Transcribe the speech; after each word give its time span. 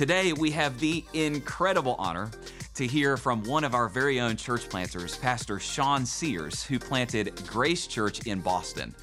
Today, 0.00 0.32
we 0.32 0.50
have 0.52 0.80
the 0.80 1.04
incredible 1.12 1.94
honor 1.98 2.30
to 2.72 2.86
hear 2.86 3.18
from 3.18 3.44
one 3.44 3.64
of 3.64 3.74
our 3.74 3.86
very 3.86 4.18
own 4.18 4.34
church 4.34 4.66
planters, 4.66 5.18
Pastor 5.18 5.60
Sean 5.60 6.06
Sears, 6.06 6.64
who 6.64 6.78
planted 6.78 7.38
Grace 7.46 7.86
Church 7.86 8.26
in 8.26 8.40
Boston. 8.40 8.94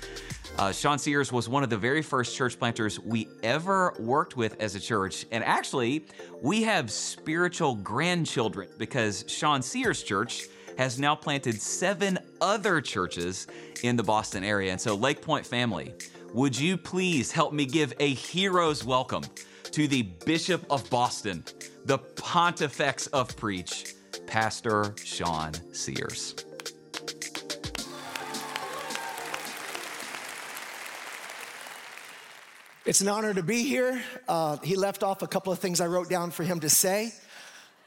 Uh, 0.57 0.71
Sean 0.71 0.97
Sears 0.97 1.31
was 1.31 1.47
one 1.47 1.61
of 1.61 1.69
the 1.69 1.77
very 1.77 2.01
first 2.01 2.35
church 2.35 2.57
planters 2.57 2.99
we 2.99 3.29
ever 3.43 3.93
worked 3.99 4.37
with 4.37 4.59
as 4.59 4.73
a 4.73 4.79
church. 4.79 5.27
And 5.31 5.43
actually, 5.43 6.07
we 6.41 6.63
have 6.63 6.89
spiritual 6.89 7.75
grandchildren 7.75 8.67
because 8.79 9.23
Sean 9.27 9.61
Sears 9.61 10.01
Church 10.01 10.47
has 10.79 10.97
now 10.97 11.13
planted 11.13 11.61
seven 11.61 12.17
other 12.41 12.81
churches 12.81 13.45
in 13.83 13.97
the 13.97 14.03
Boston 14.03 14.43
area. 14.43 14.71
And 14.71 14.81
so, 14.81 14.95
Lake 14.95 15.21
Pointe 15.21 15.45
family, 15.45 15.93
would 16.33 16.57
you 16.57 16.75
please 16.75 17.31
help 17.31 17.53
me 17.53 17.67
give 17.67 17.93
a 17.99 18.15
hero's 18.15 18.83
welcome 18.83 19.21
to 19.71 19.87
the 19.87 20.03
Bishop 20.03 20.65
of 20.69 20.89
Boston, 20.89 21.43
the 21.85 21.97
Pontifex 21.97 23.07
of 23.07 23.35
Preach, 23.37 23.93
Pastor 24.25 24.93
Sean 25.03 25.53
Sears? 25.73 26.35
It's 32.87 33.01
an 33.01 33.09
honor 33.09 33.33
to 33.33 33.43
be 33.43 33.63
here. 33.63 34.01
Uh, 34.29 34.57
he 34.63 34.77
left 34.77 35.03
off 35.03 35.21
a 35.21 35.27
couple 35.27 35.51
of 35.51 35.59
things 35.59 35.81
I 35.81 35.87
wrote 35.87 36.09
down 36.09 36.31
for 36.31 36.43
him 36.43 36.61
to 36.61 36.69
say, 36.69 37.11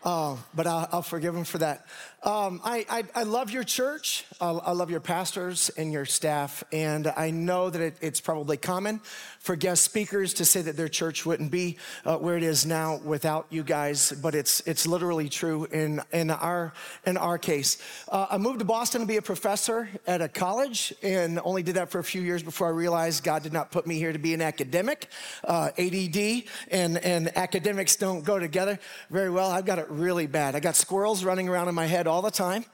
uh, 0.05 0.37
but 0.55 0.67
I'll, 0.67 0.89
I'll, 0.93 1.03
forgive 1.03 1.35
him 1.35 1.45
for 1.45 1.57
that. 1.57 1.87
Um, 2.23 2.61
I, 2.63 2.85
I, 2.91 3.05
I, 3.15 3.23
love 3.23 3.51
your 3.51 3.65
church. 3.65 4.27
I, 4.43 4.73
love 4.73 4.91
your 4.91 5.01
pastors 5.01 5.71
and 5.79 5.91
your 5.91 6.05
staff. 6.05 6.63
And 6.71 7.07
I 7.07 7.31
know 7.31 7.71
that 7.71 7.81
it, 7.81 7.97
it's 8.03 8.21
probably 8.21 8.59
common 8.59 9.01
for 9.39 9.57
guest 9.57 9.85
speakers 9.85 10.35
to 10.35 10.45
say 10.45 10.61
that 10.61 10.77
their 10.77 10.89
church 10.89 11.25
wouldn't 11.25 11.51
be 11.51 11.79
uh, 12.05 12.19
where 12.19 12.37
it 12.37 12.43
is 12.43 12.67
now 12.67 12.99
without 12.99 13.47
you 13.49 13.63
guys, 13.63 14.13
but 14.21 14.35
it's, 14.35 14.61
it's 14.67 14.87
literally 14.87 15.31
true 15.31 15.65
in, 15.73 16.03
in, 16.13 16.31
our, 16.31 16.75
in 17.07 17.17
our 17.17 17.39
case. 17.39 17.79
Uh, 18.07 18.27
I 18.31 18.37
moved 18.37 18.59
to 18.59 18.67
Boston 18.67 19.01
to 19.01 19.07
be 19.07 19.17
a 19.17 19.23
professor 19.23 19.89
at 20.07 20.21
a 20.21 20.29
college 20.29 20.93
and 21.03 21.41
only 21.43 21.63
did 21.63 21.77
that 21.77 21.91
for 21.91 22.01
a 22.01 22.05
few 22.05 22.21
years 22.21 22.43
before 22.43 22.67
I 22.67 22.71
realized 22.71 23.25
God 23.25 23.43
did 23.43 23.55
not 23.55 23.71
put 23.71 23.87
me 23.87 23.97
here 23.97 24.13
to 24.13 24.19
be 24.19 24.35
an 24.35 24.43
academic. 24.43 25.07
Uh, 25.43 25.71
ADD 25.79 26.43
and, 26.71 26.99
and 26.99 27.35
academics 27.35 27.97
don't 27.97 28.25
go 28.27 28.39
together 28.39 28.79
very 29.09 29.31
well. 29.31 29.51
I've 29.51 29.65
got 29.65 29.79
it 29.79 29.87
really 29.89 30.27
bad. 30.27 30.55
I 30.55 30.61
got 30.61 30.77
squirrels 30.77 31.25
running 31.25 31.49
around 31.49 31.69
in 31.69 31.75
my 31.75 31.87
head 31.87 32.09
all 32.11 32.23
the 32.23 32.31
time. 32.31 32.65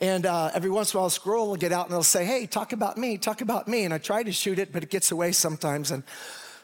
And 0.00 0.24
uh, 0.24 0.50
every 0.54 0.70
once 0.70 0.92
in 0.92 0.96
a 0.96 1.00
while, 1.00 1.08
a 1.08 1.10
squirrel 1.10 1.48
will 1.48 1.56
get 1.56 1.72
out 1.72 1.86
and 1.86 1.92
they'll 1.92 2.02
say, 2.02 2.24
Hey, 2.24 2.46
talk 2.46 2.72
about 2.72 2.96
me, 2.96 3.18
talk 3.18 3.40
about 3.40 3.68
me. 3.68 3.84
And 3.84 3.92
I 3.92 3.98
try 3.98 4.22
to 4.22 4.32
shoot 4.32 4.58
it, 4.58 4.72
but 4.72 4.82
it 4.82 4.90
gets 4.90 5.10
away 5.10 5.32
sometimes. 5.32 5.90
And 5.90 6.04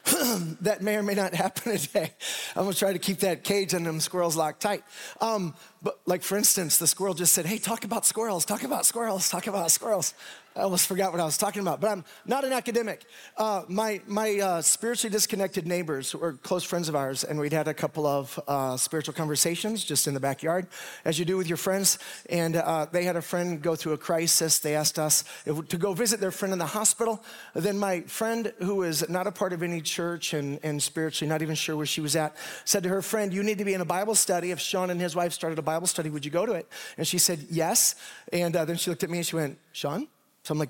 that 0.61 0.81
may 0.81 0.95
or 0.95 1.03
may 1.03 1.13
not 1.13 1.33
happen 1.43 1.77
today. 1.77 2.13
I'm 2.55 2.63
gonna 2.63 2.73
try 2.73 2.93
to 2.93 2.99
keep 2.99 3.19
that 3.19 3.43
cage 3.43 3.73
and 3.73 3.85
them 3.85 3.99
squirrels 3.99 4.35
locked 4.35 4.61
tight. 4.61 4.83
Um, 5.19 5.53
but, 5.83 5.99
like, 6.05 6.23
for 6.23 6.37
instance, 6.37 6.77
the 6.77 6.87
squirrel 6.87 7.13
just 7.13 7.33
said, 7.33 7.45
Hey, 7.45 7.57
talk 7.57 7.83
about 7.83 8.05
squirrels, 8.05 8.45
talk 8.45 8.63
about 8.63 8.85
squirrels, 8.85 9.29
talk 9.29 9.47
about 9.47 9.69
squirrels. 9.71 10.13
I 10.53 10.63
almost 10.63 10.87
forgot 10.87 11.13
what 11.13 11.21
I 11.21 11.23
was 11.23 11.37
talking 11.37 11.61
about, 11.61 11.79
but 11.79 11.89
I'm 11.89 12.03
not 12.25 12.43
an 12.43 12.51
academic. 12.51 13.05
Uh, 13.37 13.63
my 13.69 14.01
my 14.05 14.37
uh, 14.37 14.61
spiritually 14.61 15.09
disconnected 15.09 15.65
neighbors 15.65 16.13
were 16.13 16.33
close 16.33 16.65
friends 16.65 16.89
of 16.89 16.95
ours, 16.95 17.23
and 17.23 17.39
we'd 17.39 17.53
had 17.53 17.69
a 17.69 17.73
couple 17.73 18.05
of 18.05 18.37
uh, 18.49 18.75
spiritual 18.75 19.13
conversations 19.13 19.85
just 19.85 20.07
in 20.07 20.13
the 20.13 20.19
backyard, 20.19 20.67
as 21.05 21.17
you 21.17 21.23
do 21.23 21.37
with 21.37 21.47
your 21.47 21.55
friends. 21.55 21.99
And 22.29 22.57
uh, 22.57 22.85
they 22.91 23.05
had 23.05 23.15
a 23.15 23.21
friend 23.21 23.61
go 23.61 23.77
through 23.77 23.93
a 23.93 23.97
crisis. 23.97 24.59
They 24.59 24.75
asked 24.75 24.99
us 24.99 25.23
if, 25.45 25.69
to 25.69 25.77
go 25.77 25.93
visit 25.93 26.19
their 26.19 26.31
friend 26.31 26.51
in 26.51 26.59
the 26.59 26.65
hospital. 26.65 27.23
Then 27.53 27.79
my 27.79 28.01
friend, 28.01 28.51
who 28.57 28.83
is 28.83 29.07
not 29.07 29.27
a 29.27 29.31
part 29.31 29.53
of 29.53 29.63
any 29.63 29.79
church 29.79 30.33
and, 30.33 30.59
and 30.63 30.83
spiritually 30.83 31.29
not 31.29 31.41
even 31.41 31.55
sure 31.55 31.77
where 31.77 31.85
she 31.85 32.01
was 32.01 32.17
at, 32.17 32.35
said 32.65 32.83
to 32.83 32.89
her 32.89 33.01
friend, 33.01 33.33
You 33.33 33.43
need 33.43 33.59
to 33.59 33.65
be 33.65 33.73
in 33.73 33.79
a 33.79 33.85
Bible 33.85 34.15
study. 34.15 34.51
If 34.51 34.59
Sean 34.59 34.89
and 34.89 34.99
his 34.99 35.15
wife 35.15 35.31
started 35.31 35.59
a 35.59 35.61
Bible 35.61 35.87
study, 35.87 36.09
would 36.09 36.25
you 36.25 36.31
go 36.31 36.45
to 36.45 36.51
it? 36.51 36.67
And 36.97 37.07
she 37.07 37.19
said, 37.19 37.45
Yes. 37.49 37.95
And 38.33 38.53
uh, 38.53 38.65
then 38.65 38.75
she 38.75 38.89
looked 38.89 39.05
at 39.05 39.09
me 39.09 39.19
and 39.19 39.25
she 39.25 39.37
went, 39.37 39.57
Sean? 39.71 40.09
So 40.43 40.53
I'm 40.53 40.59
like, 40.59 40.69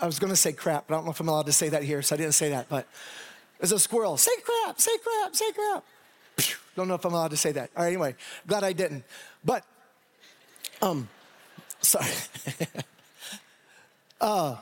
I 0.00 0.06
was 0.06 0.18
gonna 0.18 0.36
say 0.36 0.52
crap, 0.52 0.86
but 0.86 0.94
I 0.94 0.96
don't 0.98 1.04
know 1.04 1.10
if 1.10 1.20
I'm 1.20 1.28
allowed 1.28 1.46
to 1.46 1.52
say 1.52 1.68
that 1.70 1.82
here, 1.82 2.02
so 2.02 2.14
I 2.14 2.18
didn't 2.18 2.34
say 2.34 2.50
that. 2.50 2.68
But 2.68 2.86
there's 3.58 3.72
a 3.72 3.78
squirrel, 3.78 4.16
say 4.16 4.32
crap, 4.44 4.80
say 4.80 4.92
crap, 4.98 5.34
say 5.34 5.52
crap. 5.52 5.84
Don't 6.76 6.88
know 6.88 6.94
if 6.94 7.04
I'm 7.04 7.12
allowed 7.12 7.32
to 7.32 7.36
say 7.36 7.52
that. 7.52 7.70
All 7.76 7.82
right, 7.82 7.88
anyway, 7.88 8.14
glad 8.46 8.64
I 8.64 8.72
didn't. 8.72 9.04
But, 9.44 9.64
um, 10.80 11.08
sorry. 11.80 12.06
uh, 14.20 14.56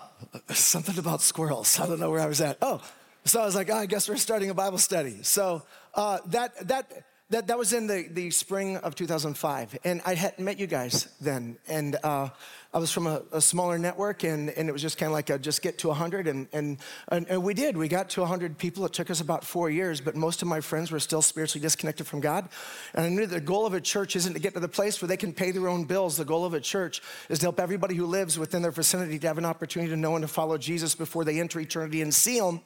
something 0.48 0.98
about 0.98 1.22
squirrels. 1.22 1.78
I 1.78 1.86
don't 1.86 2.00
know 2.00 2.10
where 2.10 2.20
I 2.20 2.26
was 2.26 2.40
at. 2.40 2.58
Oh, 2.60 2.82
so 3.24 3.40
I 3.40 3.44
was 3.44 3.54
like, 3.54 3.70
oh, 3.70 3.76
I 3.76 3.86
guess 3.86 4.08
we're 4.08 4.16
starting 4.16 4.50
a 4.50 4.54
Bible 4.54 4.78
study. 4.78 5.22
So 5.22 5.62
uh, 5.94 6.18
that 6.26 6.68
that 6.68 7.04
that 7.30 7.46
that 7.46 7.58
was 7.58 7.72
in 7.72 7.86
the 7.86 8.06
the 8.10 8.30
spring 8.30 8.76
of 8.76 8.94
2005, 8.94 9.78
and 9.84 10.02
I 10.04 10.14
hadn't 10.14 10.44
met 10.44 10.58
you 10.58 10.66
guys 10.66 11.08
then, 11.20 11.58
and. 11.68 11.96
Uh, 12.02 12.30
I 12.72 12.78
was 12.78 12.92
from 12.92 13.08
a, 13.08 13.22
a 13.32 13.40
smaller 13.40 13.78
network, 13.78 14.22
and, 14.22 14.48
and 14.50 14.68
it 14.68 14.72
was 14.72 14.80
just 14.80 14.96
kind 14.96 15.08
of 15.08 15.12
like 15.12 15.28
a 15.28 15.40
just 15.40 15.60
get 15.60 15.78
to 15.78 15.88
100. 15.88 16.28
And, 16.28 16.46
and, 16.52 16.78
and, 17.08 17.42
we 17.42 17.52
did. 17.52 17.76
We 17.76 17.88
got 17.88 18.10
to 18.10 18.20
100 18.20 18.58
people. 18.58 18.86
It 18.86 18.92
took 18.92 19.10
us 19.10 19.20
about 19.20 19.44
four 19.44 19.70
years, 19.70 20.00
but 20.00 20.14
most 20.14 20.40
of 20.40 20.46
my 20.46 20.60
friends 20.60 20.92
were 20.92 21.00
still 21.00 21.20
spiritually 21.20 21.60
disconnected 21.60 22.06
from 22.06 22.20
God. 22.20 22.48
And 22.94 23.04
I 23.04 23.08
knew 23.08 23.26
the 23.26 23.40
goal 23.40 23.66
of 23.66 23.74
a 23.74 23.80
church 23.80 24.14
isn't 24.14 24.34
to 24.34 24.38
get 24.38 24.54
to 24.54 24.60
the 24.60 24.68
place 24.68 25.02
where 25.02 25.08
they 25.08 25.16
can 25.16 25.32
pay 25.32 25.50
their 25.50 25.66
own 25.66 25.82
bills. 25.82 26.16
The 26.16 26.24
goal 26.24 26.44
of 26.44 26.54
a 26.54 26.60
church 26.60 27.02
is 27.28 27.40
to 27.40 27.46
help 27.46 27.58
everybody 27.58 27.96
who 27.96 28.06
lives 28.06 28.38
within 28.38 28.62
their 28.62 28.70
vicinity 28.70 29.18
to 29.18 29.26
have 29.26 29.38
an 29.38 29.44
opportunity 29.44 29.90
to 29.90 29.96
know 29.96 30.14
and 30.14 30.22
to 30.22 30.28
follow 30.28 30.56
Jesus 30.56 30.94
before 30.94 31.24
they 31.24 31.40
enter 31.40 31.58
eternity 31.58 32.02
and 32.02 32.14
see 32.14 32.38
Him 32.38 32.60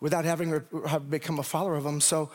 without 0.00 0.26
having 0.26 0.62
have 0.86 1.08
become 1.08 1.38
a 1.38 1.42
follower 1.42 1.76
of 1.76 1.86
Him. 1.86 2.02
So 2.02 2.30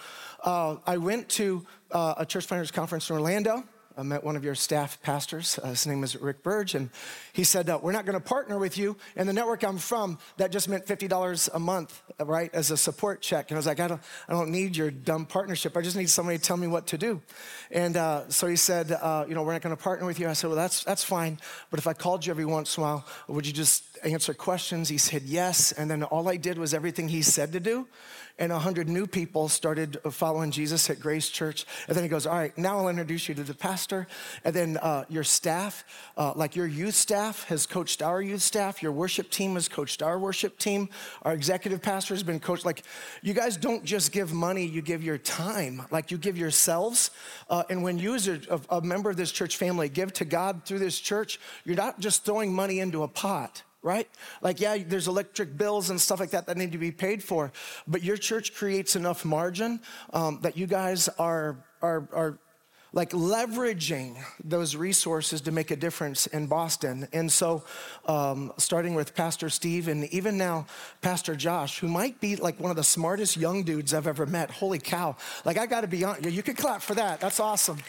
uh, 0.45 0.77
I 0.85 0.97
went 0.97 1.27
to 1.29 1.65
uh, 1.91 2.13
a 2.17 2.25
church 2.25 2.47
planters 2.47 2.71
conference 2.71 3.09
in 3.09 3.15
Orlando. 3.15 3.63
I 3.97 4.03
met 4.03 4.25
one 4.25 4.35
of 4.35 4.43
your 4.43 4.55
staff 4.55 5.01
pastors. 5.01 5.57
Uh, 5.63 5.69
his 5.69 5.87
name 5.87 6.03
is 6.03 6.17
Rick 6.17 6.43
Burge, 6.43 6.75
and 6.75 6.89
he 7.31 7.45
said, 7.45 7.69
We're 7.81 7.93
not 7.93 8.05
going 8.05 8.19
to 8.19 8.23
partner 8.23 8.59
with 8.59 8.77
you. 8.77 8.97
And 9.15 9.27
the 9.27 9.31
network 9.31 9.63
I'm 9.63 9.77
from, 9.77 10.19
that 10.35 10.51
just 10.51 10.67
meant 10.67 10.85
$50 10.85 11.49
a 11.53 11.59
month, 11.59 12.03
right, 12.19 12.53
as 12.53 12.71
a 12.71 12.77
support 12.77 13.21
check. 13.21 13.49
And 13.49 13.55
I 13.55 13.59
was 13.59 13.65
like, 13.65 13.79
I 13.79 13.87
don't, 13.87 14.01
I 14.27 14.33
don't 14.33 14.51
need 14.51 14.75
your 14.75 14.91
dumb 14.91 15.25
partnership. 15.25 15.77
I 15.77 15.81
just 15.81 15.95
need 15.95 16.09
somebody 16.09 16.37
to 16.37 16.43
tell 16.43 16.57
me 16.57 16.67
what 16.67 16.87
to 16.87 16.97
do. 16.97 17.21
And 17.71 17.95
uh, 17.95 18.27
so 18.29 18.47
he 18.47 18.57
said, 18.57 18.91
uh, 18.91 19.25
You 19.29 19.33
know, 19.33 19.43
we're 19.43 19.53
not 19.53 19.61
going 19.61 19.75
to 19.75 19.81
partner 19.81 20.05
with 20.05 20.19
you. 20.19 20.27
I 20.27 20.33
said, 20.33 20.47
Well, 20.47 20.57
that's, 20.57 20.83
that's 20.83 21.03
fine. 21.03 21.39
But 21.71 21.79
if 21.79 21.87
I 21.87 21.93
called 21.93 22.25
you 22.25 22.31
every 22.31 22.45
once 22.45 22.77
in 22.77 22.83
a 22.83 22.85
while, 22.85 23.05
would 23.29 23.47
you 23.47 23.53
just 23.53 23.94
answer 24.03 24.33
questions? 24.33 24.89
He 24.89 24.97
said, 24.97 25.23
Yes. 25.23 25.71
And 25.71 25.89
then 25.89 26.03
all 26.03 26.27
I 26.27 26.37
did 26.37 26.57
was 26.57 26.73
everything 26.73 27.07
he 27.07 27.21
said 27.21 27.51
to 27.53 27.59
do 27.59 27.87
and 28.37 28.51
100 28.51 28.89
new 28.89 29.07
people 29.07 29.47
started 29.47 29.97
following 30.11 30.51
Jesus 30.51 30.89
at 30.89 30.99
Grace 30.99 31.29
Church. 31.29 31.65
And 31.87 31.95
then 31.95 32.03
he 32.03 32.09
goes, 32.09 32.25
All 32.25 32.35
right, 32.35 32.55
now 32.57 32.79
I'll 32.79 32.89
introduce 32.89 33.29
you 33.29 33.35
to 33.35 33.43
the 33.43 33.53
pastor. 33.53 34.07
And 34.43 34.53
then 34.53 34.77
uh, 34.77 35.05
your 35.07 35.23
staff, 35.23 35.85
uh, 36.17 36.33
like 36.35 36.55
your 36.55 36.67
youth 36.67 36.95
staff 36.95 37.45
has 37.45 37.65
coached 37.65 38.01
our 38.01 38.21
youth 38.21 38.41
staff, 38.41 38.83
your 38.83 38.91
worship 38.91 39.29
team 39.29 39.53
has 39.53 39.69
coached 39.69 40.01
our 40.01 40.19
worship 40.19 40.57
team, 40.57 40.89
our 41.21 41.33
executive 41.33 41.81
pastor 41.81 42.13
has 42.13 42.23
been 42.23 42.39
coached. 42.39 42.65
Like, 42.65 42.83
you 43.21 43.33
guys 43.33 43.55
don't 43.55 43.85
just 43.85 44.11
give 44.11 44.33
money, 44.33 44.65
you 44.65 44.81
give 44.81 45.03
your 45.03 45.17
time, 45.17 45.83
like, 45.91 46.11
you 46.11 46.17
give 46.17 46.37
yourselves. 46.37 47.11
Uh, 47.49 47.63
and 47.69 47.83
when 47.83 47.97
you, 47.97 48.15
as 48.15 48.27
a, 48.27 48.39
a 48.69 48.81
member 48.81 49.09
of 49.09 49.17
this 49.17 49.31
church 49.31 49.55
family, 49.55 49.87
give 49.87 50.11
to 50.13 50.25
God 50.25 50.65
through 50.65 50.79
this 50.79 50.99
church, 50.99 51.39
you're 51.63 51.75
not 51.75 51.99
just 51.99 52.25
throwing 52.25 52.53
money 52.53 52.79
into 52.79 53.03
a 53.03 53.07
pot 53.07 53.63
right? 53.85 54.09
Like, 54.41 54.59
yeah, 54.59 54.77
there's 54.85 55.07
electric 55.07 55.55
bills 55.57 55.91
and 55.91 56.01
stuff 56.01 56.19
like 56.19 56.31
that 56.31 56.47
that 56.47 56.57
need 56.57 56.71
to 56.71 56.79
be 56.79 56.91
paid 56.91 57.23
for, 57.23 57.53
but 57.87 58.03
your 58.03 58.17
church 58.17 58.55
creates 58.55 58.95
enough 58.95 59.23
margin 59.23 59.79
um, 60.11 60.39
that 60.41 60.57
you 60.57 60.65
guys 60.65 61.07
are, 61.19 61.63
are, 61.83 62.09
are 62.11 62.39
like 62.93 63.11
leveraging 63.11 64.17
those 64.43 64.75
resources 64.75 65.41
to 65.41 65.51
make 65.51 65.69
a 65.69 65.75
difference 65.75 66.27
in 66.27 66.47
Boston. 66.47 67.07
And 67.13 67.31
so, 67.31 67.63
um, 68.07 68.53
starting 68.57 68.95
with 68.95 69.13
Pastor 69.13 69.49
Steve 69.49 69.87
and 69.87 70.05
even 70.13 70.37
now 70.37 70.65
Pastor 71.01 71.35
Josh, 71.35 71.77
who 71.79 71.87
might 71.87 72.19
be 72.19 72.37
like 72.37 72.59
one 72.59 72.71
of 72.71 72.77
the 72.77 72.85
smartest 72.85 73.37
young 73.37 73.63
dudes 73.63 73.93
I've 73.93 74.07
ever 74.07 74.25
met. 74.25 74.49
Holy 74.49 74.79
cow. 74.79 75.15
Like, 75.43 75.57
I 75.57 75.65
gotta 75.67 75.87
be 75.87 76.03
honest, 76.03 76.31
you 76.31 76.41
can 76.41 76.55
clap 76.55 76.81
for 76.81 76.95
that. 76.95 77.19
That's 77.19 77.39
awesome 77.39 77.79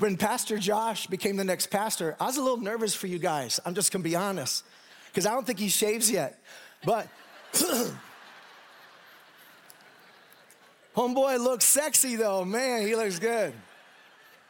when 0.00 0.16
Pastor 0.16 0.58
Josh 0.58 1.06
became 1.06 1.36
the 1.36 1.44
next 1.44 1.66
pastor, 1.68 2.16
I 2.18 2.24
was 2.24 2.38
a 2.38 2.42
little 2.42 2.56
nervous 2.56 2.94
for 2.94 3.06
you 3.06 3.18
guys. 3.18 3.60
I'm 3.64 3.74
just 3.74 3.92
gonna 3.92 4.02
be 4.02 4.16
honest, 4.16 4.64
because 5.08 5.26
I 5.26 5.32
don't 5.32 5.46
think 5.46 5.58
he 5.58 5.68
shaves 5.68 6.10
yet. 6.10 6.42
But 6.84 7.06
homeboy 10.96 11.38
looks 11.38 11.66
sexy 11.66 12.16
though. 12.16 12.44
Man, 12.44 12.86
he 12.86 12.96
looks 12.96 13.18
good. 13.18 13.52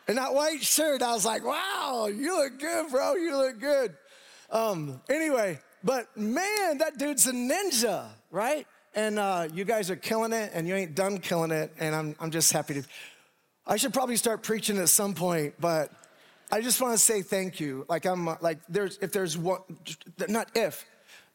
And 0.06 0.19
that 0.19 0.32
white 0.35 0.62
shirt, 0.62 1.02
I 1.02 1.12
was 1.12 1.25
like, 1.25 1.44
wow, 1.44 2.08
you 2.12 2.37
look 2.37 2.58
good, 2.58 2.91
bro. 2.91 3.14
You 3.14 3.37
look 3.37 3.61
good. 3.61 3.97
Um, 4.50 5.00
anyway, 5.08 5.61
but 5.85 6.17
man, 6.17 6.79
that 6.79 6.99
dude's 6.99 7.26
a 7.26 7.32
ninja, 7.32 8.06
right? 8.31 8.67
And 8.94 9.19
uh, 9.20 9.49
you 9.52 9.64
guys 9.64 9.88
are 9.88 9.97
killing 9.97 10.32
it, 10.32 10.50
and 10.52 10.67
you 10.67 10.75
ain't 10.75 10.97
done 10.97 11.19
killing 11.19 11.52
it. 11.52 11.73
And 11.79 11.94
I'm, 11.94 12.17
I'm 12.19 12.32
just 12.32 12.52
happy 12.52 12.75
to 12.75 12.82
I 13.66 13.76
should 13.76 13.92
probably 13.92 14.16
start 14.16 14.42
preaching 14.42 14.78
at 14.78 14.88
some 14.88 15.14
point, 15.14 15.54
but 15.60 15.92
I 16.50 16.60
just 16.60 16.80
want 16.80 16.94
to 16.94 16.98
say 16.98 17.22
thank 17.22 17.60
you. 17.60 17.84
Like 17.88 18.06
I'm 18.06 18.26
like 18.40 18.58
there's 18.68 18.98
if 19.00 19.12
there's 19.12 19.38
one 19.38 19.60
not 20.28 20.50
if 20.54 20.84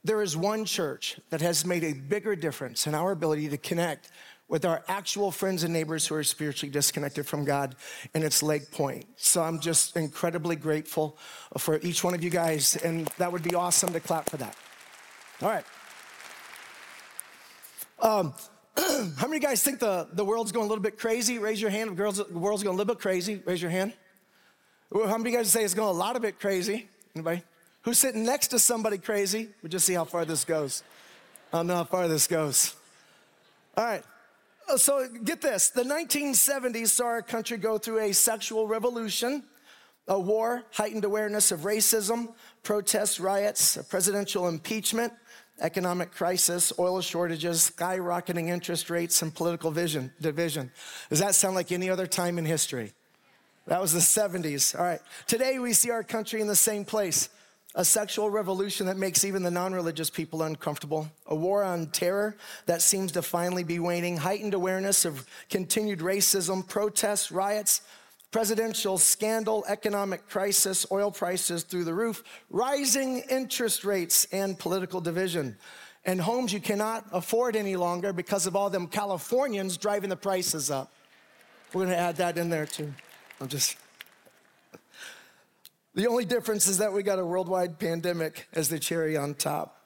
there 0.04 0.22
is 0.22 0.36
one 0.36 0.66
church 0.66 1.19
that 1.30 1.42
has 1.42 1.66
made 1.66 1.83
a 1.83 1.94
bigger 1.94 2.36
difference 2.36 2.86
in 2.88 2.94
our 2.94 3.12
ability 3.12 3.50
to 3.50 3.57
connect 3.57 4.12
with 4.48 4.63
our 4.63 4.83
actual 4.88 5.31
friends 5.31 5.63
and 5.63 5.74
neighbors 5.74 6.06
who 6.06 6.16
are 6.16 6.24
spiritually 6.24 6.72
disconnected 6.72 7.25
from 7.25 7.45
God, 7.45 7.75
and 8.13 8.24
it's 8.24 8.44
Lake 8.44 8.69
Pointe. 8.71 9.07
So 9.16 9.42
I'm 9.42 9.60
just 9.60 9.98
incredibly 9.98 10.56
grateful 10.56 11.18
for 11.57 11.80
each 11.81 12.04
one 12.04 12.13
of 12.13 12.24
you 12.24 12.30
guys, 12.30 12.75
and 12.75 13.07
that 13.18 13.31
would 13.31 13.42
be 13.42 13.56
awesome 13.56 13.92
to 13.94 14.00
clap 14.00 14.30
for 14.30 14.38
that. 14.38 14.56
All 15.42 15.50
right. 15.50 15.66
Um, 18.00 18.36
how 19.18 19.27
many 19.27 19.39
guys 19.39 19.63
think 19.63 19.80
the, 19.80 20.07
the 20.13 20.25
world's 20.25 20.51
going 20.51 20.66
a 20.66 20.69
little 20.69 20.83
bit 20.83 20.98
crazy? 20.98 21.39
Raise 21.39 21.62
your 21.62 21.72
hand. 21.72 21.92
The, 21.92 21.95
girls, 21.95 22.18
the 22.18 22.39
world's 22.39 22.63
going 22.63 22.75
a 22.75 22.77
little 22.77 22.94
bit 22.94 23.01
crazy. 23.01 23.42
Raise 23.45 23.62
your 23.62 23.72
hand. 23.72 23.94
How 24.94 25.18
many 25.18 25.31
guys 25.31 25.51
say 25.51 25.63
it's 25.63 25.74
going 25.74 25.89
a 25.89 25.98
lot 25.98 26.16
of 26.16 26.22
bit 26.22 26.39
crazy? 26.39 26.88
Anybody? 27.16 27.44
Who's 27.83 28.00
sitting 28.00 28.24
next 28.24 28.48
to 28.50 28.60
somebody 28.60 28.98
crazy? 28.98 29.50
We'll 29.62 29.69
just 29.69 29.86
see 29.86 29.94
how 29.94 30.06
far 30.06 30.25
this 30.25 30.44
goes. 30.44 30.83
I 31.54 31.57
don't 31.57 31.68
know 31.68 31.75
how 31.75 31.83
far 31.83 32.07
this 32.07 32.27
goes. 32.27 32.75
All 33.77 33.86
right. 33.86 34.04
Uh, 34.68 34.78
so 34.78 35.07
get 35.24 35.42
this 35.42 35.69
the 35.69 35.83
1970s 35.83 36.88
saw 36.88 37.06
our 37.06 37.21
country 37.21 37.57
go 37.57 37.78
through 37.78 38.00
a 38.00 38.12
sexual 38.13 38.68
revolution, 38.68 39.44
a 40.07 40.19
war, 40.19 40.63
heightened 40.72 41.04
awareness 41.04 41.52
of 41.52 41.62
racism, 41.62 42.34
protests, 42.63 43.19
riots, 43.19 43.78
a 43.78 43.84
presidential 43.84 44.48
impeachment, 44.48 45.12
economic 45.62 46.12
crisis, 46.12 46.72
oil 46.78 47.02
shortages, 47.02 47.72
skyrocketing 47.75 48.50
interest 48.50 48.90
rates, 48.90 49.22
and 49.22 49.34
political 49.34 49.72
vision, 49.72 50.12
division. 50.22 50.72
Does 51.10 51.19
that 51.19 51.36
sound 51.36 51.56
like 51.56 51.72
any 51.72 51.90
other 51.90 52.07
time 52.07 52.38
in 52.38 52.46
history? 52.46 52.94
That 53.68 53.81
was 53.81 53.94
the 53.94 54.00
70s. 54.00 54.78
All 54.78 54.86
right. 54.86 55.00
Today 55.25 55.57
we 55.57 55.74
see 55.74 55.90
our 55.90 56.04
country 56.04 56.42
in 56.42 56.48
the 56.48 56.56
same 56.56 56.86
place 56.86 57.30
a 57.78 57.84
sexual 57.84 58.30
revolution 58.30 58.86
that 58.86 58.96
makes 58.96 59.25
even 59.25 59.44
the 59.44 59.52
non 59.52 59.74
religious 59.74 60.10
people 60.10 60.44
uncomfortable, 60.44 61.10
a 61.28 61.36
war 61.36 61.62
on 61.62 61.88
terror 61.88 62.38
that 62.68 62.81
seems 62.81 63.12
to 63.12 63.22
finally 63.22 63.63
be 63.63 63.80
waning, 63.80 64.16
heightened 64.16 64.54
awareness 64.54 65.04
of 65.04 65.28
continued 65.50 66.00
racism, 66.00 66.66
protests, 66.66 67.31
riots, 67.31 67.81
presidential 68.31 68.98
scandal, 68.98 69.63
economic 69.68 70.27
crisis, 70.27 70.86
oil 70.92 71.12
prices 71.12 71.63
through 71.63 71.83
the 71.83 71.94
roof, 71.94 72.24
rising 72.50 73.19
interest 73.30 73.86
rates, 73.86 74.25
and 74.31 74.57
political 74.60 75.00
division. 75.01 75.57
And 76.06 76.22
homes 76.22 76.54
you 76.54 76.60
cannot 76.60 77.06
afford 77.12 77.56
any 77.56 77.75
longer 77.75 78.13
because 78.13 78.45
of 78.45 78.56
all 78.56 78.69
them 78.69 78.88
Californians 78.88 79.77
driving 79.77 80.10
the 80.10 80.16
prices 80.16 80.69
up. 80.69 80.92
We're 81.74 81.86
gonna 81.86 81.95
add 81.95 82.18
that 82.18 82.38
in 82.38 82.50
there 82.50 82.66
too. 82.66 82.94
I'm 83.42 83.48
just. 83.48 83.77
The 85.95 86.07
only 86.07 86.25
difference 86.25 86.68
is 86.68 86.78
that 86.80 86.92
we 86.92 87.04
got 87.04 87.19
a 87.19 87.25
worldwide 87.25 87.80
pandemic 87.80 88.48
as 88.54 88.69
the 88.69 88.80
cherry 88.80 89.16
on 89.16 89.33
top. 89.33 89.81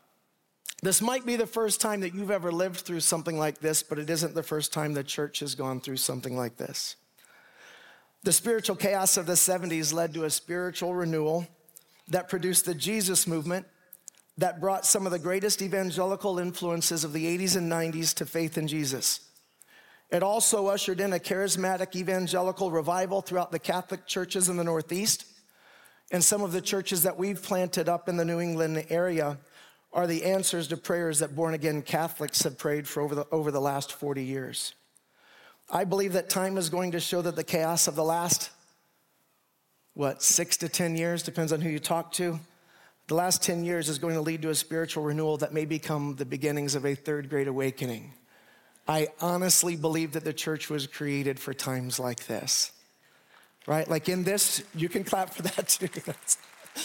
This 0.81 1.01
might 1.01 1.25
be 1.25 1.35
the 1.35 1.47
first 1.47 1.81
time 1.81 1.99
that 2.01 2.15
you've 2.15 2.31
ever 2.31 2.51
lived 2.51 2.79
through 2.79 3.01
something 3.01 3.37
like 3.37 3.59
this, 3.59 3.83
but 3.83 3.99
it 3.99 4.09
isn't 4.09 4.33
the 4.33 4.43
first 4.43 4.71
time 4.71 4.93
the 4.93 5.03
church 5.03 5.39
has 5.39 5.53
gone 5.53 5.81
through 5.81 5.97
something 5.97 6.37
like 6.37 6.57
this. 6.57 6.95
The 8.23 8.33
spiritual 8.33 8.75
chaos 8.75 9.17
of 9.17 9.25
the 9.25 9.33
70s 9.33 9.93
led 9.93 10.13
to 10.13 10.25
a 10.25 10.29
spiritual 10.29 10.93
renewal 10.93 11.47
that 12.09 12.29
produced 12.29 12.65
the 12.65 12.75
Jesus 12.75 13.27
movement 13.27 13.65
that 14.37 14.59
brought 14.59 14.85
some 14.85 15.05
of 15.05 15.11
the 15.11 15.19
greatest 15.19 15.61
evangelical 15.61 16.39
influences 16.39 17.03
of 17.03 17.13
the 17.13 17.37
80s 17.37 17.55
and 17.55 17.71
90s 17.71 18.13
to 18.15 18.25
faith 18.25 18.57
in 18.57 18.67
Jesus. 18.67 19.21
It 20.09 20.23
also 20.23 20.67
ushered 20.67 20.99
in 20.99 21.13
a 21.13 21.19
charismatic 21.19 21.95
evangelical 21.95 22.71
revival 22.71 23.21
throughout 23.21 23.51
the 23.51 23.59
Catholic 23.59 24.05
churches 24.07 24.49
in 24.49 24.57
the 24.57 24.63
Northeast 24.63 25.25
and 26.11 26.23
some 26.23 26.41
of 26.41 26.51
the 26.51 26.61
churches 26.61 27.03
that 27.03 27.17
we've 27.17 27.41
planted 27.41 27.87
up 27.87 28.09
in 28.09 28.17
the 28.17 28.25
New 28.25 28.39
England 28.39 28.85
area 28.89 29.37
are 29.93 30.07
the 30.07 30.23
answers 30.25 30.67
to 30.67 30.77
prayers 30.77 31.19
that 31.19 31.35
born 31.35 31.53
again 31.53 31.81
Catholics 31.81 32.43
have 32.43 32.57
prayed 32.57 32.87
for 32.87 33.01
over 33.01 33.15
the, 33.15 33.27
over 33.31 33.51
the 33.51 33.61
last 33.61 33.91
40 33.91 34.23
years. 34.23 34.73
I 35.71 35.83
believe 35.83 36.13
that 36.13 36.29
time 36.29 36.57
is 36.57 36.69
going 36.69 36.91
to 36.91 36.99
show 36.99 37.21
that 37.21 37.35
the 37.35 37.43
chaos 37.43 37.87
of 37.87 37.95
the 37.95 38.03
last, 38.03 38.49
what, 39.93 40.23
six 40.23 40.57
to 40.57 40.69
10 40.69 40.97
years, 40.97 41.23
depends 41.23 41.53
on 41.53 41.61
who 41.61 41.69
you 41.69 41.79
talk 41.79 42.11
to. 42.13 42.39
The 43.07 43.15
last 43.15 43.43
10 43.43 43.63
years 43.63 43.89
is 43.89 43.99
going 43.99 44.15
to 44.15 44.21
lead 44.21 44.41
to 44.43 44.49
a 44.49 44.55
spiritual 44.55 45.03
renewal 45.03 45.37
that 45.37 45.53
may 45.53 45.65
become 45.65 46.15
the 46.15 46.25
beginnings 46.25 46.75
of 46.75 46.85
a 46.85 46.95
third 46.95 47.29
great 47.29 47.47
awakening. 47.47 48.13
I 48.87 49.09
honestly 49.21 49.75
believe 49.75 50.13
that 50.13 50.23
the 50.23 50.33
church 50.33 50.69
was 50.69 50.87
created 50.87 51.39
for 51.39 51.53
times 51.53 51.99
like 51.99 52.25
this 52.25 52.71
right? 53.69 53.87
Like 53.87 54.09
in 54.09 54.23
this, 54.23 54.63
you 54.75 54.89
can 54.89 55.03
clap 55.03 55.33
for 55.33 55.43
that 55.43 55.67
too. 55.67 55.87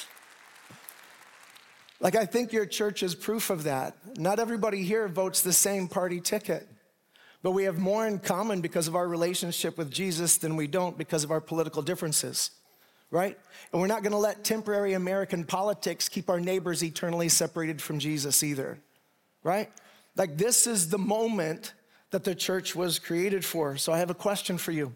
like 2.01 2.15
I 2.15 2.27
think 2.27 2.53
your 2.53 2.67
church 2.67 3.03
is 3.03 3.15
proof 3.15 3.49
of 3.49 3.65
that. 3.65 3.97
Not 4.19 4.39
everybody 4.39 4.83
here 4.83 5.09
votes 5.09 5.41
the 5.41 5.53
same 5.53 5.89
party 5.89 6.21
ticket, 6.21 6.69
but 7.45 7.51
we 7.51 7.65
have 7.65 7.79
more 7.79 8.07
in 8.07 8.19
common 8.19 8.63
because 8.63 8.89
of 8.89 8.97
our 8.97 9.07
relationship 9.07 9.77
with 9.77 9.91
Jesus 9.91 10.39
than 10.39 10.57
we 10.57 10.67
don't 10.67 10.97
because 10.97 11.25
of 11.25 11.31
our 11.31 11.43
political 11.43 11.83
differences, 11.83 12.51
right? 13.11 13.39
And 13.71 13.83
we're 13.83 13.87
not 13.87 14.03
gonna 14.03 14.19
let 14.19 14.45
temporary 14.45 14.95
American 14.95 15.45
politics 15.45 16.09
keep 16.09 16.31
our 16.31 16.41
neighbors 16.41 16.83
eternally 16.83 17.29
separated 17.29 17.83
from 17.83 17.99
Jesus 17.99 18.43
either, 18.43 18.79
right? 19.43 19.71
Like 20.17 20.39
this 20.39 20.67
is 20.67 20.89
the 20.89 20.97
moment 20.97 21.75
that 22.13 22.25
the 22.25 22.35
church 22.35 22.75
was 22.75 22.99
created 22.99 23.45
for. 23.45 23.77
So 23.77 23.93
I 23.93 23.99
have 23.99 24.09
a 24.09 24.15
question 24.15 24.57
for 24.57 24.73
you. 24.73 24.95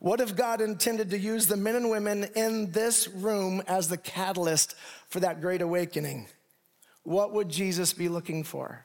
What 0.00 0.20
if 0.20 0.34
God 0.34 0.60
intended 0.60 1.10
to 1.10 1.18
use 1.18 1.46
the 1.46 1.56
men 1.56 1.76
and 1.76 1.90
women 1.90 2.24
in 2.34 2.72
this 2.72 3.06
room 3.06 3.62
as 3.68 3.88
the 3.88 3.98
catalyst 3.98 4.74
for 5.08 5.20
that 5.20 5.40
great 5.40 5.62
awakening? 5.62 6.26
What 7.04 7.32
would 7.34 7.50
Jesus 7.50 7.92
be 7.92 8.08
looking 8.08 8.42
for? 8.42 8.84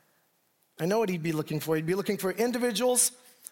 I 0.80 0.86
know 0.86 1.00
what 1.00 1.10
he'd 1.10 1.24
be 1.24 1.34
looking 1.34 1.60
for. 1.60 1.76
He'd 1.76 1.86
be 1.86 1.96
looking 1.96 2.18
for 2.18 2.32
individuals, 2.32 3.12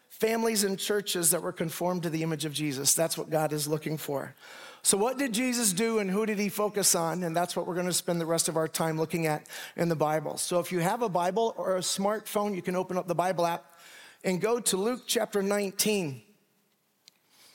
families, 0.10 0.64
and 0.64 0.80
churches 0.80 1.32
that 1.32 1.42
were 1.42 1.52
conformed 1.52 2.04
to 2.04 2.10
the 2.10 2.24
image 2.24 2.46
of 2.46 2.54
Jesus. 2.54 2.94
That's 2.94 3.18
what 3.18 3.30
God 3.30 3.52
is 3.52 3.68
looking 3.68 3.98
for. 3.98 4.34
So, 4.82 4.98
what 4.98 5.18
did 5.18 5.34
Jesus 5.34 5.74
do 5.74 6.00
and 6.00 6.10
who 6.10 6.26
did 6.26 6.40
he 6.40 6.48
focus 6.48 6.96
on? 6.96 7.24
And 7.24 7.36
that's 7.36 7.58
what 7.58 7.68
we're 7.68 7.74
going 7.74 7.88
to 7.88 7.94
spend 7.94 8.22
the 8.22 8.26
rest 8.26 8.48
of 8.48 8.56
our 8.56 8.70
time 8.70 8.98
looking 8.98 9.28
at 9.28 9.46
in 9.76 9.90
the 9.90 9.96
Bible. 9.96 10.38
So, 10.38 10.60
if 10.60 10.72
you 10.72 10.80
have 10.80 11.02
a 11.02 11.10
Bible 11.10 11.54
or 11.58 11.76
a 11.76 11.82
smartphone, 11.82 12.56
you 12.56 12.62
can 12.62 12.78
open 12.78 12.98
up 12.98 13.08
the 13.08 13.16
Bible 13.16 13.46
app 13.46 13.66
and 14.24 14.40
go 14.40 14.62
to 14.62 14.78
Luke 14.78 15.02
chapter 15.06 15.42
19. 15.42 16.22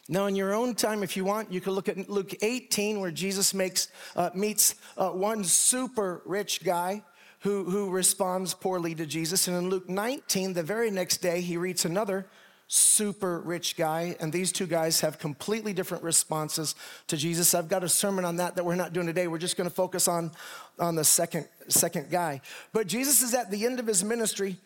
Now, 0.09 0.27
in 0.27 0.37
your 0.37 0.53
own 0.53 0.75
time, 0.75 1.03
if 1.03 1.17
you 1.17 1.25
want, 1.25 1.51
you 1.51 1.63
can 1.63 1.73
look 1.73 1.89
at 1.89 2.11
Luke 2.11 2.35
18, 2.43 3.01
where 3.01 3.11
Jesus 3.11 3.55
makes, 3.55 3.89
uh, 4.15 4.29
meets 4.35 4.75
uh, 4.99 5.09
one 5.11 5.43
super 5.45 6.21
rich 6.27 6.63
guy 6.63 7.03
who, 7.43 7.65
who 7.65 7.91
responds 7.91 8.55
poorly 8.55 8.94
to 8.94 9.06
Jesus. 9.06 9.49
And 9.49 9.56
in 9.56 9.69
Luke 9.69 9.89
19, 9.89 10.55
the 10.55 10.62
very 10.62 10.91
next 10.91 11.19
day, 11.19 11.41
he 11.41 11.56
reads 11.56 11.85
another 11.85 12.27
super 12.69 13.41
rich 13.41 13.77
guy, 13.77 14.17
and 14.19 14.33
these 14.33 14.51
two 14.51 14.67
guys 14.67 15.01
have 15.01 15.19
completely 15.19 15.75
different 15.75 16.03
responses 16.03 16.75
to 17.08 17.17
Jesus. 17.17 17.55
I've 17.55 17.69
got 17.69 17.84
a 17.84 17.89
sermon 17.89 18.25
on 18.25 18.37
that 18.37 18.56
that 18.56 18.65
we're 18.65 18.77
not 18.77 18.93
doing 18.93 19.06
today. 19.06 19.27
We're 19.27 19.39
just 19.39 19.56
going 19.56 19.69
to 19.69 19.75
focus 19.75 20.08
on, 20.08 20.31
on 20.79 20.94
the 20.94 21.05
second, 21.05 21.49
second 21.69 22.11
guy. 22.11 22.41
But 22.72 22.87
Jesus 22.87 23.22
is 23.22 23.34
at 23.34 23.51
the 23.51 23.67
end 23.67 23.79
of 23.79 23.87
his 23.87 24.03
ministry 24.03 24.56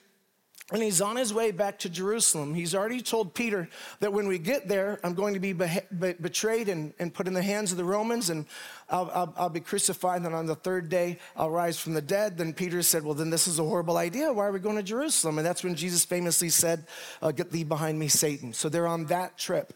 and 0.72 0.82
he's 0.82 1.00
on 1.00 1.14
his 1.14 1.32
way 1.32 1.52
back 1.52 1.78
to 1.80 1.88
Jerusalem. 1.88 2.52
He's 2.52 2.74
already 2.74 3.00
told 3.00 3.34
Peter 3.34 3.68
that 4.00 4.12
when 4.12 4.26
we 4.26 4.36
get 4.36 4.66
there, 4.66 4.98
I'm 5.04 5.14
going 5.14 5.34
to 5.34 5.40
be 5.40 5.52
betrayed 5.52 6.68
and, 6.68 6.92
and, 6.98 7.14
put 7.14 7.28
in 7.28 7.34
the 7.34 7.42
hands 7.42 7.70
of 7.70 7.78
the 7.78 7.84
Romans, 7.84 8.30
and 8.30 8.46
I'll, 8.90 9.08
I'll, 9.14 9.34
I'll, 9.36 9.48
be 9.48 9.60
crucified. 9.60 10.22
And 10.22 10.34
on 10.34 10.46
the 10.46 10.56
third 10.56 10.88
day, 10.88 11.18
I'll 11.36 11.50
rise 11.50 11.78
from 11.78 11.94
the 11.94 12.02
dead. 12.02 12.36
Then 12.36 12.52
Peter 12.52 12.82
said, 12.82 13.04
Well, 13.04 13.14
then 13.14 13.30
this 13.30 13.46
is 13.46 13.60
a 13.60 13.62
horrible 13.62 13.96
idea. 13.96 14.32
Why 14.32 14.46
are 14.46 14.52
we 14.52 14.58
going 14.58 14.74
to 14.74 14.82
Jerusalem? 14.82 15.38
And 15.38 15.46
that's 15.46 15.62
when 15.62 15.76
Jesus 15.76 16.04
famously 16.04 16.48
said, 16.48 16.84
uh, 17.22 17.30
Get 17.30 17.52
thee 17.52 17.62
behind 17.62 18.00
me, 18.00 18.08
Satan. 18.08 18.52
So 18.52 18.68
they're 18.68 18.88
on 18.88 19.04
that 19.06 19.38
trip. 19.38 19.72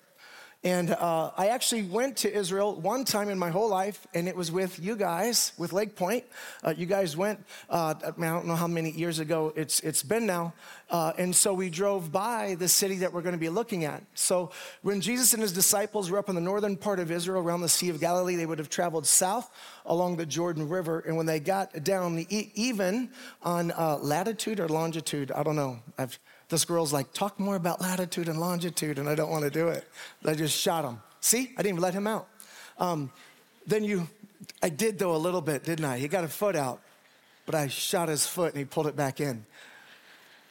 And 0.62 0.90
uh, 0.90 1.30
I 1.38 1.48
actually 1.48 1.84
went 1.84 2.18
to 2.18 2.30
Israel 2.30 2.78
one 2.78 3.06
time 3.06 3.30
in 3.30 3.38
my 3.38 3.48
whole 3.48 3.70
life, 3.70 4.06
and 4.12 4.28
it 4.28 4.36
was 4.36 4.52
with 4.52 4.78
you 4.78 4.94
guys, 4.94 5.52
with 5.56 5.72
Lake 5.72 5.96
Pointe. 5.96 6.24
Uh, 6.62 6.74
you 6.76 6.84
guys 6.84 7.16
went, 7.16 7.42
uh, 7.70 7.94
I, 8.06 8.20
mean, 8.20 8.28
I 8.28 8.34
don't 8.34 8.46
know 8.46 8.56
how 8.56 8.66
many 8.66 8.90
years 8.90 9.20
ago 9.20 9.54
it's, 9.56 9.80
it's 9.80 10.02
been 10.02 10.26
now. 10.26 10.52
Uh, 10.90 11.14
and 11.16 11.34
so 11.34 11.54
we 11.54 11.70
drove 11.70 12.12
by 12.12 12.56
the 12.58 12.68
city 12.68 12.96
that 12.96 13.10
we're 13.10 13.22
going 13.22 13.34
to 13.34 13.38
be 13.38 13.48
looking 13.48 13.86
at. 13.86 14.02
So 14.12 14.50
when 14.82 15.00
Jesus 15.00 15.32
and 15.32 15.40
his 15.40 15.52
disciples 15.52 16.10
were 16.10 16.18
up 16.18 16.28
in 16.28 16.34
the 16.34 16.42
northern 16.42 16.76
part 16.76 17.00
of 17.00 17.10
Israel, 17.10 17.42
around 17.42 17.62
the 17.62 17.68
Sea 17.68 17.88
of 17.88 17.98
Galilee, 17.98 18.36
they 18.36 18.44
would 18.44 18.58
have 18.58 18.68
traveled 18.68 19.06
south 19.06 19.50
along 19.86 20.16
the 20.16 20.26
Jordan 20.26 20.68
River. 20.68 21.00
And 21.00 21.16
when 21.16 21.24
they 21.24 21.40
got 21.40 21.84
down, 21.84 22.26
even 22.28 23.10
on 23.42 23.70
uh, 23.70 23.96
latitude 23.96 24.60
or 24.60 24.68
longitude, 24.68 25.32
I 25.32 25.42
don't 25.42 25.56
know. 25.56 25.78
I've, 25.96 26.18
this 26.50 26.64
girl's 26.64 26.92
like, 26.92 27.12
talk 27.12 27.40
more 27.40 27.56
about 27.56 27.80
latitude 27.80 28.28
and 28.28 28.38
longitude, 28.38 28.98
and 28.98 29.08
I 29.08 29.14
don't 29.14 29.30
want 29.30 29.44
to 29.44 29.50
do 29.50 29.68
it. 29.68 29.88
I 30.24 30.34
just 30.34 30.56
shot 30.56 30.84
him. 30.84 31.00
See, 31.20 31.52
I 31.56 31.62
didn't 31.62 31.66
even 31.66 31.80
let 31.80 31.94
him 31.94 32.06
out. 32.06 32.28
Um, 32.78 33.10
then 33.66 33.84
you, 33.84 34.08
I 34.62 34.68
did 34.68 34.98
though 34.98 35.14
a 35.14 35.18
little 35.18 35.40
bit, 35.40 35.64
didn't 35.64 35.84
I? 35.84 35.98
He 35.98 36.08
got 36.08 36.24
a 36.24 36.28
foot 36.28 36.56
out, 36.56 36.80
but 37.46 37.54
I 37.54 37.68
shot 37.68 38.08
his 38.08 38.26
foot 38.26 38.52
and 38.52 38.58
he 38.58 38.64
pulled 38.64 38.86
it 38.86 38.96
back 38.96 39.20
in. 39.20 39.46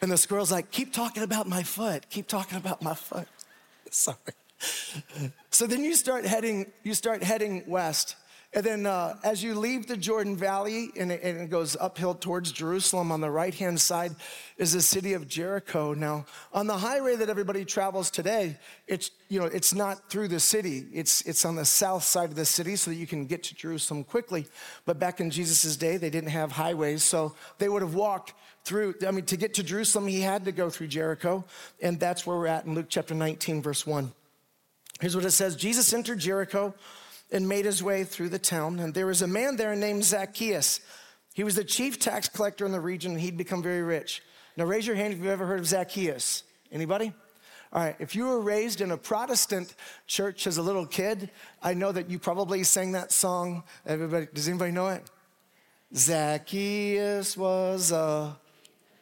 And 0.01 0.11
the 0.11 0.17
squirrel's 0.17 0.51
like, 0.51 0.71
keep 0.71 0.93
talking 0.93 1.23
about 1.23 1.47
my 1.47 1.63
foot, 1.63 2.09
keep 2.09 2.27
talking 2.27 2.57
about 2.57 2.81
my 2.81 2.93
foot. 2.93 3.27
Sorry. 3.91 4.17
So 5.49 5.67
then 5.67 5.83
you 5.83 5.95
start 5.95 6.25
heading, 6.25 6.71
you 6.83 6.93
start 6.93 7.23
heading 7.23 7.63
west 7.67 8.15
And 8.51 8.65
then 8.65 8.85
uh, 8.87 9.15
as 9.23 9.43
you 9.43 9.53
leave 9.53 9.85
the 9.85 9.95
Jordan 9.95 10.35
Valley 10.35 10.89
and 10.97 11.11
it, 11.11 11.21
and 11.21 11.39
it 11.39 11.51
goes 11.51 11.77
uphill 11.79 12.15
towards 12.15 12.51
Jerusalem, 12.51 13.11
on 13.11 13.21
the 13.21 13.29
right 13.29 13.53
hand 13.53 13.79
side 13.79 14.15
is 14.57 14.73
the 14.73 14.81
city 14.81 15.13
of 15.13 15.27
Jericho. 15.27 15.93
Now, 15.93 16.25
on 16.51 16.65
the 16.65 16.77
highway 16.77 17.15
that 17.17 17.29
everybody 17.29 17.63
travels 17.63 18.09
today, 18.09 18.57
it's, 18.87 19.11
you 19.27 19.39
know, 19.39 19.45
it's 19.45 19.75
not 19.75 20.09
through 20.09 20.29
the 20.29 20.39
city, 20.39 20.87
it's, 20.91 21.21
it's 21.27 21.45
on 21.45 21.55
the 21.55 21.65
south 21.65 22.03
side 22.03 22.29
of 22.29 22.35
the 22.35 22.45
city 22.45 22.75
so 22.75 22.89
that 22.89 22.97
you 22.97 23.05
can 23.05 23.27
get 23.27 23.43
to 23.43 23.55
Jerusalem 23.55 24.03
quickly. 24.03 24.47
But 24.83 24.97
back 24.97 25.19
in 25.19 25.29
Jesus' 25.29 25.77
day, 25.77 25.97
they 25.97 26.09
didn't 26.09 26.31
have 26.31 26.51
highways, 26.51 27.03
so 27.03 27.35
they 27.59 27.69
would 27.69 27.83
have 27.83 27.93
walked 27.93 28.33
through. 28.63 28.95
I 29.07 29.11
mean, 29.11 29.25
to 29.25 29.37
get 29.37 29.53
to 29.55 29.63
Jerusalem, 29.63 30.07
he 30.07 30.21
had 30.21 30.45
to 30.45 30.51
go 30.51 30.71
through 30.71 30.87
Jericho. 30.87 31.45
And 31.83 31.99
that's 31.99 32.25
where 32.25 32.37
we're 32.37 32.47
at 32.47 32.65
in 32.65 32.73
Luke 32.73 32.87
chapter 32.89 33.13
19, 33.13 33.61
verse 33.61 33.85
1. 33.85 34.11
Here's 34.99 35.15
what 35.15 35.23
it 35.23 35.31
says 35.31 35.55
Jesus 35.55 35.93
entered 35.93 36.17
Jericho 36.17 36.73
and 37.31 37.47
made 37.47 37.65
his 37.65 37.83
way 37.83 38.03
through 38.03 38.29
the 38.29 38.39
town. 38.39 38.79
And 38.79 38.93
there 38.93 39.07
was 39.07 39.21
a 39.21 39.27
man 39.27 39.55
there 39.55 39.75
named 39.75 40.03
Zacchaeus. 40.03 40.81
He 41.33 41.43
was 41.43 41.55
the 41.55 41.63
chief 41.63 41.99
tax 41.99 42.27
collector 42.27 42.65
in 42.65 42.71
the 42.71 42.79
region, 42.79 43.11
and 43.11 43.21
he'd 43.21 43.37
become 43.37 43.61
very 43.61 43.83
rich. 43.83 44.21
Now, 44.57 44.65
raise 44.65 44.85
your 44.85 44.95
hand 44.95 45.13
if 45.13 45.19
you've 45.19 45.27
ever 45.27 45.45
heard 45.45 45.59
of 45.59 45.67
Zacchaeus. 45.67 46.43
Anybody? 46.71 47.13
All 47.71 47.83
right, 47.83 47.95
if 47.99 48.15
you 48.15 48.25
were 48.25 48.41
raised 48.41 48.81
in 48.81 48.89
a 48.89 48.97
Protestant 48.97 49.75
church 50.07 50.47
as 50.47 50.57
a 50.57 50.61
little 50.61 50.87
kid, 50.87 51.29
I 51.61 51.75
know 51.75 51.91
that 51.91 52.09
you 52.09 52.17
probably 52.17 52.63
sang 52.63 52.93
that 52.93 53.11
song. 53.11 53.63
Everybody, 53.85 54.27
does 54.33 54.49
anybody 54.49 54.71
know 54.71 54.87
it? 54.87 55.03
Zacchaeus 55.95 57.37
was 57.37 57.91
a. 57.91 58.35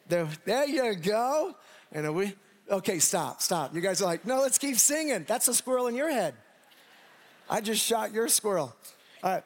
There, 0.06 0.28
there 0.44 0.66
you 0.66 0.94
go. 0.96 1.54
And 1.92 2.14
we, 2.14 2.34
okay, 2.70 2.98
stop, 2.98 3.40
stop. 3.40 3.74
You 3.74 3.80
guys 3.80 4.02
are 4.02 4.06
like, 4.06 4.26
no, 4.26 4.40
let's 4.40 4.58
keep 4.58 4.76
singing. 4.76 5.24
That's 5.26 5.48
a 5.48 5.54
squirrel 5.54 5.86
in 5.86 5.94
your 5.94 6.10
head. 6.10 6.34
I 7.50 7.60
just 7.60 7.84
shot 7.84 8.12
your 8.12 8.28
squirrel. 8.28 8.74
Uh, 9.22 9.40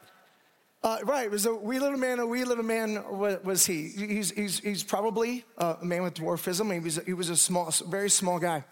uh, 0.83 0.99
right, 1.05 1.27
it 1.27 1.31
was 1.31 1.47
a 1.47 1.55
wee 1.55 1.79
little 1.79 1.99
man, 1.99 2.19
a 2.19 2.27
wee 2.27 2.45
little 2.45 2.65
man 2.65 3.03
was 3.09 3.65
he. 3.65 3.89
He's, 3.89 4.33
he's, 4.33 4.59
he's 4.59 4.83
probably 4.83 5.45
a 5.57 5.77
man 5.83 6.03
with 6.03 6.15
dwarfism. 6.15 6.73
He 6.73 6.81
was, 6.81 7.01
he 7.07 7.13
was 7.13 7.29
a 7.29 7.37
small, 7.37 7.71
very 7.89 8.11
small 8.11 8.41
guy. 8.41 8.65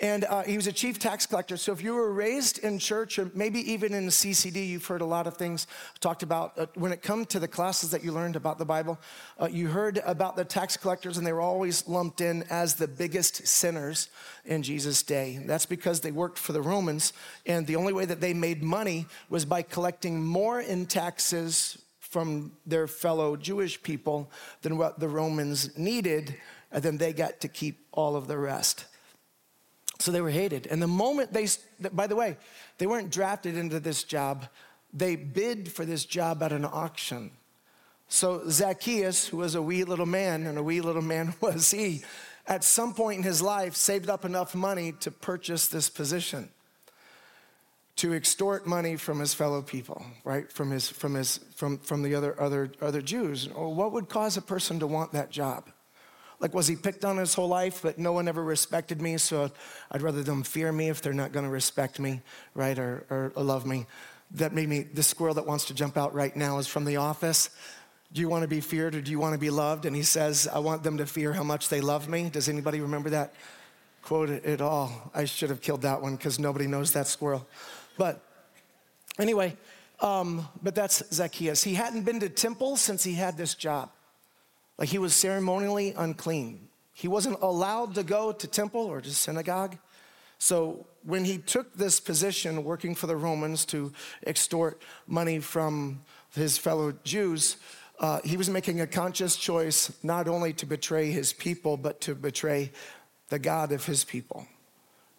And 0.00 0.24
uh, 0.24 0.44
he 0.44 0.54
was 0.54 0.68
a 0.68 0.72
chief 0.72 1.00
tax 1.00 1.26
collector. 1.26 1.56
So 1.56 1.72
if 1.72 1.82
you 1.82 1.92
were 1.92 2.12
raised 2.12 2.58
in 2.58 2.78
church, 2.78 3.18
or 3.18 3.32
maybe 3.34 3.58
even 3.72 3.92
in 3.92 4.06
the 4.06 4.12
CCD, 4.12 4.68
you've 4.68 4.86
heard 4.86 5.00
a 5.00 5.06
lot 5.06 5.26
of 5.26 5.36
things 5.36 5.66
talked 5.98 6.22
about. 6.22 6.56
Uh, 6.56 6.66
when 6.74 6.92
it 6.92 7.02
come 7.02 7.26
to 7.26 7.40
the 7.40 7.48
classes 7.48 7.90
that 7.90 8.04
you 8.04 8.12
learned 8.12 8.36
about 8.36 8.58
the 8.58 8.64
Bible, 8.64 8.96
uh, 9.40 9.48
you 9.50 9.66
heard 9.66 10.00
about 10.06 10.36
the 10.36 10.44
tax 10.44 10.76
collectors, 10.76 11.18
and 11.18 11.26
they 11.26 11.32
were 11.32 11.40
always 11.40 11.88
lumped 11.88 12.20
in 12.20 12.44
as 12.44 12.76
the 12.76 12.86
biggest 12.86 13.44
sinners 13.48 14.08
in 14.44 14.62
Jesus' 14.62 15.02
day. 15.02 15.42
That's 15.44 15.66
because 15.66 16.00
they 16.00 16.12
worked 16.12 16.38
for 16.38 16.52
the 16.52 16.62
Romans, 16.62 17.12
and 17.44 17.66
the 17.66 17.76
only 17.76 17.92
way 17.92 18.04
that 18.04 18.20
they 18.20 18.34
made 18.34 18.62
money 18.62 19.06
was 19.28 19.44
by 19.44 19.62
collecting 19.62 20.24
more 20.24 20.60
in 20.60 20.86
taxes 20.86 21.76
from 21.98 22.52
their 22.64 22.86
fellow 22.86 23.36
Jewish 23.36 23.82
people 23.82 24.30
than 24.62 24.78
what 24.78 25.00
the 25.00 25.08
Romans 25.08 25.76
needed, 25.76 26.36
and 26.70 26.84
then 26.84 26.98
they 26.98 27.12
got 27.12 27.40
to 27.40 27.48
keep 27.48 27.84
all 27.92 28.14
of 28.14 28.28
the 28.28 28.38
rest. 28.38 28.86
So 29.98 30.12
they 30.12 30.20
were 30.20 30.30
hated. 30.30 30.66
And 30.66 30.80
the 30.80 30.86
moment 30.86 31.32
they, 31.32 31.48
by 31.92 32.06
the 32.06 32.16
way, 32.16 32.36
they 32.78 32.86
weren't 32.86 33.10
drafted 33.10 33.56
into 33.56 33.80
this 33.80 34.04
job, 34.04 34.46
they 34.92 35.16
bid 35.16 35.70
for 35.70 35.84
this 35.84 36.04
job 36.04 36.42
at 36.42 36.52
an 36.52 36.64
auction. 36.64 37.32
So 38.08 38.48
Zacchaeus, 38.48 39.28
who 39.28 39.38
was 39.38 39.54
a 39.54 39.62
wee 39.62 39.84
little 39.84 40.06
man, 40.06 40.46
and 40.46 40.56
a 40.56 40.62
wee 40.62 40.80
little 40.80 41.02
man 41.02 41.34
was 41.40 41.70
he, 41.70 42.02
at 42.46 42.64
some 42.64 42.94
point 42.94 43.18
in 43.18 43.22
his 43.24 43.42
life 43.42 43.76
saved 43.76 44.08
up 44.08 44.24
enough 44.24 44.54
money 44.54 44.92
to 45.00 45.10
purchase 45.10 45.68
this 45.68 45.90
position, 45.90 46.48
to 47.96 48.14
extort 48.14 48.66
money 48.66 48.96
from 48.96 49.20
his 49.20 49.34
fellow 49.34 49.60
people, 49.60 50.06
right? 50.24 50.50
From 50.50 50.70
his, 50.70 50.88
from 50.88 51.14
his, 51.14 51.40
from, 51.54 51.78
from 51.78 52.02
the 52.02 52.14
other, 52.14 52.40
other, 52.40 52.72
other 52.80 53.02
Jews. 53.02 53.48
What 53.48 53.92
would 53.92 54.08
cause 54.08 54.36
a 54.36 54.42
person 54.42 54.78
to 54.80 54.86
want 54.86 55.12
that 55.12 55.30
job? 55.30 55.68
Like, 56.40 56.54
was 56.54 56.68
he 56.68 56.76
picked 56.76 57.04
on 57.04 57.16
his 57.16 57.34
whole 57.34 57.48
life, 57.48 57.80
but 57.82 57.98
no 57.98 58.12
one 58.12 58.28
ever 58.28 58.42
respected 58.42 59.02
me? 59.02 59.16
So 59.18 59.50
I'd 59.90 60.02
rather 60.02 60.22
them 60.22 60.44
fear 60.44 60.70
me 60.70 60.88
if 60.88 61.02
they're 61.02 61.12
not 61.12 61.32
going 61.32 61.44
to 61.44 61.50
respect 61.50 61.98
me, 61.98 62.20
right, 62.54 62.78
or, 62.78 63.04
or, 63.10 63.42
love 63.42 63.66
me. 63.66 63.86
That 64.32 64.52
made 64.52 64.68
me, 64.68 64.82
the 64.82 65.02
squirrel 65.02 65.34
that 65.34 65.46
wants 65.46 65.64
to 65.66 65.74
jump 65.74 65.96
out 65.96 66.14
right 66.14 66.34
now 66.36 66.58
is 66.58 66.68
from 66.68 66.84
The 66.84 66.96
Office. 66.96 67.50
Do 68.12 68.20
you 68.20 68.28
want 68.28 68.42
to 68.42 68.48
be 68.48 68.60
feared 68.60 68.94
or 68.94 69.00
do 69.00 69.10
you 69.10 69.18
want 69.18 69.34
to 69.34 69.38
be 69.38 69.50
loved? 69.50 69.84
And 69.84 69.96
he 69.96 70.02
says, 70.02 70.48
I 70.52 70.60
want 70.60 70.82
them 70.82 70.98
to 70.98 71.06
fear 71.06 71.32
how 71.32 71.42
much 71.42 71.68
they 71.68 71.80
love 71.80 72.08
me. 72.08 72.30
Does 72.30 72.48
anybody 72.48 72.80
remember 72.80 73.10
that 73.10 73.34
quote 74.02 74.30
at 74.30 74.60
all? 74.60 75.10
I 75.14 75.24
should 75.24 75.50
have 75.50 75.60
killed 75.60 75.82
that 75.82 76.00
one 76.00 76.16
because 76.16 76.38
nobody 76.38 76.66
knows 76.66 76.92
that 76.92 77.06
squirrel. 77.06 77.46
But 77.96 78.22
anyway, 79.18 79.56
um, 80.00 80.48
but 80.62 80.74
that's 80.74 81.02
Zacchaeus. 81.12 81.64
He 81.64 81.74
hadn't 81.74 82.04
been 82.04 82.20
to 82.20 82.28
temple 82.28 82.76
since 82.76 83.02
he 83.02 83.14
had 83.14 83.36
this 83.36 83.54
job. 83.54 83.90
Like 84.78 84.88
he 84.88 84.98
was 84.98 85.14
ceremonially 85.14 85.92
unclean. 85.96 86.68
He 86.92 87.08
wasn't 87.08 87.38
allowed 87.42 87.94
to 87.96 88.02
go 88.02 88.32
to 88.32 88.46
temple 88.46 88.82
or 88.82 89.00
to 89.00 89.10
synagogue. 89.10 89.76
So 90.38 90.86
when 91.02 91.24
he 91.24 91.38
took 91.38 91.74
this 91.74 92.00
position 92.00 92.64
working 92.64 92.94
for 92.94 93.06
the 93.06 93.16
Romans 93.16 93.64
to 93.66 93.92
extort 94.26 94.80
money 95.06 95.40
from 95.40 96.02
his 96.34 96.58
fellow 96.58 96.92
Jews, 97.02 97.56
uh, 97.98 98.20
he 98.24 98.36
was 98.36 98.48
making 98.48 98.80
a 98.80 98.86
conscious 98.86 99.36
choice 99.36 99.92
not 100.04 100.28
only 100.28 100.52
to 100.54 100.66
betray 100.66 101.10
his 101.10 101.32
people, 101.32 101.76
but 101.76 102.00
to 102.02 102.14
betray 102.14 102.70
the 103.28 103.38
God 103.38 103.72
of 103.72 103.84
his 103.84 104.04
people. 104.04 104.46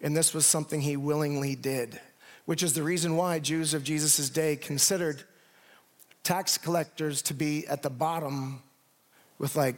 And 0.00 0.16
this 0.16 0.32
was 0.32 0.46
something 0.46 0.80
he 0.80 0.96
willingly 0.96 1.54
did, 1.54 2.00
which 2.46 2.62
is 2.62 2.72
the 2.72 2.82
reason 2.82 3.16
why 3.16 3.38
Jews 3.38 3.74
of 3.74 3.84
Jesus' 3.84 4.30
day 4.30 4.56
considered 4.56 5.24
tax 6.22 6.56
collectors 6.56 7.20
to 7.22 7.34
be 7.34 7.66
at 7.66 7.82
the 7.82 7.90
bottom 7.90 8.62
with 9.40 9.56
like 9.56 9.76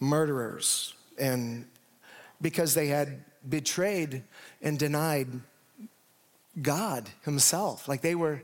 murderers 0.00 0.94
and 1.18 1.66
because 2.40 2.74
they 2.74 2.86
had 2.86 3.22
betrayed 3.46 4.22
and 4.62 4.78
denied 4.78 5.28
God 6.60 7.10
Himself. 7.24 7.88
Like 7.88 8.00
they 8.00 8.14
were, 8.14 8.42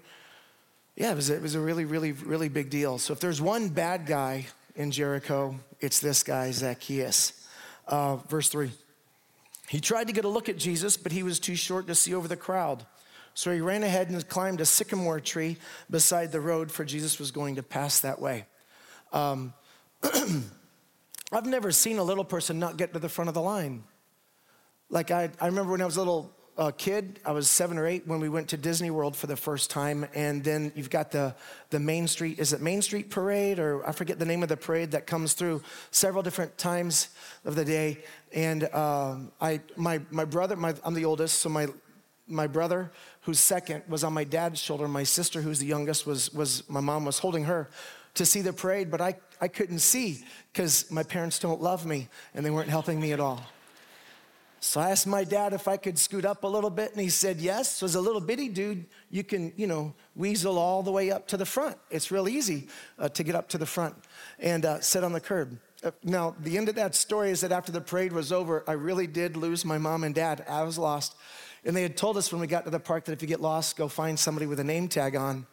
yeah, 0.97 1.13
it 1.13 1.17
was, 1.17 1.31
it 1.31 1.41
was 1.41 1.55
a 1.55 1.61
really, 1.61 1.85
really, 1.85 2.13
really 2.13 2.49
big 2.49 2.69
deal. 2.69 2.99
So 2.99 3.13
if 3.13 3.21
there's 3.21 3.41
one 3.41 3.69
bad 3.69 4.07
guy 4.07 4.47
in 4.75 4.91
Jericho, 4.91 5.55
it's 5.81 6.01
this 6.01 6.23
guy, 6.23 6.51
Zacchaeus. 6.51 7.33
Uh, 7.87 8.17
verse 8.29 8.49
three. 8.49 8.73
He 9.69 9.81
tried 9.81 10.09
to 10.09 10.13
get 10.13 10.25
a 10.25 10.29
look 10.29 10.49
at 10.49 10.57
Jesus, 10.57 10.97
but 10.97 11.13
he 11.13 11.23
was 11.23 11.39
too 11.39 11.55
short 11.55 11.87
to 11.87 11.95
see 11.95 12.15
over 12.15 12.27
the 12.27 12.37
crowd. 12.37 12.85
So 13.35 13.53
he 13.53 13.61
ran 13.61 13.85
ahead 13.85 14.11
and 14.11 14.29
climbed 14.29 14.61
a 14.61 14.67
sycamore 14.67 15.21
tree 15.21 15.59
beside 15.89 16.33
the 16.33 16.41
road, 16.41 16.73
for 16.73 16.85
Jesus 16.85 17.19
was 17.19 17.31
going 17.31 17.57
to 17.57 17.63
pass 17.63 18.01
that 18.01 18.21
way. 18.21 18.47
Um, 19.13 19.53
I've 21.33 21.47
never 21.47 21.73
seen 21.73 21.99
a 21.99 22.03
little 22.03 22.25
person 22.25 22.59
not 22.59 22.77
get 22.77 22.93
to 22.95 22.99
the 22.99 23.09
front 23.09 23.29
of 23.29 23.35
the 23.35 23.43
line. 23.43 23.85
Like, 24.91 25.11
I, 25.11 25.31
I 25.41 25.47
remember 25.47 25.73
when 25.73 25.83
I 25.83 25.85
was 25.85 25.97
a 25.97 26.01
little 26.01 26.35
uh, 26.59 26.73
kid, 26.73 27.21
I 27.25 27.31
was 27.31 27.49
seven 27.49 27.79
or 27.79 27.87
eight 27.87 28.07
when 28.07 28.19
we 28.19 28.29
went 28.29 28.49
to 28.49 28.57
Disney 28.57 28.91
World 28.91 29.15
for 29.15 29.29
the 29.29 29.37
first 29.37 29.71
time. 29.71 30.07
And 30.15 30.43
then 30.43 30.73
you've 30.75 30.91
got 30.91 31.13
the, 31.13 31.35
the 31.71 31.79
Main 31.79 32.09
Street, 32.09 32.39
is 32.41 32.53
it 32.53 32.61
Main 32.61 32.83
Street 32.83 33.11
Parade? 33.11 33.61
Or 33.61 33.87
I 33.87 33.93
forget 33.93 34.19
the 34.19 34.25
name 34.25 34.43
of 34.43 34.49
the 34.49 34.57
parade 34.57 34.91
that 34.91 35.07
comes 35.07 35.35
through 35.35 35.63
several 35.93 36.23
different 36.23 36.59
times 36.59 37.11
of 37.45 37.55
the 37.55 37.65
day. 37.65 37.99
And 38.33 38.65
um, 38.75 39.31
I, 39.41 39.61
my, 39.77 40.01
my 40.11 40.25
brother, 40.25 40.57
my, 40.57 40.75
I'm 40.85 40.95
the 40.95 41.05
oldest, 41.05 41.39
so 41.39 41.49
my, 41.49 41.69
my 42.27 42.49
brother, 42.49 42.91
who's 43.23 43.39
second, 43.39 43.85
was 43.87 44.03
on 44.03 44.13
my 44.13 44.25
dad's 44.25 44.61
shoulder. 44.61 44.89
My 44.89 45.05
sister, 45.05 45.43
who's 45.43 45.61
the 45.61 45.67
youngest, 45.67 46.07
was, 46.07 46.33
was 46.35 46.69
my 46.69 46.81
mom 46.81 47.05
was 47.05 47.19
holding 47.19 47.45
her 47.45 47.69
to 48.15 48.27
see 48.27 48.41
the 48.41 48.53
parade, 48.53 48.91
but 48.91 49.01
I, 49.01 49.15
I 49.41 49.49
couldn't 49.49 49.81
see 49.81 50.25
because 50.53 50.91
my 50.91 51.03
parents 51.03 51.39
don't 51.39 51.61
love 51.61 51.87
me 51.87 52.09
and 52.35 52.45
they 52.45 52.51
weren't 52.51 52.71
helping 52.71 53.01
me 53.01 53.13
at 53.13 53.21
all. 53.21 53.43
So 54.61 54.81
I 54.81 54.91
asked 54.91 55.07
my 55.07 55.23
dad 55.23 55.53
if 55.53 55.69
I 55.69 55.77
could 55.77 55.97
scoot 55.99 56.25
up 56.25 56.43
a 56.43 56.47
little 56.47 56.71
bit, 56.71 56.91
and 56.91 57.01
he 57.01 57.11
said 57.11 57.39
yes. 57.39 57.77
So 57.77 57.87
as 57.87 57.95
a 57.95 58.01
little 58.01 58.21
bitty 58.21 58.49
dude, 58.49 58.87
you 59.09 59.23
can, 59.23 59.53
you 59.57 59.69
know, 59.69 59.95
weasel 60.17 60.59
all 60.59 60.83
the 60.83 60.91
way 60.91 61.13
up 61.13 61.29
to 61.29 61.37
the 61.37 61.47
front. 61.47 61.77
It's 61.91 62.11
real 62.11 62.29
easy 62.29 62.69
uh, 62.99 63.09
to 63.11 63.23
get 63.23 63.37
up 63.37 63.49
to 63.51 63.59
the 63.59 63.67
front 63.67 63.95
and 64.41 64.65
uh, 64.65 64.81
sit 64.81 65.05
on 65.05 65.13
the 65.13 65.21
curb. 65.21 65.59
Uh, 65.85 65.93
now, 66.03 66.35
the 66.41 66.57
end 66.57 66.69
of 66.69 66.75
that 66.75 66.97
story 66.97 67.31
is 67.31 67.41
that 67.43 67.53
after 67.53 67.71
the 67.71 67.81
parade 67.81 68.13
was 68.13 68.33
over, 68.33 68.65
I 68.67 68.73
really 68.73 69.07
did 69.07 69.37
lose 69.37 69.65
my 69.65 69.79
mom 69.79 70.03
and 70.03 70.13
dad. 70.13 70.45
I 70.49 70.65
was 70.65 70.77
lost. 70.77 71.15
And 71.65 71.77
they 71.77 71.83
had 71.83 71.97
told 71.97 72.17
us 72.17 72.33
when 72.33 72.41
we 72.41 72.49
got 72.49 72.65
to 72.65 72.71
the 72.71 72.81
park 72.81 73.05
that 73.05 73.13
if 73.13 73.23
you 73.23 73.29
get 73.29 73.41
lost, 73.41 73.77
go 73.77 73.87
find 73.87 74.19
somebody 74.19 74.47
with 74.47 74.59
a 74.59 74.65
name 74.65 74.89
tag 74.89 75.15
on. 75.15 75.47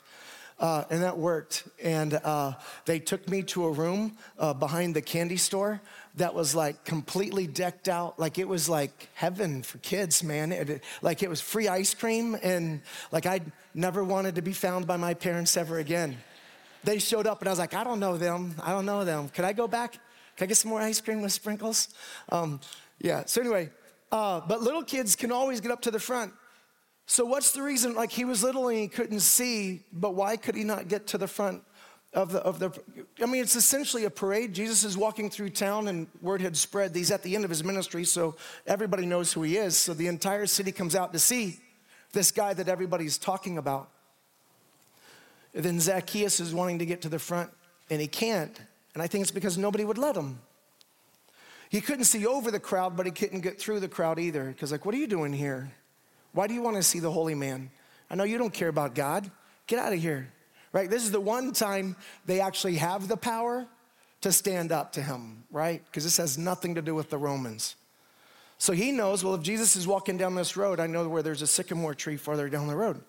Uh, 0.58 0.86
and 0.90 1.04
that 1.04 1.18
worked. 1.18 1.68
And 1.84 2.14
uh, 2.14 2.54
they 2.86 3.00
took 3.00 3.28
me 3.28 3.44
to 3.44 3.66
a 3.66 3.72
room 3.72 4.18
uh, 4.40 4.54
behind 4.54 4.96
the 4.96 5.02
candy 5.02 5.36
store 5.38 5.82
that 6.16 6.34
was 6.34 6.56
like 6.56 6.86
completely 6.86 7.46
decked 7.46 7.90
out. 7.90 8.18
Like 8.18 8.40
it 8.40 8.48
was 8.48 8.70
like 8.70 9.10
heaven 9.16 9.64
for 9.64 9.80
kids, 9.80 10.24
man. 10.24 10.54
It, 10.54 10.82
like 11.02 11.24
it 11.24 11.30
was 11.30 11.42
free 11.42 11.68
ice 11.68 11.94
cream. 11.94 12.38
And 12.42 12.82
like 13.12 13.26
I 13.26 13.42
never 13.74 14.04
wanted 14.04 14.36
to 14.36 14.42
be 14.42 14.54
found 14.54 14.88
by 14.88 14.96
my 14.96 15.14
parents 15.14 15.58
ever 15.58 15.80
again. 15.80 16.18
They 16.86 17.00
showed 17.00 17.28
up 17.28 17.42
and 17.42 17.50
I 17.50 17.52
was 17.52 17.60
like, 17.60 17.74
I 17.74 17.84
don't 17.84 18.00
know 18.00 18.16
them. 18.16 18.56
I 18.64 18.72
don't 18.72 18.86
know 18.86 19.04
them. 19.04 19.28
Can 19.30 19.44
I 19.44 19.52
go 19.52 19.68
back? 19.68 19.94
Can 20.38 20.46
I 20.46 20.48
get 20.48 20.58
some 20.58 20.70
more 20.70 20.82
ice 20.82 21.02
cream 21.02 21.22
with 21.22 21.34
sprinkles? 21.34 21.90
Um, 22.30 22.62
yeah, 23.00 23.24
so 23.26 23.42
anyway, 23.42 23.70
uh, 24.12 24.42
but 24.48 24.62
little 24.62 24.84
kids 24.84 25.16
can 25.16 25.32
always 25.32 25.60
get 25.60 25.72
up 25.72 25.82
to 25.82 25.92
the 25.92 26.00
front 26.00 26.32
So, 27.08 27.26
what's 27.26 27.52
the 27.52 27.62
reason? 27.62 27.94
Like, 27.94 28.12
he 28.12 28.26
was 28.26 28.44
little 28.44 28.68
and 28.68 28.78
he 28.78 28.88
couldn't 28.88 29.20
see, 29.20 29.84
but 29.94 30.16
why 30.16 30.38
could 30.38 30.56
he 30.56 30.64
not 30.64 30.88
get 30.88 31.08
to 31.08 31.18
the 31.18 31.28
front 31.28 31.62
of 32.14 32.32
the, 32.32 32.40
of 32.40 32.58
the? 32.60 32.72
I 33.22 33.28
mean, 33.28 33.42
it's 33.42 33.56
essentially 33.56 34.06
a 34.06 34.10
parade. 34.10 34.54
Jesus 34.54 34.84
is 34.84 34.98
walking 34.98 35.30
through 35.30 35.52
town, 35.52 35.88
and 35.88 36.08
word 36.22 36.42
had 36.42 36.58
spread. 36.58 36.96
He's 36.96 37.12
at 37.12 37.22
the 37.22 37.36
end 37.36 37.44
of 37.44 37.50
his 37.50 37.64
ministry, 37.64 38.06
so 38.06 38.36
everybody 38.66 39.06
knows 39.06 39.32
who 39.32 39.44
he 39.44 39.58
is. 39.58 39.78
So, 39.78 39.94
the 39.94 40.08
entire 40.08 40.48
city 40.48 40.72
comes 40.72 40.96
out 40.96 41.14
to 41.14 41.20
see 41.20 41.60
this 42.12 42.32
guy 42.32 42.54
that 42.54 42.68
everybody's 42.68 43.20
talking 43.20 43.58
about. 43.58 43.90
And 45.54 45.64
then 45.64 45.80
Zacchaeus 45.80 46.40
is 46.40 46.54
wanting 46.54 46.80
to 46.80 46.86
get 46.86 47.02
to 47.04 47.10
the 47.10 47.20
front, 47.20 47.52
and 47.90 48.02
he 48.02 48.08
can't. 48.08 48.60
And 48.94 49.04
I 49.04 49.08
think 49.08 49.22
it's 49.22 49.32
because 49.32 49.58
nobody 49.58 49.86
would 49.86 49.98
let 49.98 50.16
him. 50.16 50.40
He 51.70 51.82
couldn't 51.82 52.06
see 52.06 52.26
over 52.26 52.50
the 52.50 52.60
crowd, 52.60 52.98
but 52.98 53.06
he 53.06 53.12
couldn't 53.12 53.42
get 53.42 53.60
through 53.60 53.82
the 53.82 53.88
crowd 53.88 54.18
either. 54.18 54.46
Because, 54.46 54.72
like, 54.72 54.86
what 54.86 54.96
are 54.96 54.98
you 54.98 55.08
doing 55.08 55.34
here? 55.34 55.72
Why 56.36 56.48
do 56.48 56.54
you 56.54 56.62
want 56.62 56.76
to 56.76 56.84
see 56.84 57.00
the 57.00 57.12
holy 57.12 57.34
man? 57.34 57.72
I 58.10 58.16
know 58.16 58.26
you 58.26 58.38
don't 58.38 58.54
care 58.54 58.68
about 58.68 58.94
God. 58.94 59.32
Get 59.68 59.80
out 59.80 59.94
of 59.94 60.00
here. 60.00 60.32
Right? 60.74 60.90
This 60.90 61.04
is 61.04 61.12
the 61.12 61.22
one 61.22 61.54
time 61.54 61.96
they 62.26 62.42
actually 62.42 62.76
have 62.76 63.08
the 63.08 63.16
power 63.16 63.66
to 64.20 64.34
stand 64.34 64.74
up 64.74 64.92
to 64.94 65.02
him, 65.02 65.46
right? 65.50 65.82
Because 65.86 66.04
this 66.04 66.18
has 66.18 66.38
nothing 66.38 66.76
to 66.76 66.82
do 66.82 66.94
with 66.94 67.10
the 67.10 67.18
Romans. 67.18 67.78
So 68.58 68.74
he 68.74 68.92
knows, 68.92 69.24
well, 69.24 69.36
if 69.36 69.42
Jesus 69.42 69.78
is 69.78 69.88
walking 69.88 70.18
down 70.18 70.36
this 70.36 70.58
road, 70.58 70.82
I 70.82 70.88
know 70.88 71.08
where 71.08 71.24
there's 71.24 71.42
a 71.42 71.48
sycamore 71.48 71.94
tree 71.94 72.18
farther 72.18 72.50
down 72.50 72.68
the 72.68 72.76
road. 72.76 73.02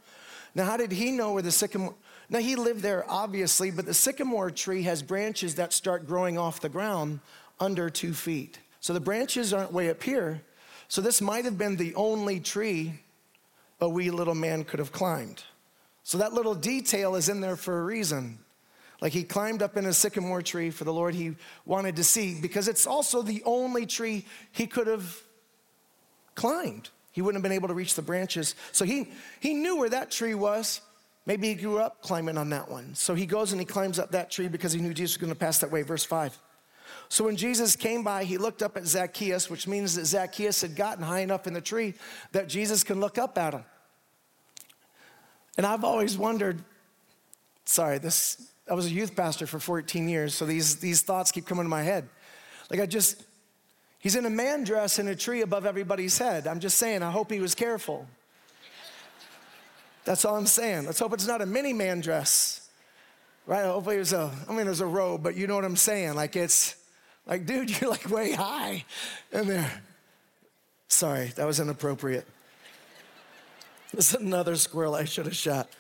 Now, 0.55 0.65
how 0.65 0.77
did 0.77 0.93
he 0.93 1.11
know 1.11 1.33
where 1.33 1.43
the 1.43 1.51
sycamore? 1.51 1.95
Now, 2.31 2.39
he 2.39 2.55
lived 2.55 2.81
there, 2.81 3.05
obviously, 3.09 3.73
but 3.73 3.87
the 3.87 3.95
sycamore 3.95 4.53
tree 4.53 4.83
has 4.83 5.03
branches 5.03 5.57
that 5.57 5.73
start 5.73 6.07
growing 6.07 6.39
off 6.39 6.61
the 6.61 6.69
ground 6.69 7.19
under 7.59 7.91
two 7.91 8.15
feet. 8.15 8.61
So 8.79 8.93
the 8.93 9.01
branches 9.01 9.53
aren't 9.53 9.73
way 9.73 9.91
up 9.91 10.03
here. 10.03 10.43
So 10.87 11.01
this 11.01 11.21
might 11.21 11.45
have 11.45 11.59
been 11.59 11.77
the 11.77 11.95
only 11.97 12.39
tree 12.39 13.01
a 13.81 13.89
wee 13.89 14.11
little 14.11 14.35
man 14.35 14.65
could 14.65 14.79
have 14.79 14.93
climbed. 14.93 15.43
So 16.03 16.19
that 16.19 16.33
little 16.33 16.55
detail 16.55 17.17
is 17.17 17.29
in 17.29 17.41
there 17.41 17.57
for 17.57 17.81
a 17.81 17.85
reason. 17.85 18.39
Like 19.01 19.13
he 19.13 19.25
climbed 19.25 19.63
up 19.63 19.77
in 19.77 19.87
a 19.87 19.93
sycamore 19.93 20.43
tree 20.43 20.71
for 20.71 20.85
the 20.85 20.93
Lord 20.93 21.15
he 21.15 21.37
wanted 21.65 21.97
to 21.97 22.05
see, 22.05 22.41
because 22.41 22.69
it's 22.69 22.87
also 22.87 23.23
the 23.23 23.43
only 23.45 23.87
tree 23.87 24.25
he 24.53 24.67
could 24.67 24.87
have 24.87 25.21
climbed. 26.35 26.91
He 27.13 27.23
wouldn't 27.23 27.43
have 27.43 27.43
been 27.43 27.57
able 27.57 27.69
to 27.69 27.75
reach 27.75 27.95
the 27.95 28.03
branches. 28.03 28.55
So 28.73 28.85
he, 28.85 29.11
he 29.41 29.55
knew 29.55 29.77
where 29.77 29.89
that 29.89 30.11
tree 30.11 30.35
was. 30.35 30.81
Maybe 31.25 31.49
he 31.49 31.55
grew 31.55 31.79
up 31.79 32.03
climbing 32.03 32.39
on 32.39 32.51
that 32.51 32.71
one. 32.71 32.95
So 32.95 33.15
he 33.15 33.27
goes 33.27 33.53
and 33.53 33.61
he 33.61 33.65
climbs 33.65 33.99
up 33.99 34.13
that 34.13 34.31
tree 34.31 34.49
because 34.49 34.73
he 34.73 34.81
knew 34.81 34.95
Jesus 34.95 35.17
was 35.17 35.21
going 35.23 35.33
to 35.33 35.39
pass 35.39 35.59
that 35.59 35.73
way. 35.73 35.83
Verse 35.83 36.05
5. 36.05 36.39
So 37.09 37.25
when 37.25 37.37
Jesus 37.37 37.77
came 37.77 38.03
by, 38.03 38.25
he 38.25 38.39
looked 38.39 38.63
up 38.63 38.77
at 38.77 38.87
Zacchaeus, 38.87 39.49
which 39.49 39.69
means 39.69 39.95
that 39.95 40.07
Zacchaeus 40.07 40.61
had 40.61 40.75
gotten 40.75 41.05
high 41.05 41.21
enough 41.21 41.47
in 41.47 41.53
the 41.53 41.61
tree 41.61 41.95
that 42.33 42.49
Jesus 42.49 42.83
can 42.83 43.01
look 43.01 43.19
up 43.19 43.39
at 43.39 43.55
him. 43.55 43.65
And 45.57 45.65
I've 45.65 45.85
always 45.85 46.19
wondered, 46.19 46.63
sorry, 47.65 47.99
this 47.99 48.51
I 48.69 48.75
was 48.75 48.87
a 48.87 48.91
youth 48.91 49.15
pastor 49.15 49.47
for 49.47 49.61
14 49.61 50.09
years, 50.09 50.35
so 50.35 50.45
these, 50.45 50.77
these 50.77 51.03
thoughts 51.03 51.31
keep 51.31 51.47
coming 51.47 51.65
to 51.65 51.69
my 51.69 51.83
head. 51.83 52.09
Like 52.69 52.81
I 52.81 52.87
just, 52.87 53.25
he's 54.01 54.17
in 54.17 54.27
a 54.27 54.31
man 54.31 54.65
dress 54.65 54.99
in 54.99 55.07
a 55.07 55.15
tree 55.15 55.43
above 55.43 55.67
everybody's 55.67 56.19
head. 56.19 56.49
I'm 56.49 56.59
just 56.59 56.77
saying, 56.77 57.03
I 57.03 57.11
hope 57.13 57.31
he 57.31 57.39
was 57.39 57.55
careful. 57.55 58.07
That's 60.05 60.25
all 60.25 60.37
I'm 60.37 60.47
saying. 60.47 60.87
Let's 60.87 60.99
hope 60.99 61.13
it's 61.13 61.29
not 61.29 61.43
a 61.43 61.47
mini 61.47 61.73
man 61.73 62.01
dress. 62.01 62.69
Right? 63.47 63.65
Hopefully 63.65 63.97
it 63.97 64.01
was 64.01 64.13
a, 64.13 64.33
I 64.49 64.53
mean, 64.53 64.67
it 64.67 64.71
was 64.71 64.81
a 64.81 64.87
robe, 64.87 65.23
but 65.23 65.37
you 65.37 65.47
know 65.47 65.55
what 65.55 65.65
I'm 65.65 65.77
saying. 65.77 66.15
Like 66.15 66.35
it's, 66.35 66.75
like, 67.27 67.47
dude, 67.47 67.71
you're 67.81 67.91
like 67.91 68.09
way 68.11 68.33
high 68.33 68.85
in 69.33 69.49
there. 69.49 69.83
Sorry, 70.89 71.27
that 71.37 71.47
was 71.47 71.61
inappropriate. 71.61 72.27
This 73.95 74.13
is 74.13 74.21
another 74.21 74.57
squirrel 74.57 74.95
I 74.95 75.05
should 75.05 75.25
have 75.25 75.37
shot. 75.37 75.71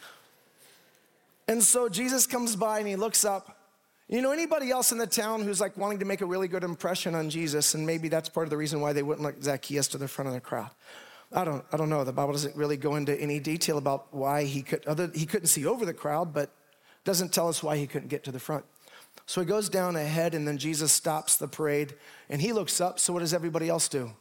And 1.48 1.62
so 1.62 1.88
Jesus 1.88 2.26
comes 2.26 2.56
by 2.56 2.78
and 2.78 2.88
he 2.88 2.96
looks 2.96 3.24
up. 3.24 3.58
You 4.08 4.22
know, 4.22 4.30
anybody 4.30 4.70
else 4.70 4.92
in 4.92 4.98
the 4.98 5.06
town 5.06 5.42
who's 5.42 5.60
like 5.60 5.76
wanting 5.76 5.98
to 5.98 6.04
make 6.04 6.20
a 6.20 6.26
really 6.26 6.48
good 6.48 6.62
impression 6.64 7.14
on 7.14 7.28
Jesus, 7.28 7.74
and 7.74 7.84
maybe 7.84 8.08
that's 8.08 8.28
part 8.28 8.46
of 8.46 8.50
the 8.50 8.56
reason 8.56 8.80
why 8.80 8.92
they 8.92 9.02
wouldn't 9.02 9.24
let 9.24 9.42
Zacchaeus 9.42 9.88
to 9.88 9.98
the 9.98 10.06
front 10.08 10.28
of 10.28 10.34
the 10.34 10.40
crowd. 10.40 10.70
I 11.32 11.44
don't, 11.44 11.64
I 11.72 11.76
don't 11.76 11.90
know. 11.90 12.04
The 12.04 12.12
Bible 12.12 12.32
doesn't 12.32 12.54
really 12.56 12.76
go 12.76 12.94
into 12.94 13.20
any 13.20 13.40
detail 13.40 13.78
about 13.78 14.14
why 14.14 14.44
he 14.44 14.62
could, 14.62 14.86
other, 14.86 15.10
he 15.12 15.26
couldn't 15.26 15.48
see 15.48 15.66
over 15.66 15.84
the 15.84 15.92
crowd, 15.92 16.32
but 16.32 16.50
doesn't 17.04 17.32
tell 17.32 17.48
us 17.48 17.62
why 17.62 17.76
he 17.76 17.86
couldn't 17.86 18.08
get 18.08 18.22
to 18.24 18.32
the 18.32 18.38
front. 18.38 18.64
So 19.24 19.40
he 19.40 19.46
goes 19.46 19.68
down 19.68 19.96
ahead, 19.96 20.34
and 20.34 20.46
then 20.46 20.58
Jesus 20.58 20.92
stops 20.92 21.36
the 21.36 21.48
parade, 21.48 21.94
and 22.28 22.40
he 22.40 22.52
looks 22.52 22.80
up. 22.80 23.00
So 23.00 23.12
what 23.12 23.20
does 23.20 23.32
everybody 23.32 23.68
else 23.68 23.88
do? 23.88 24.12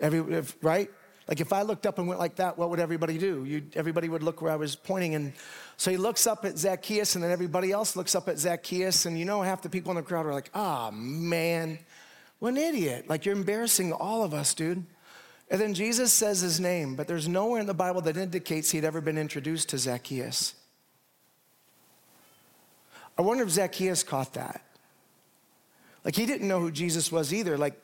Every, 0.00 0.36
if, 0.36 0.56
right? 0.62 0.90
Like 1.28 1.40
if 1.40 1.52
I 1.52 1.62
looked 1.62 1.86
up 1.86 1.98
and 1.98 2.08
went 2.08 2.18
like 2.18 2.36
that, 2.36 2.56
what 2.56 2.70
would 2.70 2.80
everybody 2.80 3.18
do? 3.18 3.44
You'd, 3.44 3.76
everybody 3.76 4.08
would 4.08 4.22
look 4.22 4.40
where 4.40 4.52
I 4.52 4.56
was 4.56 4.74
pointing. 4.74 5.14
And 5.14 5.34
so 5.76 5.90
he 5.90 5.98
looks 5.98 6.26
up 6.26 6.44
at 6.44 6.58
Zacchaeus, 6.58 7.14
and 7.14 7.22
then 7.22 7.30
everybody 7.30 7.70
else 7.70 7.96
looks 7.96 8.14
up 8.14 8.28
at 8.28 8.38
Zacchaeus. 8.38 9.06
And 9.06 9.18
you 9.18 9.24
know, 9.24 9.42
half 9.42 9.62
the 9.62 9.68
people 9.68 9.90
in 9.92 9.96
the 9.96 10.02
crowd 10.02 10.26
are 10.26 10.32
like, 10.32 10.50
ah, 10.54 10.88
oh, 10.88 10.90
man, 10.90 11.78
what 12.38 12.50
an 12.50 12.56
idiot. 12.56 13.08
Like 13.08 13.26
you're 13.26 13.36
embarrassing 13.36 13.92
all 13.92 14.24
of 14.24 14.32
us, 14.32 14.54
dude. 14.54 14.84
And 15.50 15.60
then 15.60 15.74
Jesus 15.74 16.12
says 16.12 16.40
his 16.40 16.60
name, 16.60 16.94
but 16.94 17.08
there's 17.08 17.26
nowhere 17.26 17.60
in 17.60 17.66
the 17.66 17.74
Bible 17.74 18.02
that 18.02 18.16
indicates 18.16 18.70
he'd 18.70 18.84
ever 18.84 19.00
been 19.00 19.16
introduced 19.16 19.70
to 19.70 19.78
Zacchaeus. 19.78 20.54
I 23.18 23.22
wonder 23.22 23.42
if 23.42 23.50
Zacchaeus 23.50 24.04
caught 24.04 24.34
that. 24.34 24.62
Like 26.04 26.14
he 26.14 26.24
didn't 26.24 26.48
know 26.48 26.60
who 26.60 26.70
Jesus 26.70 27.10
was 27.10 27.34
either. 27.34 27.58
Like 27.58 27.74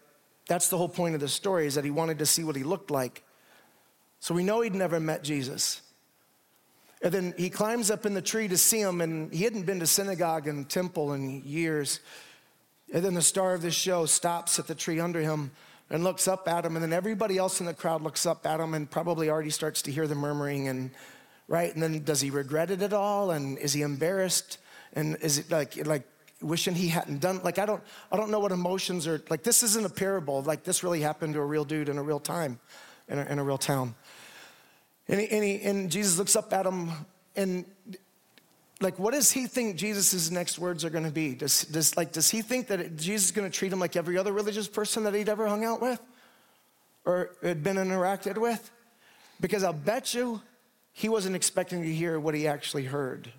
that's 0.46 0.68
the 0.68 0.78
whole 0.78 0.88
point 0.88 1.14
of 1.14 1.20
the 1.20 1.28
story 1.28 1.66
is 1.66 1.74
that 1.74 1.84
he 1.84 1.90
wanted 1.90 2.20
to 2.20 2.26
see 2.26 2.44
what 2.44 2.56
he 2.56 2.62
looked 2.62 2.90
like. 2.90 3.22
So 4.20 4.34
we 4.34 4.44
know 4.44 4.60
he'd 4.60 4.74
never 4.74 5.00
met 5.00 5.22
Jesus. 5.22 5.82
And 7.02 7.12
then 7.12 7.34
he 7.36 7.50
climbs 7.50 7.90
up 7.90 8.06
in 8.06 8.14
the 8.14 8.22
tree 8.22 8.48
to 8.48 8.56
see 8.56 8.80
him, 8.80 9.02
and 9.02 9.30
he 9.30 9.44
hadn't 9.44 9.66
been 9.66 9.80
to 9.80 9.86
synagogue 9.86 10.48
and 10.48 10.66
temple 10.66 11.12
in 11.12 11.42
years. 11.44 12.00
And 12.94 13.04
then 13.04 13.12
the 13.12 13.20
star 13.20 13.52
of 13.52 13.60
the 13.60 13.70
show 13.70 14.06
stops 14.06 14.58
at 14.58 14.66
the 14.66 14.74
tree 14.74 15.00
under 15.00 15.20
him 15.20 15.50
and 15.90 16.02
looks 16.02 16.26
up 16.26 16.48
at 16.48 16.64
him, 16.64 16.76
and 16.76 16.82
then 16.82 16.94
everybody 16.94 17.36
else 17.36 17.60
in 17.60 17.66
the 17.66 17.74
crowd 17.74 18.00
looks 18.00 18.24
up 18.24 18.46
at 18.46 18.58
him 18.58 18.72
and 18.72 18.90
probably 18.90 19.28
already 19.28 19.50
starts 19.50 19.82
to 19.82 19.92
hear 19.92 20.06
the 20.06 20.14
murmuring 20.14 20.68
and 20.68 20.90
right. 21.46 21.74
And 21.74 21.82
then 21.82 22.02
does 22.04 22.22
he 22.22 22.30
regret 22.30 22.70
it 22.70 22.80
at 22.80 22.94
all? 22.94 23.32
And 23.32 23.58
is 23.58 23.74
he 23.74 23.82
embarrassed? 23.82 24.56
And 24.94 25.16
is 25.20 25.38
it 25.38 25.50
like, 25.50 25.86
like 25.86 26.02
wishing 26.40 26.74
he 26.74 26.88
hadn't 26.88 27.20
done, 27.20 27.40
like, 27.42 27.58
I 27.58 27.66
don't, 27.66 27.82
I 28.10 28.16
don't 28.16 28.30
know 28.30 28.40
what 28.40 28.52
emotions 28.52 29.06
are, 29.06 29.22
like, 29.28 29.42
this 29.42 29.62
isn't 29.62 29.84
a 29.84 29.90
parable. 29.90 30.42
Like, 30.42 30.64
this 30.64 30.82
really 30.82 31.00
happened 31.00 31.34
to 31.34 31.40
a 31.40 31.46
real 31.46 31.64
dude 31.64 31.88
in 31.88 31.98
a 31.98 32.02
real 32.02 32.20
time, 32.20 32.58
in 33.08 33.18
a, 33.18 33.24
in 33.24 33.38
a 33.38 33.44
real 33.44 33.58
town. 33.58 33.94
And, 35.08 35.20
he, 35.20 35.28
and, 35.28 35.44
he, 35.44 35.60
and 35.62 35.90
Jesus 35.90 36.18
looks 36.18 36.36
up 36.36 36.52
at 36.52 36.64
him 36.64 36.90
and 37.36 37.64
like 38.80 38.98
what 38.98 39.12
does 39.14 39.30
he 39.32 39.46
think 39.46 39.76
jesus' 39.76 40.30
next 40.30 40.58
words 40.58 40.84
are 40.84 40.90
going 40.90 41.04
to 41.04 41.10
be 41.10 41.34
does, 41.34 41.64
does, 41.64 41.96
like, 41.96 42.12
does 42.12 42.30
he 42.30 42.42
think 42.42 42.68
that 42.68 42.96
jesus 42.96 43.26
is 43.26 43.30
going 43.32 43.50
to 43.50 43.56
treat 43.56 43.72
him 43.72 43.78
like 43.78 43.96
every 43.96 44.18
other 44.18 44.32
religious 44.32 44.68
person 44.68 45.04
that 45.04 45.14
he'd 45.14 45.28
ever 45.28 45.46
hung 45.46 45.64
out 45.64 45.80
with 45.80 46.00
or 47.04 47.30
had 47.42 47.62
been 47.62 47.76
interacted 47.76 48.38
with 48.38 48.70
because 49.40 49.62
i'll 49.62 49.72
bet 49.72 50.14
you 50.14 50.40
he 50.92 51.08
wasn't 51.08 51.34
expecting 51.34 51.82
to 51.82 51.92
hear 51.92 52.18
what 52.18 52.34
he 52.34 52.46
actually 52.46 52.84
heard 52.84 53.32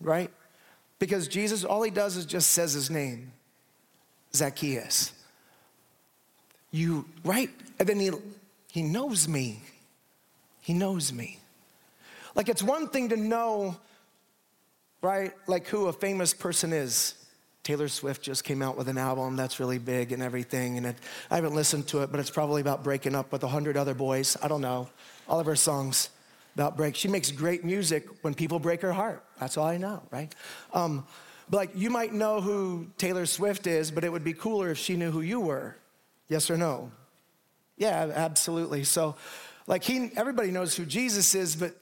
right 0.00 0.30
because 0.98 1.28
Jesus, 1.28 1.64
all 1.64 1.82
he 1.82 1.90
does 1.90 2.16
is 2.16 2.26
just 2.26 2.50
says 2.50 2.72
his 2.72 2.90
name 2.90 3.32
Zacchaeus. 4.34 5.12
You, 6.70 7.06
right? 7.24 7.50
And 7.78 7.88
then 7.88 8.00
he, 8.00 8.10
he 8.70 8.82
knows 8.82 9.28
me. 9.28 9.62
He 10.60 10.74
knows 10.74 11.12
me. 11.12 11.38
Like 12.34 12.48
it's 12.48 12.62
one 12.62 12.88
thing 12.88 13.08
to 13.10 13.16
know, 13.16 13.76
right, 15.00 15.32
like 15.46 15.66
who 15.66 15.86
a 15.86 15.92
famous 15.92 16.34
person 16.34 16.72
is. 16.72 17.14
Taylor 17.62 17.88
Swift 17.88 18.22
just 18.22 18.44
came 18.44 18.62
out 18.62 18.76
with 18.76 18.88
an 18.88 18.98
album 18.98 19.34
that's 19.34 19.58
really 19.58 19.78
big 19.78 20.12
and 20.12 20.22
everything, 20.22 20.76
and 20.76 20.86
it, 20.86 20.96
I 21.30 21.34
haven't 21.34 21.54
listened 21.54 21.88
to 21.88 22.02
it, 22.02 22.12
but 22.12 22.20
it's 22.20 22.30
probably 22.30 22.60
about 22.60 22.84
breaking 22.84 23.16
up 23.16 23.32
with 23.32 23.42
a 23.42 23.48
hundred 23.48 23.76
other 23.76 23.94
boys. 23.94 24.36
I 24.40 24.46
don't 24.46 24.60
know. 24.60 24.88
All 25.28 25.40
of 25.40 25.46
her 25.46 25.56
songs 25.56 26.10
about 26.56 26.74
break. 26.74 26.96
She 26.96 27.06
makes 27.06 27.30
great 27.30 27.66
music 27.66 28.08
when 28.22 28.32
people 28.32 28.58
break 28.58 28.80
her 28.80 28.92
heart. 28.94 29.22
That's 29.38 29.58
all 29.58 29.66
I 29.66 29.76
know, 29.76 30.02
right? 30.10 30.34
Um, 30.72 31.06
but 31.50 31.58
like 31.58 31.70
you 31.74 31.90
might 31.90 32.14
know 32.14 32.40
who 32.40 32.86
Taylor 32.96 33.26
Swift 33.26 33.66
is, 33.66 33.90
but 33.90 34.04
it 34.04 34.10
would 34.10 34.24
be 34.24 34.32
cooler 34.32 34.70
if 34.70 34.78
she 34.78 34.96
knew 34.96 35.10
who 35.10 35.20
you 35.20 35.38
were. 35.38 35.76
Yes 36.28 36.50
or 36.50 36.56
no? 36.56 36.90
Yeah, 37.76 38.10
absolutely. 38.14 38.84
So, 38.84 39.16
like 39.66 39.84
he, 39.84 40.10
everybody 40.16 40.50
knows 40.50 40.74
who 40.74 40.86
Jesus 40.86 41.34
is, 41.34 41.56
but 41.56 41.76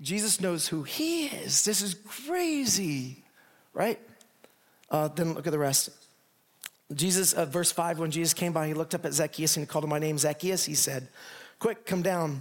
Jesus 0.00 0.40
knows 0.40 0.66
who 0.66 0.84
he 0.84 1.26
is. 1.26 1.62
This 1.66 1.82
is 1.82 1.94
crazy, 2.06 3.22
right? 3.74 4.00
Uh, 4.90 5.08
then 5.08 5.34
look 5.34 5.46
at 5.46 5.52
the 5.52 5.58
rest. 5.58 5.90
Jesus, 6.94 7.34
uh, 7.34 7.44
verse 7.44 7.70
5, 7.70 7.98
when 7.98 8.10
Jesus 8.10 8.32
came 8.32 8.54
by, 8.54 8.68
he 8.68 8.74
looked 8.74 8.94
up 8.94 9.04
at 9.04 9.12
Zacchaeus 9.12 9.54
and 9.58 9.66
he 9.66 9.68
called 9.68 9.84
him 9.84 9.90
by 9.90 9.98
name 9.98 10.16
Zacchaeus. 10.16 10.64
He 10.64 10.74
said, 10.74 11.08
Quick, 11.58 11.84
come 11.84 12.00
down. 12.00 12.40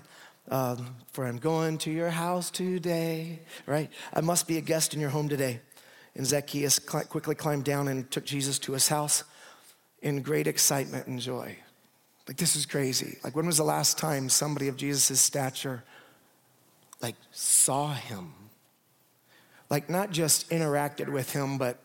Um, 0.52 0.98
for 1.14 1.26
I'm 1.26 1.38
going 1.38 1.78
to 1.80 1.92
your 1.92 2.10
house 2.10 2.52
today, 2.52 3.40
right? 3.66 3.90
I 4.14 4.20
must 4.20 4.50
be 4.50 4.58
a 4.58 4.62
guest 4.62 4.94
in 4.94 5.00
your 5.00 5.10
home 5.10 5.30
today. 5.30 5.62
And 6.14 6.28
Zacchaeus 6.28 6.78
quickly 6.78 7.36
climbed 7.36 7.64
down 7.64 7.88
and 7.88 8.12
took 8.12 8.26
Jesus 8.26 8.60
to 8.60 8.74
his 8.74 8.90
house 8.90 9.24
in 10.02 10.22
great 10.22 10.48
excitement 10.48 11.08
and 11.08 11.22
joy. 11.22 11.58
Like, 12.28 12.36
this 12.36 12.58
is 12.58 12.66
crazy. 12.66 13.18
Like, 13.24 13.34
when 13.34 13.46
was 13.46 13.58
the 13.58 13.64
last 13.64 13.98
time 13.98 14.28
somebody 14.28 14.68
of 14.68 14.76
Jesus' 14.76 15.22
stature, 15.22 15.86
like, 17.02 17.16
saw 17.32 17.94
him? 17.94 18.34
Like, 19.70 19.90
not 19.90 20.12
just 20.12 20.50
interacted 20.50 21.08
with 21.08 21.32
him, 21.32 21.58
but 21.58 21.80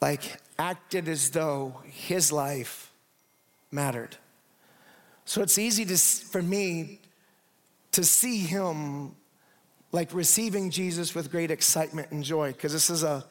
like, 0.00 0.38
acted 0.58 1.08
as 1.08 1.30
though 1.30 1.82
his 1.84 2.32
life 2.32 2.90
mattered. 3.70 4.16
So 5.26 5.42
it's 5.42 5.58
easy 5.58 5.84
to, 5.84 5.96
for 5.98 6.40
me 6.40 7.00
to 7.94 8.04
see 8.04 8.38
him 8.38 9.14
like 9.92 10.12
receiving 10.12 10.70
Jesus 10.70 11.14
with 11.14 11.30
great 11.30 11.50
excitement 11.50 12.10
and 12.10 12.24
joy, 12.24 12.52
because 12.52 12.72
this 12.72 12.90
is 12.90 13.02
a 13.02 13.24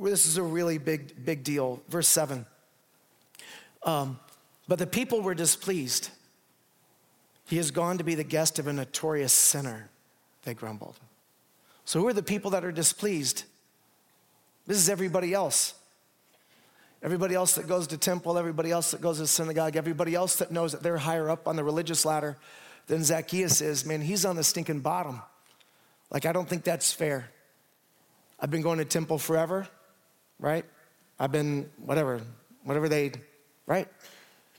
this 0.00 0.24
is 0.24 0.38
a 0.38 0.42
really 0.42 0.78
big, 0.78 1.22
big 1.22 1.44
deal. 1.44 1.82
Verse 1.88 2.08
7. 2.08 2.46
Um, 3.82 4.18
but 4.66 4.78
the 4.78 4.86
people 4.86 5.20
were 5.20 5.34
displeased. 5.34 6.08
He 7.46 7.58
has 7.58 7.70
gone 7.70 7.98
to 7.98 8.04
be 8.04 8.14
the 8.14 8.24
guest 8.24 8.58
of 8.58 8.66
a 8.66 8.72
notorious 8.72 9.34
sinner, 9.34 9.90
they 10.44 10.54
grumbled. 10.54 10.98
So, 11.84 12.00
who 12.00 12.08
are 12.08 12.14
the 12.14 12.22
people 12.22 12.52
that 12.52 12.64
are 12.64 12.72
displeased? 12.72 13.44
This 14.66 14.78
is 14.78 14.88
everybody 14.88 15.34
else. 15.34 15.74
Everybody 17.02 17.34
else 17.34 17.56
that 17.56 17.66
goes 17.66 17.88
to 17.88 17.98
temple, 17.98 18.38
everybody 18.38 18.70
else 18.70 18.92
that 18.92 19.00
goes 19.00 19.18
to 19.18 19.26
synagogue, 19.26 19.76
everybody 19.76 20.14
else 20.14 20.36
that 20.36 20.52
knows 20.52 20.72
that 20.72 20.82
they're 20.82 20.98
higher 20.98 21.28
up 21.28 21.48
on 21.48 21.56
the 21.56 21.64
religious 21.64 22.06
ladder 22.06 22.38
than 22.86 23.04
Zacchaeus 23.04 23.60
is, 23.60 23.84
man, 23.84 24.00
he's 24.00 24.24
on 24.24 24.36
the 24.36 24.44
stinking 24.44 24.80
bottom. 24.80 25.22
Like, 26.10 26.26
I 26.26 26.32
don't 26.32 26.48
think 26.48 26.64
that's 26.64 26.92
fair. 26.92 27.30
I've 28.38 28.50
been 28.50 28.62
going 28.62 28.78
to 28.78 28.84
temple 28.84 29.18
forever, 29.18 29.68
right? 30.38 30.64
I've 31.18 31.32
been, 31.32 31.70
whatever, 31.78 32.20
whatever 32.64 32.88
they, 32.88 33.12
right? 33.66 33.88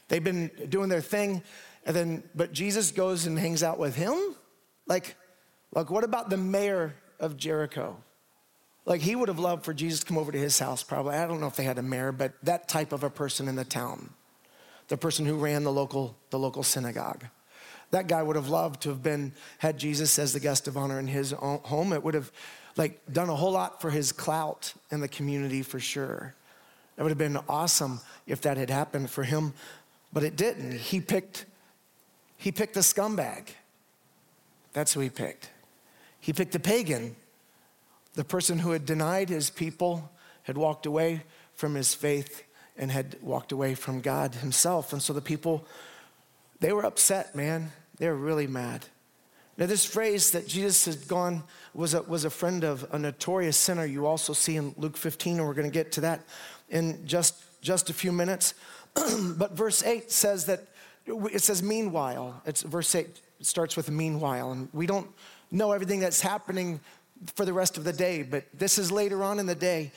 They've 0.07 0.23
been 0.23 0.49
doing 0.69 0.89
their 0.89 1.01
thing, 1.01 1.43
and 1.85 1.95
then, 1.95 2.23
but 2.33 2.53
Jesus 2.53 2.91
goes 2.91 3.25
and 3.25 3.37
hangs 3.37 3.61
out 3.63 3.77
with 3.77 3.95
him? 3.95 4.15
Like, 4.87 5.15
like, 5.73 5.89
what 5.89 6.03
about 6.03 6.29
the 6.29 6.37
mayor 6.37 6.95
of 7.19 7.37
Jericho? 7.37 7.97
Like 8.85 9.01
he 9.01 9.15
would 9.15 9.29
have 9.29 9.39
loved 9.39 9.63
for 9.63 9.73
Jesus 9.73 10.01
to 10.01 10.05
come 10.05 10.17
over 10.17 10.31
to 10.31 10.37
his 10.37 10.59
house, 10.59 10.83
probably. 10.83 11.15
I 11.15 11.25
don't 11.25 11.39
know 11.39 11.47
if 11.47 11.55
they 11.55 11.63
had 11.63 11.77
a 11.77 11.83
mayor, 11.83 12.11
but 12.11 12.33
that 12.43 12.67
type 12.67 12.91
of 12.91 13.03
a 13.03 13.09
person 13.09 13.47
in 13.47 13.55
the 13.55 13.63
town, 13.63 14.09
the 14.89 14.97
person 14.97 15.25
who 15.25 15.35
ran 15.35 15.63
the 15.63 15.71
local, 15.71 16.17
the 16.31 16.39
local 16.39 16.63
synagogue. 16.63 17.25
That 17.91 18.07
guy 18.07 18.23
would 18.23 18.35
have 18.35 18.49
loved 18.49 18.81
to 18.83 18.89
have 18.89 19.03
been, 19.03 19.33
had 19.59 19.77
Jesus 19.77 20.17
as 20.17 20.33
the 20.33 20.39
guest 20.39 20.67
of 20.67 20.77
honor 20.77 20.99
in 20.99 21.07
his 21.07 21.31
home. 21.31 21.93
It 21.93 22.03
would 22.03 22.13
have 22.13 22.31
like 22.75 23.01
done 23.11 23.29
a 23.29 23.35
whole 23.35 23.51
lot 23.51 23.81
for 23.81 23.91
his 23.91 24.11
clout 24.11 24.73
in 24.91 24.99
the 24.99 25.07
community 25.07 25.61
for 25.61 25.79
sure. 25.79 26.33
It 26.97 27.01
would 27.01 27.09
have 27.09 27.17
been 27.17 27.37
awesome 27.47 27.99
if 28.25 28.41
that 28.41 28.57
had 28.57 28.69
happened 28.69 29.09
for 29.09 29.23
him, 29.23 29.53
but 30.11 30.23
it 30.23 30.35
didn't. 30.35 30.73
He 30.73 31.01
picked, 31.01 31.45
he 32.37 32.51
picked 32.51 32.73
the 32.73 32.81
scumbag. 32.81 33.49
That's 34.73 34.93
who 34.93 35.01
he 35.01 35.09
picked. 35.09 35.49
He 36.19 36.33
picked 36.33 36.51
the 36.51 36.59
pagan 36.59 37.15
the 38.15 38.23
person 38.23 38.59
who 38.59 38.71
had 38.71 38.85
denied 38.85 39.29
his 39.29 39.49
people 39.49 40.11
had 40.43 40.57
walked 40.57 40.85
away 40.85 41.23
from 41.53 41.75
his 41.75 41.93
faith 41.93 42.43
and 42.77 42.91
had 42.91 43.17
walked 43.21 43.51
away 43.51 43.75
from 43.75 44.01
God 44.01 44.35
himself. 44.35 44.93
And 44.93 45.01
so 45.01 45.13
the 45.13 45.21
people, 45.21 45.65
they 46.59 46.73
were 46.73 46.85
upset, 46.85 47.35
man. 47.35 47.71
They 47.97 48.07
were 48.07 48.15
really 48.15 48.47
mad. 48.47 48.85
Now, 49.57 49.67
this 49.67 49.85
phrase 49.85 50.31
that 50.31 50.47
Jesus 50.47 50.85
had 50.85 51.07
gone 51.07 51.43
was 51.73 51.93
a, 51.93 52.01
was 52.01 52.25
a 52.25 52.29
friend 52.29 52.63
of 52.63 52.87
a 52.91 52.97
notorious 52.97 53.55
sinner, 53.55 53.85
you 53.85 54.07
also 54.07 54.33
see 54.33 54.55
in 54.55 54.73
Luke 54.77 54.97
15, 54.97 55.37
and 55.37 55.47
we're 55.47 55.53
going 55.53 55.69
to 55.69 55.73
get 55.73 55.91
to 55.93 56.01
that 56.01 56.21
in 56.69 57.05
just, 57.05 57.43
just 57.61 57.89
a 57.91 57.93
few 57.93 58.11
minutes. 58.11 58.55
but 58.95 59.51
verse 59.51 59.83
8 59.83 60.11
says 60.11 60.45
that, 60.45 60.67
it 61.05 61.43
says, 61.43 61.61
meanwhile. 61.61 62.41
It's 62.45 62.63
verse 62.63 62.95
8 62.95 63.07
starts 63.41 63.77
with 63.77 63.91
meanwhile, 63.91 64.51
and 64.53 64.69
we 64.73 64.87
don't 64.87 65.07
know 65.51 65.71
everything 65.71 65.99
that's 65.99 66.21
happening 66.21 66.79
for 67.35 67.45
the 67.45 67.53
rest 67.53 67.77
of 67.77 67.83
the 67.83 67.93
day, 67.93 68.23
but 68.23 68.45
this 68.53 68.77
is 68.77 68.91
later 68.91 69.23
on 69.23 69.39
in 69.39 69.45
the 69.45 69.55
day. 69.55 69.91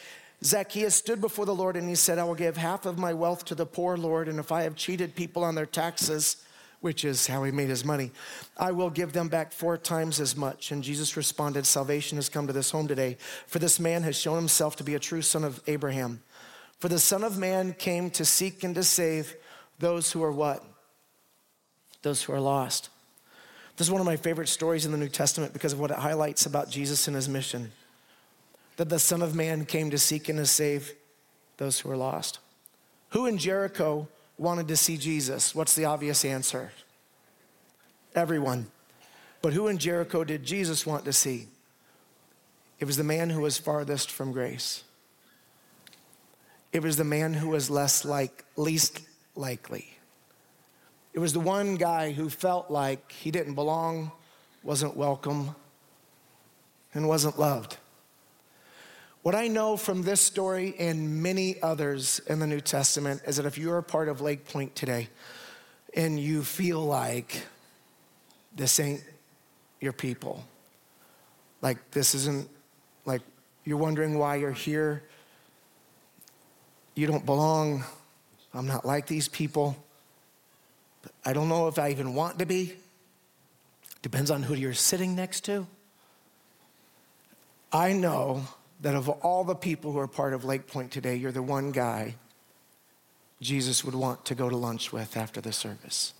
Zacchaeus 0.44 0.94
stood 0.94 1.20
before 1.20 1.46
the 1.46 1.54
Lord 1.54 1.76
and 1.76 1.88
he 1.88 1.94
said, 1.94 2.18
I 2.18 2.24
will 2.24 2.34
give 2.34 2.56
half 2.56 2.84
of 2.84 2.98
my 2.98 3.14
wealth 3.14 3.46
to 3.46 3.54
the 3.54 3.64
poor, 3.64 3.96
Lord, 3.96 4.28
and 4.28 4.38
if 4.38 4.52
I 4.52 4.62
have 4.62 4.76
cheated 4.76 5.14
people 5.14 5.42
on 5.42 5.54
their 5.54 5.66
taxes, 5.66 6.44
which 6.86 7.04
is 7.04 7.26
how 7.26 7.42
he 7.42 7.50
made 7.50 7.68
his 7.68 7.84
money, 7.84 8.12
I 8.56 8.70
will 8.70 8.90
give 8.90 9.12
them 9.12 9.26
back 9.26 9.52
four 9.52 9.76
times 9.76 10.20
as 10.20 10.36
much. 10.36 10.70
And 10.70 10.84
Jesus 10.84 11.16
responded, 11.16 11.66
Salvation 11.66 12.14
has 12.14 12.28
come 12.28 12.46
to 12.46 12.52
this 12.52 12.70
home 12.70 12.86
today, 12.86 13.16
for 13.48 13.58
this 13.58 13.80
man 13.80 14.04
has 14.04 14.16
shown 14.16 14.36
himself 14.36 14.76
to 14.76 14.84
be 14.84 14.94
a 14.94 15.00
true 15.00 15.20
son 15.20 15.42
of 15.42 15.60
Abraham. 15.66 16.22
For 16.78 16.86
the 16.88 17.00
Son 17.00 17.24
of 17.24 17.38
Man 17.38 17.72
came 17.72 18.08
to 18.10 18.24
seek 18.24 18.62
and 18.62 18.72
to 18.76 18.84
save 18.84 19.34
those 19.80 20.12
who 20.12 20.22
are 20.22 20.30
what? 20.30 20.62
Those 22.02 22.22
who 22.22 22.32
are 22.32 22.40
lost. 22.40 22.88
This 23.76 23.88
is 23.88 23.90
one 23.90 24.00
of 24.00 24.06
my 24.06 24.16
favorite 24.16 24.48
stories 24.48 24.86
in 24.86 24.92
the 24.92 24.98
New 24.98 25.08
Testament 25.08 25.54
because 25.54 25.72
of 25.72 25.80
what 25.80 25.90
it 25.90 25.98
highlights 25.98 26.46
about 26.46 26.70
Jesus 26.70 27.08
and 27.08 27.16
his 27.16 27.28
mission 27.28 27.72
that 28.76 28.90
the 28.90 29.00
Son 29.00 29.22
of 29.22 29.34
Man 29.34 29.64
came 29.64 29.90
to 29.90 29.98
seek 29.98 30.28
and 30.28 30.38
to 30.38 30.46
save 30.46 30.94
those 31.56 31.80
who 31.80 31.90
are 31.90 31.96
lost. 31.96 32.38
Who 33.08 33.26
in 33.26 33.38
Jericho 33.38 34.06
wanted 34.38 34.68
to 34.68 34.76
see 34.76 34.96
Jesus? 34.96 35.54
What's 35.54 35.74
the 35.74 35.84
obvious 35.84 36.24
answer? 36.24 36.72
Everyone. 38.14 38.66
But 39.42 39.52
who 39.52 39.68
in 39.68 39.78
Jericho 39.78 40.24
did 40.24 40.42
Jesus 40.42 40.86
want 40.86 41.04
to 41.04 41.12
see? 41.12 41.48
It 42.78 42.84
was 42.84 42.96
the 42.96 43.04
man 43.04 43.30
who 43.30 43.40
was 43.40 43.58
farthest 43.58 44.10
from 44.10 44.32
grace. 44.32 44.84
It 46.72 46.82
was 46.82 46.96
the 46.96 47.04
man 47.04 47.32
who 47.32 47.48
was 47.48 47.70
less 47.70 48.04
like, 48.04 48.44
least 48.56 49.00
likely. 49.34 49.96
It 51.14 51.18
was 51.18 51.32
the 51.32 51.40
one 51.40 51.76
guy 51.76 52.12
who 52.12 52.28
felt 52.28 52.70
like 52.70 53.10
he 53.12 53.30
didn't 53.30 53.54
belong, 53.54 54.12
wasn't 54.62 54.96
welcome, 54.96 55.54
and 56.92 57.08
wasn't 57.08 57.38
loved. 57.38 57.78
What 59.26 59.34
I 59.34 59.48
know 59.48 59.76
from 59.76 60.02
this 60.02 60.20
story 60.20 60.76
and 60.78 61.20
many 61.20 61.60
others 61.60 62.20
in 62.28 62.38
the 62.38 62.46
New 62.46 62.60
Testament 62.60 63.22
is 63.26 63.38
that 63.38 63.44
if 63.44 63.58
you're 63.58 63.76
a 63.76 63.82
part 63.82 64.08
of 64.08 64.20
Lake 64.20 64.46
Pointe 64.46 64.76
today 64.76 65.08
and 65.94 66.16
you 66.16 66.44
feel 66.44 66.80
like 66.80 67.42
this 68.54 68.78
ain't 68.78 69.02
your 69.80 69.92
people, 69.92 70.44
like 71.60 71.90
this 71.90 72.14
isn't, 72.14 72.48
like 73.04 73.20
you're 73.64 73.78
wondering 73.78 74.16
why 74.16 74.36
you're 74.36 74.52
here, 74.52 75.02
you 76.94 77.08
don't 77.08 77.26
belong, 77.26 77.82
I'm 78.54 78.68
not 78.68 78.84
like 78.84 79.08
these 79.08 79.26
people 79.26 79.76
I 81.24 81.32
don't 81.32 81.48
know 81.48 81.66
if 81.66 81.80
I 81.80 81.90
even 81.90 82.14
want 82.14 82.38
to 82.38 82.46
be. 82.46 82.74
Depends 84.02 84.30
on 84.30 84.44
who 84.44 84.54
you're 84.54 84.72
sitting 84.72 85.16
next 85.16 85.40
to. 85.46 85.66
I 87.72 87.92
know 87.92 88.46
that 88.80 88.94
of 88.94 89.08
all 89.08 89.44
the 89.44 89.54
people 89.54 89.92
who 89.92 89.98
are 89.98 90.08
part 90.08 90.34
of 90.34 90.44
Lake 90.44 90.66
Pointe 90.66 90.90
today, 90.90 91.16
you're 91.16 91.32
the 91.32 91.42
one 91.42 91.72
guy 91.72 92.16
Jesus 93.40 93.84
would 93.84 93.94
want 93.94 94.24
to 94.26 94.34
go 94.34 94.48
to 94.48 94.56
lunch 94.56 94.92
with 94.92 95.16
after 95.16 95.40
the 95.40 95.52
service. 95.52 96.14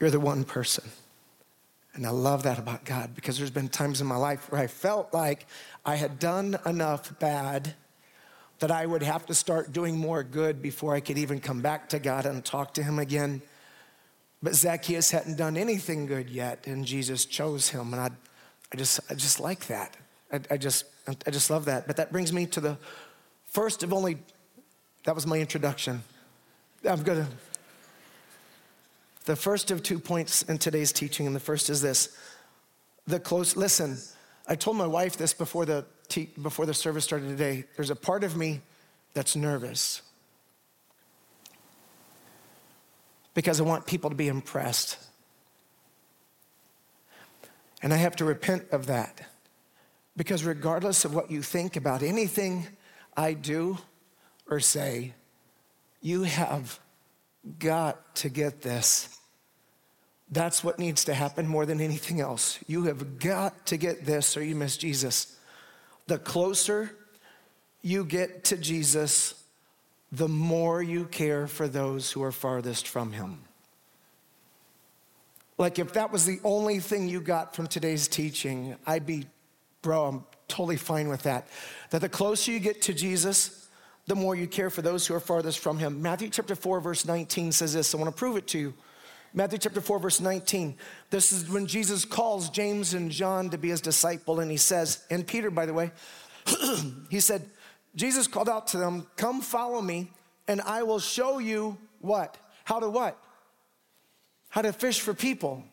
You're 0.00 0.10
the 0.10 0.20
one 0.20 0.44
person. 0.44 0.84
And 1.94 2.06
I 2.06 2.10
love 2.10 2.44
that 2.44 2.58
about 2.58 2.84
God 2.84 3.14
because 3.14 3.38
there's 3.38 3.50
been 3.50 3.68
times 3.68 4.00
in 4.00 4.06
my 4.06 4.16
life 4.16 4.50
where 4.50 4.60
I 4.60 4.68
felt 4.68 5.12
like 5.12 5.46
I 5.84 5.96
had 5.96 6.18
done 6.18 6.58
enough 6.64 7.18
bad 7.18 7.74
that 8.60 8.70
I 8.70 8.86
would 8.86 9.02
have 9.02 9.26
to 9.26 9.34
start 9.34 9.72
doing 9.72 9.96
more 9.96 10.22
good 10.22 10.62
before 10.62 10.94
I 10.94 11.00
could 11.00 11.18
even 11.18 11.40
come 11.40 11.60
back 11.60 11.88
to 11.90 11.98
God 11.98 12.26
and 12.26 12.44
talk 12.44 12.74
to 12.74 12.82
Him 12.82 12.98
again. 12.98 13.42
But 14.42 14.54
Zacchaeus 14.54 15.10
hadn't 15.10 15.36
done 15.36 15.56
anything 15.56 16.06
good 16.06 16.30
yet, 16.30 16.66
and 16.66 16.84
Jesus 16.84 17.24
chose 17.24 17.68
him. 17.68 17.92
And 17.92 18.00
I, 18.00 18.10
I, 18.72 18.76
just, 18.76 19.00
I 19.10 19.14
just 19.14 19.40
like 19.40 19.66
that. 19.66 19.96
I, 20.32 20.40
I, 20.50 20.56
just, 20.56 20.84
I 21.26 21.30
just 21.30 21.50
love 21.50 21.66
that. 21.66 21.86
But 21.86 21.96
that 21.96 22.12
brings 22.12 22.32
me 22.32 22.46
to 22.46 22.60
the 22.60 22.78
first 23.46 23.82
of 23.82 23.92
only, 23.92 24.18
that 25.04 25.14
was 25.14 25.26
my 25.26 25.38
introduction. 25.38 26.02
I'm 26.88 27.02
gonna, 27.02 27.26
the 29.24 29.36
first 29.36 29.70
of 29.70 29.82
two 29.82 29.98
points 29.98 30.42
in 30.42 30.58
today's 30.58 30.92
teaching, 30.92 31.26
and 31.26 31.34
the 31.34 31.40
first 31.40 31.70
is 31.70 31.82
this 31.82 32.16
the 33.06 33.18
close, 33.18 33.56
listen, 33.56 33.96
I 34.46 34.54
told 34.54 34.76
my 34.76 34.86
wife 34.86 35.16
this 35.16 35.32
before 35.32 35.64
the 35.64 35.86
te- 36.08 36.30
before 36.40 36.66
the 36.66 36.74
service 36.74 37.04
started 37.04 37.28
today, 37.28 37.64
there's 37.76 37.90
a 37.90 37.96
part 37.96 38.22
of 38.22 38.36
me 38.36 38.60
that's 39.14 39.34
nervous 39.34 40.02
because 43.34 43.60
I 43.60 43.64
want 43.64 43.86
people 43.86 44.10
to 44.10 44.16
be 44.16 44.28
impressed. 44.28 44.98
And 47.82 47.94
I 47.94 47.96
have 47.96 48.16
to 48.16 48.24
repent 48.24 48.66
of 48.72 48.86
that 48.86 49.20
because, 50.18 50.44
regardless 50.44 51.06
of 51.06 51.14
what 51.14 51.30
you 51.30 51.40
think 51.40 51.76
about 51.76 52.02
anything 52.02 52.66
I 53.16 53.32
do 53.32 53.78
or 54.50 54.60
say, 54.60 55.14
you 56.02 56.24
have 56.24 56.78
got 57.58 58.14
to 58.16 58.28
get 58.28 58.60
this. 58.60 59.18
That's 60.30 60.62
what 60.62 60.78
needs 60.78 61.06
to 61.06 61.14
happen 61.14 61.46
more 61.46 61.64
than 61.64 61.80
anything 61.80 62.20
else. 62.20 62.58
You 62.66 62.82
have 62.84 63.18
got 63.18 63.64
to 63.66 63.78
get 63.78 64.04
this 64.04 64.36
or 64.36 64.44
you 64.44 64.54
miss 64.54 64.76
Jesus 64.76 65.38
the 66.08 66.18
closer 66.18 66.90
you 67.82 68.04
get 68.04 68.44
to 68.44 68.56
Jesus, 68.56 69.34
the 70.10 70.28
more 70.28 70.82
you 70.82 71.04
care 71.04 71.46
for 71.46 71.68
those 71.68 72.10
who 72.10 72.22
are 72.22 72.32
farthest 72.32 72.88
from 72.88 73.12
Him. 73.12 73.44
Like, 75.58 75.78
if 75.78 75.92
that 75.92 76.10
was 76.10 76.24
the 76.24 76.40
only 76.44 76.80
thing 76.80 77.08
you 77.08 77.20
got 77.20 77.54
from 77.54 77.66
today's 77.66 78.08
teaching, 78.08 78.76
I'd 78.86 79.06
be, 79.06 79.26
bro, 79.82 80.06
I'm 80.06 80.24
totally 80.48 80.76
fine 80.76 81.08
with 81.08 81.22
that. 81.22 81.46
That 81.90 82.00
the 82.00 82.08
closer 82.08 82.52
you 82.52 82.60
get 82.60 82.82
to 82.82 82.94
Jesus, 82.94 83.68
the 84.06 84.14
more 84.14 84.34
you 84.34 84.46
care 84.46 84.70
for 84.70 84.82
those 84.82 85.06
who 85.06 85.14
are 85.14 85.20
farthest 85.20 85.58
from 85.58 85.78
him. 85.78 86.00
Matthew 86.02 86.30
chapter 86.30 86.54
4, 86.54 86.80
verse 86.80 87.06
19 87.06 87.52
says 87.52 87.74
this. 87.74 87.94
I 87.94 87.98
want 87.98 88.08
to 88.08 88.18
prove 88.18 88.36
it 88.36 88.46
to 88.48 88.58
you. 88.58 88.74
Matthew 89.34 89.58
chapter 89.58 89.80
4, 89.80 89.98
verse 89.98 90.20
19. 90.20 90.76
This 91.10 91.32
is 91.32 91.48
when 91.48 91.66
Jesus 91.66 92.04
calls 92.04 92.48
James 92.48 92.94
and 92.94 93.10
John 93.10 93.50
to 93.50 93.58
be 93.58 93.68
his 93.68 93.80
disciple, 93.80 94.40
and 94.40 94.50
he 94.50 94.56
says, 94.56 95.04
and 95.10 95.26
Peter, 95.26 95.50
by 95.50 95.66
the 95.66 95.74
way, 95.74 95.90
he 97.10 97.20
said, 97.20 97.48
Jesus 97.94 98.26
called 98.26 98.48
out 98.48 98.68
to 98.68 98.78
them, 98.78 99.06
Come 99.16 99.40
follow 99.42 99.82
me, 99.82 100.10
and 100.46 100.60
I 100.62 100.82
will 100.82 100.98
show 100.98 101.38
you 101.38 101.76
what? 102.00 102.38
How 102.64 102.80
to 102.80 102.88
what? 102.88 103.18
How 104.48 104.62
to 104.62 104.72
fish 104.72 105.00
for 105.00 105.12
people. 105.12 105.64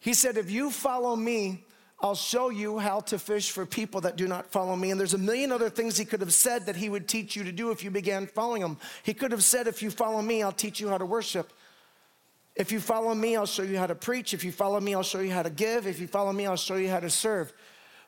He 0.00 0.14
said, 0.14 0.36
If 0.36 0.50
you 0.50 0.70
follow 0.70 1.16
me, 1.16 1.64
I'll 2.00 2.14
show 2.14 2.50
you 2.50 2.78
how 2.78 3.00
to 3.00 3.18
fish 3.18 3.50
for 3.50 3.66
people 3.66 4.00
that 4.02 4.14
do 4.14 4.28
not 4.28 4.46
follow 4.46 4.76
me. 4.76 4.92
And 4.92 5.00
there's 5.00 5.14
a 5.14 5.18
million 5.18 5.50
other 5.50 5.68
things 5.68 5.96
he 5.96 6.04
could 6.04 6.20
have 6.20 6.32
said 6.32 6.66
that 6.66 6.76
he 6.76 6.88
would 6.88 7.08
teach 7.08 7.34
you 7.34 7.42
to 7.42 7.50
do 7.50 7.72
if 7.72 7.82
you 7.82 7.90
began 7.90 8.28
following 8.28 8.62
him. 8.62 8.76
He 9.02 9.14
could 9.14 9.32
have 9.32 9.42
said, 9.42 9.66
If 9.66 9.82
you 9.82 9.90
follow 9.90 10.22
me, 10.22 10.42
I'll 10.42 10.52
teach 10.52 10.78
you 10.78 10.88
how 10.88 10.98
to 10.98 11.06
worship. 11.06 11.52
If 12.54 12.70
you 12.70 12.78
follow 12.78 13.14
me, 13.14 13.36
I'll 13.36 13.46
show 13.46 13.64
you 13.64 13.78
how 13.78 13.88
to 13.88 13.96
preach. 13.96 14.32
If 14.32 14.44
you 14.44 14.52
follow 14.52 14.80
me, 14.80 14.94
I'll 14.94 15.02
show 15.02 15.20
you 15.20 15.32
how 15.32 15.42
to 15.42 15.50
give. 15.50 15.86
If 15.86 15.98
you 15.98 16.06
follow 16.06 16.32
me, 16.32 16.46
I'll 16.46 16.56
show 16.56 16.76
you 16.76 16.88
how 16.88 17.00
to 17.00 17.10
serve. 17.10 17.52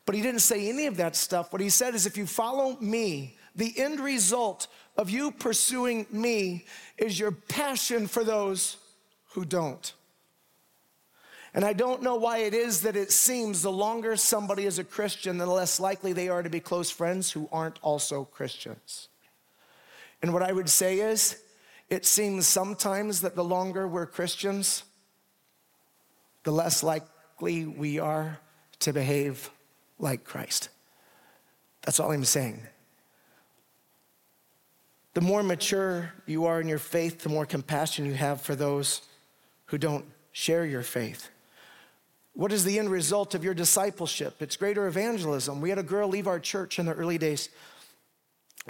But 0.07 0.15
he 0.15 0.23
didn't 0.23 0.41
say 0.41 0.69
any 0.69 0.87
of 0.87 0.97
that 0.99 1.17
stuff. 1.17 1.53
What 1.53 1.61
he 1.61 1.69
said 1.69 1.97
is, 1.97 2.07
If 2.07 2.17
you 2.17 2.27
follow 2.27 2.77
me, 2.81 3.37
the 3.57 3.75
end 3.77 3.99
result 3.99 4.69
of 4.97 5.11
you 5.11 5.33
pursuing 5.33 6.07
me 6.13 6.65
is 6.97 7.19
your 7.19 7.33
passion 7.33 8.07
for 8.07 8.23
those 8.23 8.77
who 9.33 9.45
don't. 9.45 9.95
And 11.53 11.65
I 11.65 11.73
don't 11.73 12.03
know 12.03 12.15
why 12.15 12.39
it 12.39 12.55
is 12.55 12.83
that 12.83 12.97
it 12.97 13.11
seems 13.11 13.63
the 13.63 13.73
longer 13.73 14.17
somebody 14.17 14.67
is 14.67 14.79
a 14.79 14.85
Christian, 14.85 15.39
the 15.39 15.47
less 15.47 15.81
likely 15.81 16.13
they 16.13 16.29
are 16.29 16.43
to 16.43 16.51
be 16.51 16.61
close 16.61 16.91
friends 16.91 17.33
who 17.33 17.49
aren't 17.51 17.79
also 17.83 18.25
Christians. 18.25 19.09
And 20.23 20.33
what 20.33 20.43
I 20.43 20.53
would 20.53 20.69
say 20.69 21.01
is, 21.01 21.43
it 21.89 22.07
seems 22.07 22.47
sometimes 22.47 23.23
that 23.23 23.35
the 23.35 23.43
longer 23.43 23.89
we're 23.89 24.07
Christians, 24.07 24.85
the 26.45 26.53
less 26.53 26.85
likely 26.85 27.67
we 27.67 27.99
are 27.99 28.39
to 28.81 28.93
behave 28.93 29.51
like 29.99 30.23
Christ. 30.23 30.69
That's 31.83 31.99
all 31.99 32.13
I'm 32.13 32.25
saying. 32.25 32.61
The 35.15 35.21
more 35.21 35.43
mature 35.43 36.13
you 36.27 36.45
are 36.45 36.61
in 36.61 36.69
your 36.69 36.79
faith, 36.79 37.23
the 37.23 37.29
more 37.29 37.45
compassion 37.45 38.07
you 38.07 38.15
have 38.15 38.41
for 38.41 38.55
those 38.55 39.03
who 39.67 39.79
don't 39.79 40.05
share 40.31 40.65
your 40.65 40.83
faith. 40.83 41.29
What 42.35 42.53
is 42.53 42.65
the 42.65 42.79
end 42.79 42.91
result 42.91 43.35
of 43.35 43.45
your 43.45 43.55
discipleship? 43.55 44.41
It's 44.41 44.57
greater 44.57 44.87
evangelism. 44.87 45.61
We 45.61 45.69
had 45.69 45.79
a 45.79 45.83
girl 45.83 46.09
leave 46.09 46.27
our 46.27 46.41
church 46.41 46.79
in 46.79 46.87
the 46.87 46.95
early 46.95 47.19
days. 47.19 47.49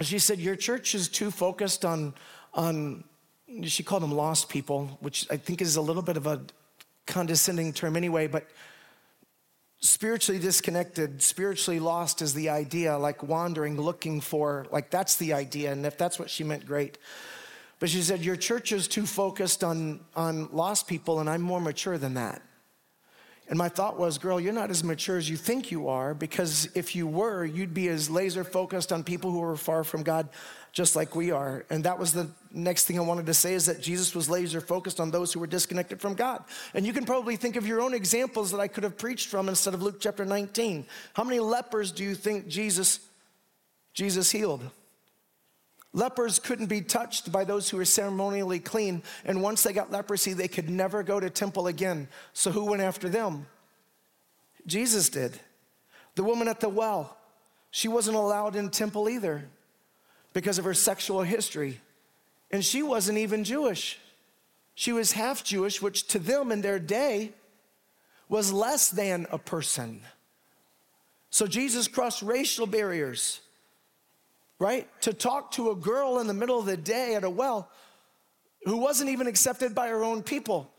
She 0.01 0.19
said, 0.19 0.39
Your 0.39 0.55
church 0.55 0.95
is 0.95 1.07
too 1.07 1.31
focused 1.31 1.85
on, 1.85 2.13
on 2.53 3.03
she 3.63 3.83
called 3.83 4.03
them 4.03 4.13
lost 4.13 4.49
people, 4.49 4.97
which 5.01 5.27
I 5.29 5.37
think 5.37 5.61
is 5.61 5.75
a 5.75 5.81
little 5.81 6.01
bit 6.01 6.17
of 6.17 6.27
a 6.27 6.41
condescending 7.05 7.73
term 7.73 7.95
anyway, 7.95 8.27
but 8.27 8.47
spiritually 9.81 10.39
disconnected, 10.39 11.21
spiritually 11.21 11.79
lost 11.79 12.21
is 12.21 12.33
the 12.33 12.49
idea, 12.49 12.97
like 12.97 13.23
wandering, 13.23 13.79
looking 13.79 14.21
for, 14.21 14.67
like 14.71 14.89
that's 14.89 15.17
the 15.17 15.33
idea. 15.33 15.71
And 15.71 15.85
if 15.85 15.97
that's 15.97 16.17
what 16.17 16.29
she 16.29 16.43
meant, 16.43 16.65
great. 16.65 16.97
But 17.79 17.89
she 17.89 18.01
said, 18.01 18.21
Your 18.21 18.35
church 18.35 18.71
is 18.71 18.87
too 18.87 19.05
focused 19.05 19.63
on, 19.63 19.99
on 20.15 20.49
lost 20.51 20.87
people, 20.87 21.19
and 21.19 21.29
I'm 21.29 21.41
more 21.41 21.59
mature 21.59 21.97
than 21.97 22.13
that. 22.13 22.41
And 23.51 23.57
my 23.57 23.67
thought 23.67 23.99
was, 23.99 24.17
girl, 24.17 24.39
you're 24.39 24.53
not 24.53 24.69
as 24.69 24.81
mature 24.81 25.17
as 25.17 25.29
you 25.29 25.35
think 25.35 25.71
you 25.71 25.89
are, 25.89 26.13
because 26.13 26.69
if 26.73 26.95
you 26.95 27.05
were, 27.05 27.43
you'd 27.43 27.73
be 27.73 27.89
as 27.89 28.09
laser 28.09 28.45
focused 28.45 28.93
on 28.93 29.03
people 29.03 29.29
who 29.29 29.43
are 29.43 29.57
far 29.57 29.83
from 29.83 30.03
God, 30.03 30.29
just 30.71 30.95
like 30.95 31.17
we 31.17 31.31
are. 31.31 31.65
And 31.69 31.83
that 31.83 31.99
was 31.99 32.13
the 32.13 32.29
next 32.53 32.85
thing 32.85 32.97
I 32.97 33.01
wanted 33.01 33.25
to 33.25 33.33
say 33.33 33.53
is 33.53 33.65
that 33.65 33.81
Jesus 33.81 34.15
was 34.15 34.29
laser 34.29 34.61
focused 34.61 35.01
on 35.01 35.11
those 35.11 35.33
who 35.33 35.41
were 35.41 35.47
disconnected 35.47 35.99
from 35.99 36.13
God. 36.13 36.45
And 36.73 36.85
you 36.85 36.93
can 36.93 37.03
probably 37.03 37.35
think 37.35 37.57
of 37.57 37.67
your 37.67 37.81
own 37.81 37.93
examples 37.93 38.51
that 38.51 38.61
I 38.61 38.69
could 38.69 38.85
have 38.85 38.97
preached 38.97 39.27
from 39.27 39.49
instead 39.49 39.73
of 39.73 39.83
Luke 39.83 39.99
chapter 39.99 40.23
19. 40.23 40.85
How 41.13 41.25
many 41.25 41.41
lepers 41.41 41.91
do 41.91 42.05
you 42.05 42.15
think 42.15 42.47
Jesus 42.47 43.01
Jesus 43.93 44.31
healed? 44.31 44.61
Lepers 45.93 46.39
couldn't 46.39 46.67
be 46.67 46.81
touched 46.81 47.31
by 47.31 47.43
those 47.43 47.69
who 47.69 47.77
were 47.77 47.85
ceremonially 47.85 48.59
clean, 48.59 49.03
and 49.25 49.41
once 49.41 49.63
they 49.63 49.73
got 49.73 49.91
leprosy, 49.91 50.33
they 50.33 50.47
could 50.47 50.69
never 50.69 51.03
go 51.03 51.19
to 51.19 51.29
temple 51.29 51.67
again. 51.67 52.07
So 52.33 52.51
who 52.51 52.65
went 52.65 52.81
after 52.81 53.09
them? 53.09 53.47
Jesus 54.65 55.09
did. 55.09 55.37
The 56.15 56.23
woman 56.23 56.47
at 56.47 56.61
the 56.61 56.69
well, 56.69 57.17
she 57.71 57.87
wasn't 57.87 58.15
allowed 58.17 58.55
in 58.55 58.69
temple 58.69 59.09
either 59.09 59.45
because 60.33 60.57
of 60.57 60.65
her 60.65 60.73
sexual 60.73 61.23
history. 61.23 61.81
And 62.51 62.63
she 62.63 62.83
wasn't 62.83 63.17
even 63.17 63.43
Jewish. 63.43 63.99
She 64.75 64.93
was 64.93 65.13
half 65.13 65.43
Jewish, 65.43 65.81
which 65.81 66.07
to 66.07 66.19
them 66.19 66.51
in 66.51 66.61
their 66.61 66.79
day 66.79 67.31
was 68.29 68.53
less 68.53 68.89
than 68.89 69.27
a 69.31 69.37
person. 69.37 70.01
So 71.29 71.47
Jesus 71.47 71.87
crossed 71.87 72.21
racial 72.21 72.65
barriers 72.65 73.41
right? 74.61 74.87
To 75.01 75.11
talk 75.11 75.51
to 75.53 75.71
a 75.71 75.75
girl 75.75 76.19
in 76.19 76.27
the 76.27 76.35
middle 76.35 76.59
of 76.59 76.67
the 76.67 76.77
day 76.77 77.15
at 77.15 77.23
a 77.23 77.29
well 77.29 77.67
who 78.63 78.77
wasn't 78.77 79.09
even 79.09 79.25
accepted 79.25 79.73
by 79.73 79.87
her 79.87 80.03
own 80.03 80.21
people. 80.21 80.71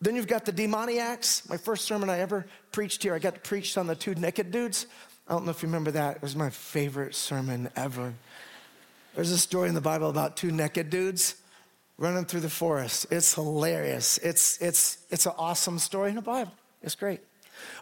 Then 0.00 0.16
you've 0.16 0.26
got 0.26 0.44
the 0.44 0.50
demoniacs. 0.50 1.48
My 1.48 1.56
first 1.56 1.84
sermon 1.84 2.10
I 2.10 2.18
ever 2.18 2.44
preached 2.72 3.04
here, 3.04 3.14
I 3.14 3.20
got 3.20 3.34
to 3.36 3.40
preach 3.40 3.78
on 3.78 3.86
the 3.86 3.94
two 3.94 4.16
naked 4.16 4.50
dudes. 4.50 4.86
I 5.28 5.34
don't 5.34 5.44
know 5.44 5.52
if 5.52 5.62
you 5.62 5.68
remember 5.68 5.92
that. 5.92 6.16
It 6.16 6.22
was 6.22 6.34
my 6.34 6.50
favorite 6.50 7.14
sermon 7.14 7.70
ever. 7.76 8.12
There's 9.14 9.30
a 9.30 9.38
story 9.38 9.68
in 9.68 9.76
the 9.76 9.80
Bible 9.80 10.10
about 10.10 10.36
two 10.36 10.50
naked 10.50 10.90
dudes 10.90 11.36
running 11.96 12.24
through 12.24 12.40
the 12.40 12.50
forest. 12.50 13.06
It's 13.10 13.34
hilarious. 13.34 14.18
It's, 14.18 14.60
it's, 14.60 14.98
it's 15.10 15.26
an 15.26 15.32
awesome 15.38 15.78
story 15.78 16.10
in 16.10 16.16
the 16.16 16.22
Bible. 16.22 16.52
It's 16.82 16.96
great. 16.96 17.20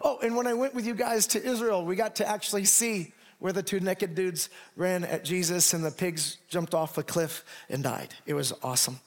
Oh, 0.03 0.19
and 0.23 0.37
when 0.37 0.47
I 0.47 0.53
went 0.53 0.75
with 0.75 0.87
you 0.87 0.95
guys 0.95 1.27
to 1.29 1.43
Israel, 1.43 1.85
we 1.85 1.97
got 1.97 2.17
to 2.17 2.29
actually 2.29 2.67
see 2.67 3.15
where 3.45 3.53
the 3.53 3.63
two 3.63 3.79
naked 3.79 4.15
dudes 4.15 4.49
ran 4.75 5.05
at 5.05 5.23
Jesus 5.23 5.75
and 5.75 5.85
the 5.85 5.91
pigs 5.91 6.39
jumped 6.49 6.73
off 6.73 6.97
a 6.97 7.03
cliff 7.03 7.45
and 7.69 7.83
died. 7.83 8.15
It 8.25 8.33
was 8.33 8.55
awesome. 8.63 9.01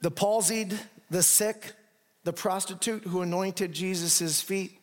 The 0.00 0.10
palsied, 0.10 0.78
the 1.10 1.22
sick, 1.22 1.74
the 2.24 2.32
prostitute 2.32 3.02
who 3.02 3.20
anointed 3.20 3.74
Jesus' 3.74 4.40
feet, 4.40 4.80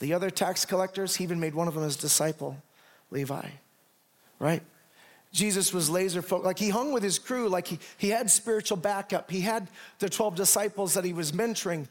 the 0.00 0.12
other 0.12 0.28
tax 0.28 0.66
collectors, 0.66 1.16
he 1.16 1.24
even 1.24 1.40
made 1.40 1.54
one 1.54 1.66
of 1.66 1.72
them 1.72 1.84
his 1.84 1.96
disciple, 1.96 2.58
Levi, 3.10 3.48
right? 4.38 4.62
Jesus 5.32 5.72
was 5.72 5.88
laser 5.88 6.20
focused, 6.20 6.44
like 6.44 6.58
he 6.58 6.68
hung 6.68 6.92
with 6.92 7.02
his 7.02 7.18
crew, 7.18 7.48
like 7.48 7.68
he, 7.68 7.78
he 7.96 8.10
had 8.10 8.30
spiritual 8.30 8.76
backup. 8.76 9.30
He 9.30 9.40
had 9.40 9.68
the 9.98 10.10
12 10.10 10.34
disciples 10.36 10.92
that 10.92 11.06
he 11.06 11.14
was 11.14 11.32
mentoring. 11.32 11.86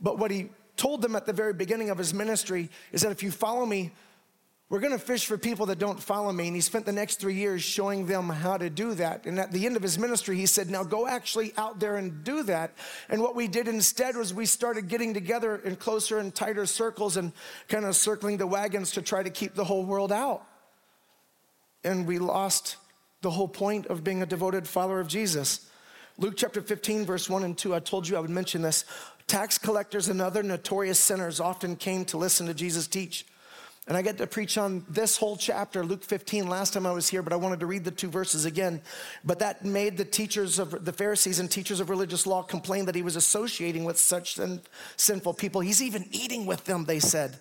But 0.00 0.20
what 0.20 0.30
he 0.30 0.50
told 0.76 1.02
them 1.02 1.16
at 1.16 1.26
the 1.26 1.32
very 1.32 1.52
beginning 1.52 1.90
of 1.90 1.98
his 1.98 2.14
ministry 2.14 2.70
is 2.92 3.02
that 3.02 3.10
if 3.10 3.24
you 3.24 3.32
follow 3.32 3.66
me, 3.66 3.90
we're 4.72 4.80
going 4.80 4.92
to 4.92 4.98
fish 4.98 5.26
for 5.26 5.36
people 5.36 5.66
that 5.66 5.78
don't 5.78 6.02
follow 6.02 6.32
me. 6.32 6.46
And 6.46 6.56
he 6.56 6.62
spent 6.62 6.86
the 6.86 6.92
next 6.92 7.20
three 7.20 7.34
years 7.34 7.62
showing 7.62 8.06
them 8.06 8.30
how 8.30 8.56
to 8.56 8.70
do 8.70 8.94
that. 8.94 9.26
And 9.26 9.38
at 9.38 9.52
the 9.52 9.66
end 9.66 9.76
of 9.76 9.82
his 9.82 9.98
ministry, 9.98 10.34
he 10.34 10.46
said, 10.46 10.70
Now 10.70 10.82
go 10.82 11.06
actually 11.06 11.52
out 11.58 11.78
there 11.78 11.96
and 11.96 12.24
do 12.24 12.42
that. 12.44 12.72
And 13.10 13.20
what 13.20 13.36
we 13.36 13.48
did 13.48 13.68
instead 13.68 14.16
was 14.16 14.32
we 14.32 14.46
started 14.46 14.88
getting 14.88 15.12
together 15.12 15.56
in 15.56 15.76
closer 15.76 16.16
and 16.16 16.34
tighter 16.34 16.64
circles 16.64 17.18
and 17.18 17.32
kind 17.68 17.84
of 17.84 17.94
circling 17.96 18.38
the 18.38 18.46
wagons 18.46 18.92
to 18.92 19.02
try 19.02 19.22
to 19.22 19.28
keep 19.28 19.54
the 19.54 19.64
whole 19.64 19.84
world 19.84 20.10
out. 20.10 20.42
And 21.84 22.06
we 22.06 22.18
lost 22.18 22.76
the 23.20 23.30
whole 23.30 23.48
point 23.48 23.88
of 23.88 24.02
being 24.02 24.22
a 24.22 24.26
devoted 24.26 24.66
follower 24.66 25.00
of 25.00 25.06
Jesus. 25.06 25.68
Luke 26.16 26.32
chapter 26.38 26.62
15, 26.62 27.04
verse 27.04 27.28
1 27.28 27.44
and 27.44 27.58
2, 27.58 27.74
I 27.74 27.80
told 27.80 28.08
you 28.08 28.16
I 28.16 28.20
would 28.20 28.30
mention 28.30 28.62
this. 28.62 28.86
Tax 29.26 29.58
collectors 29.58 30.08
and 30.08 30.22
other 30.22 30.42
notorious 30.42 30.98
sinners 30.98 31.40
often 31.40 31.76
came 31.76 32.06
to 32.06 32.16
listen 32.16 32.46
to 32.46 32.54
Jesus 32.54 32.86
teach. 32.86 33.26
And 33.88 33.96
I 33.96 34.02
get 34.02 34.16
to 34.18 34.28
preach 34.28 34.58
on 34.58 34.84
this 34.88 35.16
whole 35.16 35.36
chapter, 35.36 35.84
Luke 35.84 36.04
15, 36.04 36.48
last 36.48 36.72
time 36.72 36.86
I 36.86 36.92
was 36.92 37.08
here, 37.08 37.20
but 37.20 37.32
I 37.32 37.36
wanted 37.36 37.58
to 37.60 37.66
read 37.66 37.82
the 37.84 37.90
two 37.90 38.08
verses 38.08 38.44
again. 38.44 38.80
But 39.24 39.40
that 39.40 39.64
made 39.64 39.96
the 39.96 40.04
teachers 40.04 40.60
of 40.60 40.84
the 40.84 40.92
Pharisees 40.92 41.40
and 41.40 41.50
teachers 41.50 41.80
of 41.80 41.90
religious 41.90 42.24
law 42.24 42.42
complain 42.42 42.84
that 42.84 42.94
he 42.94 43.02
was 43.02 43.16
associating 43.16 43.84
with 43.84 43.98
such 43.98 44.34
sin, 44.34 44.60
sinful 44.96 45.34
people. 45.34 45.60
He's 45.60 45.82
even 45.82 46.06
eating 46.12 46.46
with 46.46 46.64
them, 46.64 46.84
they 46.84 47.00
said. 47.00 47.38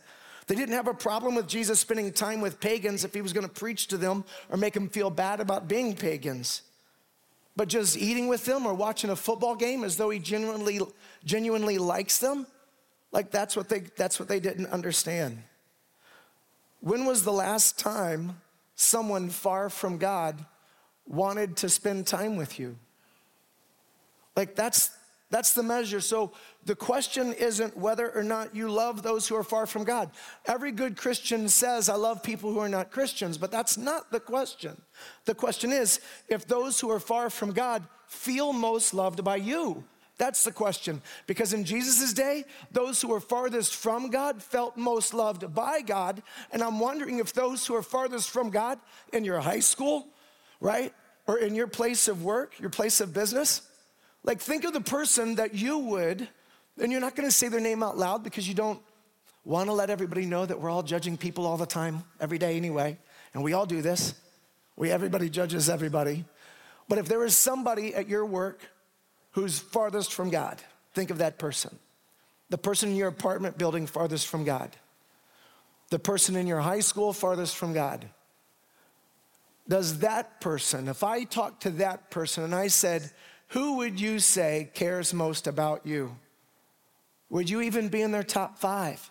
They 0.47 0.56
didn't 0.56 0.73
have 0.73 0.88
a 0.88 0.95
problem 0.95 1.36
with 1.36 1.47
Jesus 1.47 1.80
spending 1.80 2.12
time 2.12 2.41
with 2.41 2.60
pagans 2.60 3.06
if 3.06 3.13
he 3.13 3.21
was 3.21 3.34
going 3.34 3.47
to 3.47 3.54
preach 3.54 3.88
to 3.88 3.97
them 3.97 4.23
or 4.49 4.58
make 4.58 4.73
them 4.73 4.89
feel 4.89 5.12
bad 5.12 5.39
about 5.41 5.67
being 5.67 5.95
pagans. 5.95 6.63
But 7.56 7.67
just 7.67 7.97
eating 7.97 8.27
with 8.27 8.45
them 8.45 8.65
or 8.65 8.73
watching 8.73 9.12
a 9.12 9.15
football 9.15 9.56
game 9.56 9.84
as 9.84 9.95
though 9.95 10.10
he 10.10 10.17
genuinely, 10.17 10.82
genuinely 11.23 11.77
likes 11.77 12.17
them, 12.17 12.47
like 13.12 13.30
that's 13.30 13.56
what 13.56 13.69
they, 13.69 13.82
that's 13.95 14.19
what 14.19 14.27
they 14.27 14.39
didn't 14.39 14.67
understand. 14.67 15.43
When 16.82 17.06
was 17.06 17.24
the 17.24 17.32
last 17.32 17.80
time 17.80 18.41
someone 18.76 19.30
far 19.30 19.70
from 19.70 19.98
God 19.98 20.46
wanted 21.08 21.58
to 21.58 21.70
spend 21.70 22.08
time 22.08 22.36
with 22.36 22.60
you. 22.60 22.78
Like 24.36 24.56
that's 24.56 24.91
that's 25.30 25.54
the 25.54 25.63
measure. 25.63 26.02
So 26.02 26.34
the 26.65 26.76
question 26.76 27.32
isn't 27.32 27.78
whether 27.78 28.10
or 28.12 28.24
not 28.24 28.54
you 28.54 28.70
love 28.70 29.02
those 29.02 29.30
who 29.30 29.36
are 29.36 29.46
far 29.46 29.65
from 29.65 29.86
God. 29.86 30.12
Every 30.46 30.74
good 30.74 30.98
Christian 30.98 31.48
says, 31.48 31.88
I 31.88 31.96
love 31.96 32.22
people 32.22 32.52
who 32.52 32.60
are 32.60 32.67
not 32.67 32.91
Christians, 32.91 33.38
but 33.38 33.50
that's 33.50 33.78
not 33.78 34.12
the 34.12 34.20
question. 34.20 34.82
The 35.24 35.34
question 35.34 35.72
is 35.72 36.02
if 36.28 36.46
those 36.46 36.82
who 36.82 36.91
are 36.91 37.00
far 37.00 37.30
from 37.30 37.54
God 37.54 37.88
feel 38.08 38.52
most 38.52 38.94
loved 38.94 39.24
by 39.24 39.38
you. 39.38 39.86
That's 40.22 40.44
the 40.44 40.52
question. 40.52 41.02
Because 41.26 41.52
in 41.52 41.64
Jesus' 41.66 42.14
day, 42.14 42.46
those 42.72 43.02
who 43.02 43.08
were 43.08 43.20
farthest 43.20 43.74
from 43.74 44.12
God 44.12 44.44
felt 44.44 44.78
most 44.78 45.16
loved 45.16 45.52
by 45.56 45.82
God. 45.82 46.22
And 46.52 46.62
I'm 46.62 46.80
wondering 46.80 47.18
if 47.18 47.34
those 47.34 47.66
who 47.66 47.74
are 47.74 47.82
farthest 47.82 48.30
from 48.30 48.52
God 48.52 48.78
in 49.12 49.26
your 49.26 49.40
high 49.40 49.62
school, 49.62 50.06
right? 50.60 50.94
Or 51.26 51.40
in 51.40 51.56
your 51.56 51.66
place 51.66 52.08
of 52.08 52.24
work, 52.24 52.60
your 52.60 52.70
place 52.70 53.02
of 53.02 53.16
business, 53.16 53.64
like, 54.24 54.40
think 54.40 54.64
of 54.64 54.74
the 54.74 54.82
person 54.82 55.34
that 55.38 55.56
you 55.56 55.80
would, 55.80 56.30
and 56.80 56.92
you're 56.92 57.02
not 57.02 57.16
gonna 57.16 57.32
say 57.32 57.48
their 57.48 57.60
name 57.60 57.82
out 57.82 57.98
loud 57.98 58.24
because 58.24 58.48
you 58.48 58.54
don't 58.54 58.80
wanna 59.44 59.74
let 59.74 59.90
everybody 59.90 60.28
know 60.28 60.46
that 60.46 60.62
we're 60.62 60.70
all 60.70 60.84
judging 60.84 61.18
people 61.18 61.48
all 61.48 61.58
the 61.58 61.66
time, 61.66 62.04
every 62.20 62.38
day 62.38 62.58
anyway, 62.58 62.96
and 63.34 63.44
we 63.44 63.54
all 63.54 63.66
do 63.66 63.82
this. 63.82 64.14
We, 64.76 64.92
everybody 64.92 65.32
judges 65.32 65.68
everybody. 65.68 66.26
But 66.88 67.00
if 67.00 67.08
there 67.08 67.26
is 67.26 67.36
somebody 67.36 67.96
at 67.96 68.08
your 68.08 68.24
work 68.24 68.62
who's 69.32 69.60
farthest 69.60 70.13
from 70.13 70.30
God, 70.30 70.62
think 70.94 71.10
of 71.10 71.20
that 71.20 71.39
person. 71.39 71.78
The 72.50 72.58
person 72.58 72.89
in 72.89 72.96
your 72.96 73.08
apartment 73.08 73.58
building 73.58 73.88
farthest 73.88 74.28
from 74.28 74.44
God. 74.44 74.76
The 75.89 76.00
person 76.00 76.36
in 76.36 76.48
your 76.48 76.60
high 76.60 76.80
school 76.82 77.13
farthest 77.13 77.56
from 77.56 77.74
God. 77.74 78.08
Does 79.67 80.00
that 80.00 80.41
person, 80.41 80.88
if 80.88 81.04
I 81.04 81.24
talked 81.24 81.63
to 81.63 81.70
that 81.72 82.10
person 82.10 82.44
and 82.44 82.54
I 82.54 82.67
said, 82.67 83.10
who 83.50 83.78
would 83.78 84.00
you 84.00 84.20
say 84.20 84.70
cares 84.74 85.13
most 85.13 85.48
about 85.48 85.86
you? 85.86 86.15
Would 87.30 87.50
you 87.50 87.62
even 87.62 87.88
be 87.88 88.02
in 88.02 88.12
their 88.12 88.24
top 88.24 88.58
five? 88.58 89.10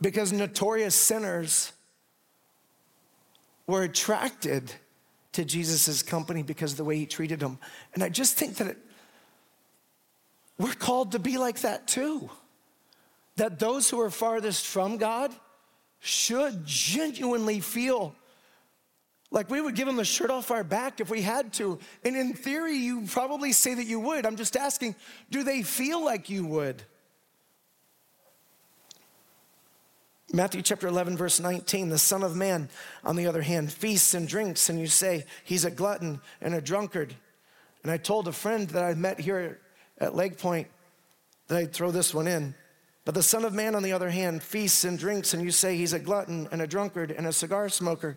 Because 0.00 0.32
notorious 0.32 0.94
sinners 0.94 1.72
were 3.66 3.82
attracted 3.82 4.72
to 5.32 5.44
Jesus' 5.44 6.02
company 6.02 6.42
because 6.42 6.72
of 6.72 6.78
the 6.78 6.84
way 6.84 6.96
he 6.96 7.06
treated 7.06 7.40
them. 7.40 7.58
And 7.94 8.02
I 8.02 8.08
just 8.08 8.36
think 8.36 8.56
that 8.56 8.68
it, 8.68 8.78
we're 10.58 10.72
called 10.72 11.12
to 11.12 11.18
be 11.18 11.38
like 11.38 11.60
that 11.60 11.86
too. 11.86 12.30
That 13.36 13.58
those 13.58 13.88
who 13.88 14.00
are 14.00 14.10
farthest 14.10 14.66
from 14.66 14.96
God 14.96 15.32
should 16.00 16.64
genuinely 16.64 17.60
feel 17.60 18.14
like 19.30 19.48
we 19.48 19.60
would 19.60 19.76
give 19.76 19.86
him 19.86 19.96
the 19.96 20.04
shirt 20.04 20.30
off 20.30 20.50
our 20.50 20.64
back 20.64 21.00
if 21.00 21.08
we 21.08 21.22
had 21.22 21.52
to. 21.54 21.78
And 22.04 22.16
in 22.16 22.34
theory, 22.34 22.74
you 22.74 23.02
probably 23.06 23.52
say 23.52 23.74
that 23.74 23.86
you 23.86 24.00
would. 24.00 24.26
I'm 24.26 24.36
just 24.36 24.56
asking, 24.56 24.96
do 25.30 25.44
they 25.44 25.62
feel 25.62 26.04
like 26.04 26.28
you 26.28 26.44
would? 26.46 26.82
Matthew 30.32 30.62
chapter 30.62 30.86
11, 30.86 31.16
verse 31.16 31.40
19, 31.40 31.88
the 31.88 31.98
Son 31.98 32.22
of 32.22 32.36
Man, 32.36 32.68
on 33.02 33.16
the 33.16 33.26
other 33.26 33.42
hand, 33.42 33.72
feasts 33.72 34.14
and 34.14 34.28
drinks, 34.28 34.68
and 34.68 34.78
you 34.78 34.86
say 34.86 35.24
he's 35.42 35.64
a 35.64 35.72
glutton 35.72 36.20
and 36.40 36.54
a 36.54 36.60
drunkard. 36.60 37.16
And 37.82 37.90
I 37.90 37.96
told 37.96 38.28
a 38.28 38.32
friend 38.32 38.68
that 38.68 38.84
I 38.84 38.94
met 38.94 39.18
here 39.18 39.58
at 39.98 40.14
Lake 40.14 40.38
Pointe 40.38 40.68
that 41.48 41.58
I'd 41.58 41.72
throw 41.72 41.90
this 41.90 42.14
one 42.14 42.28
in. 42.28 42.54
But 43.04 43.14
the 43.14 43.24
Son 43.24 43.44
of 43.44 43.54
Man, 43.54 43.74
on 43.74 43.82
the 43.82 43.90
other 43.90 44.10
hand, 44.10 44.40
feasts 44.40 44.84
and 44.84 44.96
drinks, 44.96 45.34
and 45.34 45.42
you 45.42 45.50
say 45.50 45.76
he's 45.76 45.94
a 45.94 45.98
glutton 45.98 46.46
and 46.52 46.62
a 46.62 46.66
drunkard 46.66 47.10
and 47.10 47.26
a 47.26 47.32
cigar 47.32 47.68
smoker 47.68 48.16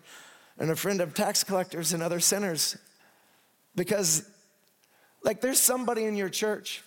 and 0.60 0.69
a 0.69 0.76
friend 0.76 1.02
of 1.02 1.15
tax 1.15 1.43
collectors 1.43 1.93
and 1.93 2.04
other 2.04 2.19
sinners. 2.19 2.78
Because, 3.76 4.30
like, 5.23 5.41
there's 5.41 5.60
somebody 5.60 6.06
in 6.06 6.15
your 6.15 6.30
church 6.30 6.84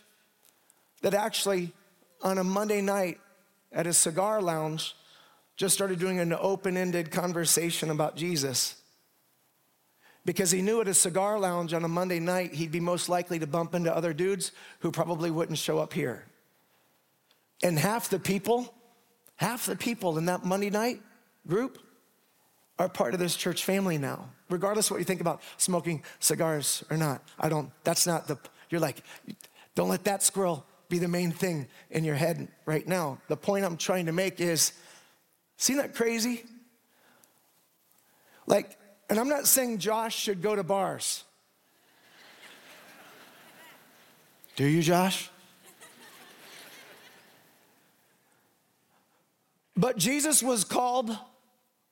that 1.02 1.14
actually, 1.14 1.72
on 2.22 2.38
a 2.38 2.44
Monday 2.44 2.80
night 2.80 3.18
at 3.72 3.88
a 3.88 3.92
cigar 3.92 4.40
lounge, 4.40 4.94
just 5.56 5.74
started 5.74 5.98
doing 5.98 6.18
an 6.18 6.32
open 6.32 6.76
ended 6.76 7.10
conversation 7.10 7.90
about 7.90 8.16
Jesus. 8.16 8.76
Because 10.24 10.50
he 10.50 10.60
knew 10.60 10.80
at 10.80 10.88
a 10.88 10.94
cigar 10.94 11.38
lounge 11.38 11.72
on 11.72 11.84
a 11.84 11.88
Monday 11.88 12.18
night, 12.20 12.52
he'd 12.52 12.72
be 12.72 12.80
most 12.80 13.08
likely 13.08 13.38
to 13.38 13.46
bump 13.46 13.74
into 13.74 13.94
other 13.94 14.12
dudes 14.12 14.52
who 14.80 14.90
probably 14.90 15.30
wouldn't 15.30 15.58
show 15.58 15.78
up 15.78 15.92
here. 15.92 16.24
And 17.62 17.78
half 17.78 18.10
the 18.10 18.18
people, 18.18 18.74
half 19.36 19.66
the 19.66 19.76
people 19.76 20.18
in 20.18 20.26
that 20.26 20.44
Monday 20.44 20.68
night 20.68 21.00
group 21.46 21.78
are 22.78 22.88
part 22.88 23.14
of 23.14 23.20
this 23.20 23.36
church 23.36 23.64
family 23.64 23.96
now, 23.96 24.28
regardless 24.50 24.90
what 24.90 24.98
you 24.98 25.04
think 25.04 25.20
about 25.20 25.40
smoking 25.56 26.02
cigars 26.18 26.84
or 26.90 26.96
not. 26.96 27.22
I 27.38 27.48
don't, 27.48 27.70
that's 27.84 28.06
not 28.06 28.26
the, 28.28 28.36
you're 28.68 28.80
like, 28.80 29.02
don't 29.74 29.88
let 29.88 30.04
that 30.04 30.22
squirrel 30.22 30.66
be 30.88 30.98
the 30.98 31.08
main 31.08 31.30
thing 31.30 31.68
in 31.90 32.04
your 32.04 32.14
head 32.16 32.48
right 32.66 32.86
now. 32.86 33.18
The 33.28 33.36
point 33.36 33.64
I'm 33.64 33.76
trying 33.76 34.06
to 34.06 34.12
make 34.12 34.40
is, 34.40 34.72
see 35.56 35.74
that 35.74 35.94
crazy? 35.94 36.44
Like, 38.46 38.76
and 39.08 39.18
I'm 39.18 39.28
not 39.28 39.46
saying 39.46 39.78
Josh 39.78 40.16
should 40.16 40.42
go 40.42 40.56
to 40.56 40.62
bars. 40.62 41.24
Do 44.56 44.64
you, 44.64 44.82
Josh? 44.82 45.30
But 49.76 49.98
Jesus 49.98 50.42
was 50.42 50.64
called 50.64 51.16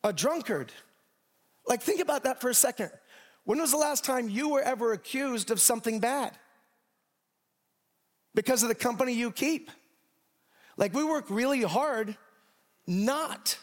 a 0.02 0.12
drunkard. 0.12 0.72
Like, 1.66 1.82
think 1.82 2.00
about 2.00 2.24
that 2.24 2.40
for 2.40 2.48
a 2.48 2.54
second. 2.54 2.90
When 3.44 3.60
was 3.60 3.70
the 3.70 3.76
last 3.76 4.04
time 4.04 4.28
you 4.28 4.48
were 4.48 4.62
ever 4.62 4.92
accused 4.92 5.50
of 5.50 5.60
something 5.60 6.00
bad? 6.00 6.32
Because 8.34 8.62
of 8.62 8.70
the 8.70 8.74
company 8.74 9.12
you 9.12 9.30
keep. 9.30 9.70
Like, 10.78 10.94
we 10.94 11.04
work 11.04 11.26
really 11.28 11.62
hard 11.62 12.16
not 12.86 13.58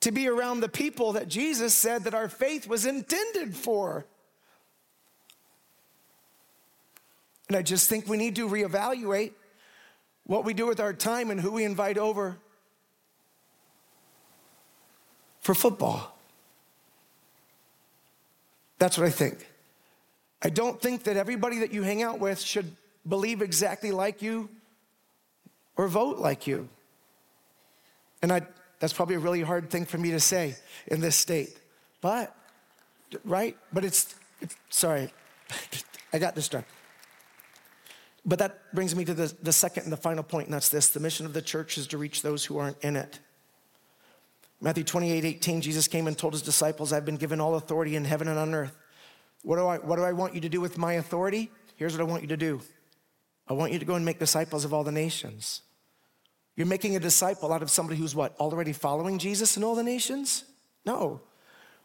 to 0.00 0.12
be 0.12 0.28
around 0.28 0.60
the 0.60 0.68
people 0.68 1.12
that 1.14 1.28
Jesus 1.28 1.74
said 1.74 2.04
that 2.04 2.14
our 2.14 2.28
faith 2.28 2.68
was 2.68 2.84
intended 2.84 3.56
for. 3.56 4.04
And 7.48 7.56
I 7.56 7.62
just 7.62 7.88
think 7.88 8.06
we 8.06 8.16
need 8.16 8.36
to 8.36 8.48
reevaluate 8.48 9.32
what 10.24 10.44
we 10.44 10.54
do 10.54 10.66
with 10.66 10.80
our 10.80 10.92
time 10.92 11.30
and 11.30 11.40
who 11.40 11.52
we 11.52 11.64
invite 11.64 11.98
over 11.98 12.36
for 15.40 15.54
football. 15.54 16.18
That's 18.78 18.98
what 18.98 19.06
I 19.06 19.10
think. 19.10 19.46
I 20.42 20.50
don't 20.50 20.80
think 20.80 21.04
that 21.04 21.16
everybody 21.16 21.60
that 21.60 21.72
you 21.72 21.82
hang 21.82 22.02
out 22.02 22.18
with 22.18 22.40
should 22.40 22.76
believe 23.08 23.40
exactly 23.40 23.92
like 23.92 24.20
you 24.20 24.50
or 25.76 25.88
vote 25.88 26.18
like 26.18 26.46
you. 26.46 26.68
And 28.24 28.32
I, 28.32 28.40
that's 28.78 28.94
probably 28.94 29.16
a 29.16 29.18
really 29.18 29.42
hard 29.42 29.68
thing 29.68 29.84
for 29.84 29.98
me 29.98 30.10
to 30.12 30.18
say 30.18 30.56
in 30.86 31.00
this 31.00 31.14
state. 31.14 31.58
But, 32.00 32.34
right? 33.22 33.54
But 33.70 33.84
it's, 33.84 34.14
it's 34.40 34.56
sorry, 34.70 35.12
I 36.14 36.18
got 36.18 36.34
distracted. 36.34 36.72
But 38.24 38.38
that 38.38 38.72
brings 38.72 38.96
me 38.96 39.04
to 39.04 39.12
the, 39.12 39.30
the 39.42 39.52
second 39.52 39.82
and 39.82 39.92
the 39.92 39.98
final 39.98 40.22
point, 40.22 40.46
and 40.46 40.54
that's 40.54 40.70
this 40.70 40.88
the 40.88 41.00
mission 41.00 41.26
of 41.26 41.34
the 41.34 41.42
church 41.42 41.76
is 41.76 41.86
to 41.88 41.98
reach 41.98 42.22
those 42.22 42.46
who 42.46 42.56
aren't 42.56 42.82
in 42.82 42.96
it. 42.96 43.18
Matthew 44.58 44.84
28 44.84 45.22
18, 45.22 45.60
Jesus 45.60 45.86
came 45.86 46.06
and 46.06 46.16
told 46.16 46.32
his 46.32 46.40
disciples, 46.40 46.94
I've 46.94 47.04
been 47.04 47.18
given 47.18 47.42
all 47.42 47.56
authority 47.56 47.94
in 47.94 48.06
heaven 48.06 48.26
and 48.26 48.38
on 48.38 48.54
earth. 48.54 48.74
What 49.42 49.56
do, 49.56 49.66
I, 49.66 49.76
what 49.76 49.96
do 49.96 50.02
I 50.02 50.14
want 50.14 50.34
you 50.34 50.40
to 50.40 50.48
do 50.48 50.62
with 50.62 50.78
my 50.78 50.94
authority? 50.94 51.50
Here's 51.76 51.92
what 51.92 52.00
I 52.00 52.04
want 52.04 52.22
you 52.22 52.28
to 52.28 52.38
do 52.38 52.62
I 53.46 53.52
want 53.52 53.74
you 53.74 53.78
to 53.78 53.84
go 53.84 53.96
and 53.96 54.04
make 54.06 54.18
disciples 54.18 54.64
of 54.64 54.72
all 54.72 54.82
the 54.82 54.92
nations. 54.92 55.60
You're 56.56 56.66
making 56.66 56.96
a 56.96 57.00
disciple 57.00 57.52
out 57.52 57.62
of 57.62 57.70
somebody 57.70 57.98
who's 57.98 58.14
what? 58.14 58.36
Already 58.38 58.72
following 58.72 59.18
Jesus 59.18 59.56
in 59.56 59.64
all 59.64 59.74
the 59.74 59.82
nations? 59.82 60.44
No. 60.86 61.20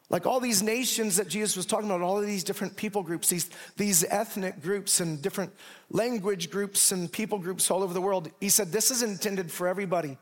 Like 0.10 0.26
all 0.26 0.40
these 0.40 0.64
nations 0.64 1.18
that 1.18 1.28
Jesus 1.28 1.56
was 1.56 1.66
talking 1.66 1.88
about, 1.88 2.02
all 2.02 2.18
of 2.18 2.26
these 2.26 2.44
different 2.44 2.76
people 2.76 3.04
groups, 3.04 3.30
these, 3.30 3.50
these 3.78 4.04
ethnic 4.04 4.62
groups 4.62 5.00
and 5.00 5.22
different 5.22 5.54
language 5.92 6.50
groups 6.50 6.92
and 6.92 7.12
people 7.12 7.38
groups 7.38 7.70
all 7.70 7.84
over 7.84 7.94
the 7.94 8.02
world, 8.02 8.30
he 8.40 8.50
said, 8.50 8.72
This 8.72 8.90
is 8.90 9.04
intended 9.04 9.52
for 9.52 9.68
everybody. 9.68 10.18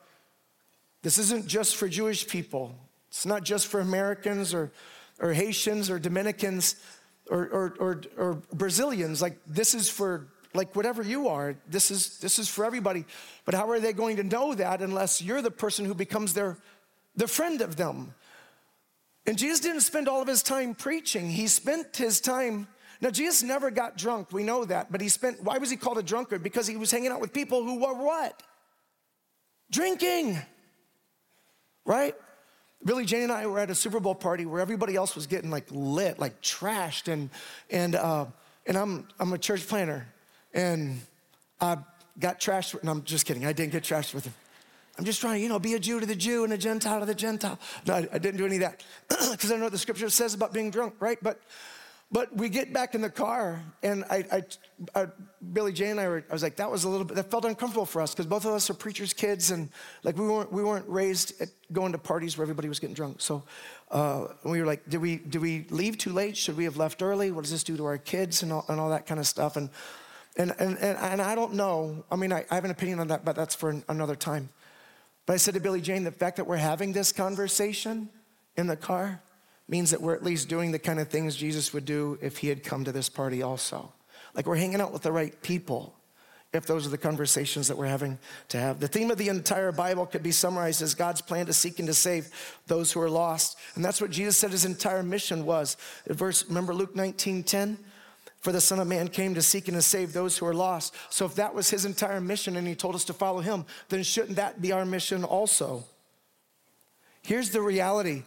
This 1.03 1.17
isn't 1.17 1.47
just 1.47 1.77
for 1.77 1.87
Jewish 1.87 2.27
people. 2.27 2.75
It's 3.07 3.25
not 3.25 3.43
just 3.43 3.67
for 3.67 3.79
Americans 3.79 4.53
or, 4.53 4.71
or 5.19 5.31
Haitians 5.31 5.89
or 5.89 5.99
Dominicans 5.99 6.75
or, 7.29 7.47
or, 7.47 7.75
or, 7.79 8.01
or 8.17 8.33
Brazilians. 8.53 9.21
Like, 9.21 9.37
this 9.47 9.73
is 9.73 9.89
for 9.89 10.27
like 10.57 10.75
whatever 10.75 11.01
you 11.01 11.27
are 11.27 11.55
this 11.69 11.91
is 11.91 12.17
this 12.19 12.39
is 12.39 12.49
for 12.49 12.65
everybody. 12.65 13.05
But 13.45 13.53
how 13.55 13.69
are 13.69 13.79
they 13.79 13.93
going 13.93 14.17
to 14.17 14.23
know 14.23 14.53
that 14.55 14.81
unless 14.81 15.21
you're 15.21 15.41
the 15.41 15.51
person 15.51 15.85
who 15.85 15.93
becomes 15.93 16.33
their 16.33 16.57
the 17.15 17.27
friend 17.27 17.61
of 17.61 17.75
them? 17.75 18.13
And 19.25 19.37
jesus 19.37 19.59
didn't 19.59 19.81
spend 19.81 20.07
all 20.07 20.21
of 20.21 20.27
his 20.27 20.43
time 20.43 20.75
preaching. 20.75 21.29
He 21.29 21.47
spent 21.47 21.95
his 21.95 22.19
time 22.19 22.67
now 22.99 23.11
jesus 23.11 23.43
never 23.43 23.69
got 23.69 23.95
drunk 23.95 24.33
we 24.33 24.43
know 24.43 24.65
that 24.65 24.91
but 24.91 25.01
he 25.01 25.09
spent 25.09 25.43
why 25.43 25.59
was 25.59 25.69
he 25.69 25.77
called 25.77 25.97
a 25.97 26.03
drunkard? 26.03 26.43
Because 26.43 26.67
he 26.67 26.75
was 26.75 26.91
hanging 26.91 27.11
out 27.11 27.21
with 27.21 27.31
people 27.31 27.63
who 27.63 27.79
were 27.79 27.93
what? 27.93 28.41
Drinking 29.71 30.39
right? 31.87 32.15
Billy 32.83 33.05
Jane 33.05 33.23
and 33.23 33.31
I 33.31 33.47
were 33.47 33.59
at 33.59 33.71
a 33.71 33.75
Super 33.75 33.99
Bowl 33.99 34.13
party 34.13 34.45
where 34.45 34.61
everybody 34.61 34.95
else 34.95 35.15
was 35.15 35.25
getting 35.25 35.49
like 35.49 35.65
lit, 35.71 36.19
like 36.19 36.41
trashed, 36.41 37.11
and 37.11 37.31
and 37.71 37.95
uh, 37.95 38.25
and 38.67 38.77
I'm 38.77 39.07
I'm 39.19 39.33
a 39.33 39.37
church 39.37 39.67
planter, 39.67 40.07
and 40.57 40.99
I 41.61 41.77
got 42.19 42.41
trashed. 42.41 42.77
And 42.79 42.89
I'm 42.89 43.03
just 43.03 43.25
kidding. 43.25 43.45
I 43.45 43.53
didn't 43.53 43.71
get 43.71 43.83
trashed 43.83 44.13
with 44.13 44.25
him. 44.25 44.33
I'm 44.97 45.05
just 45.05 45.21
trying 45.21 45.35
to, 45.35 45.39
you 45.39 45.47
know, 45.47 45.59
be 45.59 45.75
a 45.75 45.79
Jew 45.79 45.99
to 45.99 46.05
the 46.05 46.15
Jew 46.15 46.43
and 46.43 46.51
a 46.51 46.57
Gentile 46.57 46.99
to 46.99 47.05
the 47.05 47.15
Gentile. 47.15 47.59
No, 47.85 47.93
I, 47.93 48.07
I 48.11 48.17
didn't 48.17 48.37
do 48.37 48.45
any 48.47 48.55
of 48.55 48.61
that 48.61 48.83
because 49.31 49.51
I 49.51 49.57
know 49.57 49.63
what 49.63 49.71
the 49.71 49.77
scripture 49.77 50.09
says 50.09 50.33
about 50.33 50.53
being 50.53 50.71
drunk, 50.71 50.95
right? 50.99 51.19
But 51.21 51.39
but 52.09 52.33
we 52.33 52.47
get 52.47 52.71
back 52.71 52.95
in 52.95 53.01
the 53.01 53.09
car, 53.09 53.61
and 53.83 54.05
I, 54.09 54.23
I, 54.31 54.43
I 54.95 55.07
Billy 55.51 55.73
Jane 55.73 55.91
and 55.91 55.99
I 55.99 56.07
were, 56.07 56.23
I 56.29 56.33
was 56.33 56.41
like, 56.41 56.55
that 56.55 56.71
was 56.71 56.85
a 56.85 56.89
little 56.89 57.03
bit, 57.03 57.17
that 57.17 57.29
felt 57.29 57.43
uncomfortable 57.43 57.85
for 57.85 58.01
us 58.01 58.13
because 58.13 58.25
both 58.25 58.45
of 58.45 58.53
us 58.53 58.69
are 58.69 58.73
preachers' 58.73 59.11
kids, 59.11 59.51
and 59.51 59.69
like 60.03 60.17
we 60.17 60.25
weren't, 60.25 60.49
we 60.49 60.63
weren't 60.63 60.87
raised 60.87 61.39
at 61.41 61.49
going 61.73 61.91
to 61.91 61.97
parties 61.97 62.37
where 62.37 62.43
everybody 62.43 62.69
was 62.69 62.79
getting 62.79 62.93
drunk. 62.93 63.19
So 63.19 63.43
uh, 63.91 64.27
we 64.45 64.61
were 64.61 64.65
like, 64.65 64.87
did 64.87 65.01
we, 65.01 65.17
did 65.17 65.41
we 65.41 65.65
leave 65.69 65.97
too 65.97 66.13
late? 66.13 66.37
Should 66.37 66.55
we 66.55 66.63
have 66.63 66.77
left 66.77 67.01
early? 67.01 67.29
What 67.29 67.41
does 67.41 67.51
this 67.51 67.63
do 67.63 67.75
to 67.75 67.83
our 67.83 67.97
kids 67.97 68.41
and 68.41 68.53
all, 68.53 68.63
and 68.69 68.79
all 68.79 68.89
that 68.91 69.05
kind 69.05 69.19
of 69.19 69.27
stuff? 69.27 69.57
And, 69.57 69.69
and, 70.37 70.53
and, 70.59 70.77
and, 70.77 70.97
and 70.97 71.21
I 71.21 71.35
don't 71.35 71.53
know. 71.53 72.05
I 72.11 72.15
mean, 72.15 72.31
I, 72.31 72.45
I 72.49 72.55
have 72.55 72.65
an 72.65 72.71
opinion 72.71 72.99
on 72.99 73.07
that, 73.07 73.25
but 73.25 73.35
that's 73.35 73.55
for 73.55 73.81
another 73.89 74.15
time. 74.15 74.49
But 75.25 75.33
I 75.33 75.37
said 75.37 75.55
to 75.55 75.59
Billy 75.59 75.81
Jane, 75.81 76.03
the 76.03 76.11
fact 76.11 76.37
that 76.37 76.45
we're 76.45 76.57
having 76.57 76.93
this 76.93 77.11
conversation 77.11 78.09
in 78.55 78.67
the 78.67 78.77
car, 78.77 79.21
means 79.67 79.91
that 79.91 80.01
we're 80.01 80.15
at 80.15 80.23
least 80.23 80.47
doing 80.47 80.71
the 80.71 80.79
kind 80.79 80.99
of 80.99 81.09
things 81.09 81.35
Jesus 81.35 81.73
would 81.73 81.85
do 81.85 82.17
if 82.21 82.37
he 82.37 82.47
had 82.47 82.63
come 82.63 82.85
to 82.85 82.91
this 82.91 83.09
party 83.09 83.41
also. 83.41 83.91
Like 84.33 84.45
we're 84.45 84.55
hanging 84.55 84.81
out 84.81 84.93
with 84.93 85.01
the 85.01 85.11
right 85.11 85.39
people 85.41 85.93
if 86.53 86.65
those 86.65 86.87
are 86.87 86.89
the 86.89 86.97
conversations 86.97 87.67
that 87.67 87.77
we're 87.77 87.87
having 87.87 88.17
to 88.47 88.57
have. 88.57 88.79
The 88.79 88.87
theme 88.87 89.11
of 89.11 89.17
the 89.17 89.27
entire 89.27 89.73
Bible 89.73 90.05
could 90.05 90.23
be 90.23 90.31
summarized 90.31 90.81
as 90.81 90.95
God's 90.95 91.21
plan 91.21 91.45
to 91.47 91.53
seek 91.53 91.79
and 91.79 91.87
to 91.87 91.93
save 91.93 92.29
those 92.67 92.91
who 92.91 93.01
are 93.01 93.09
lost. 93.09 93.57
And 93.75 93.83
that's 93.83 93.99
what 93.99 94.11
Jesus 94.11 94.37
said 94.37 94.51
his 94.51 94.63
entire 94.63 95.03
mission 95.03 95.45
was. 95.45 95.75
Verse, 96.07 96.47
remember 96.47 96.73
Luke 96.73 96.95
19 96.95 97.43
10? 97.43 97.77
For 98.47 98.53
the 98.53 98.61
Son 98.61 98.79
of 98.79 98.87
Man 98.87 99.09
came 99.09 99.35
to 99.35 99.41
seek 99.41 99.67
and 99.67 99.75
to 99.75 99.81
save 99.81 100.13
those 100.13 100.37
who 100.37 100.45
are 100.45 100.53
lost. 100.53 100.95
So 101.09 101.25
if 101.25 101.35
that 101.35 101.53
was 101.53 101.69
his 101.69 101.83
entire 101.83 102.21
mission 102.21 102.55
and 102.55 102.65
he 102.65 102.75
told 102.75 102.95
us 102.95 103.03
to 103.03 103.13
follow 103.13 103.41
him, 103.41 103.65
then 103.89 104.03
shouldn't 104.03 104.37
that 104.37 104.61
be 104.61 104.71
our 104.71 104.85
mission 104.85 105.25
also? 105.25 105.83
Here's 107.23 107.49
the 107.49 107.61
reality 107.61 108.23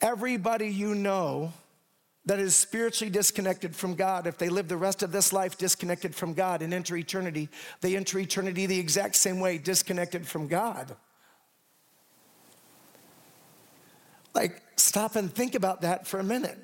everybody 0.00 0.70
you 0.70 0.96
know 0.96 1.52
that 2.26 2.40
is 2.40 2.56
spiritually 2.56 3.12
disconnected 3.12 3.76
from 3.76 3.94
God, 3.94 4.26
if 4.26 4.38
they 4.38 4.48
live 4.48 4.66
the 4.66 4.76
rest 4.76 5.04
of 5.04 5.12
this 5.12 5.32
life 5.32 5.56
disconnected 5.56 6.12
from 6.12 6.34
God 6.34 6.60
and 6.60 6.74
enter 6.74 6.96
eternity, 6.96 7.50
they 7.80 7.94
enter 7.94 8.18
eternity 8.18 8.66
the 8.66 8.80
exact 8.80 9.14
same 9.14 9.38
way, 9.38 9.56
disconnected 9.56 10.26
from 10.26 10.48
God. 10.48 10.96
Like, 14.34 14.60
stop 14.74 15.14
and 15.14 15.32
think 15.32 15.54
about 15.54 15.82
that 15.82 16.08
for 16.08 16.18
a 16.18 16.24
minute. 16.24 16.58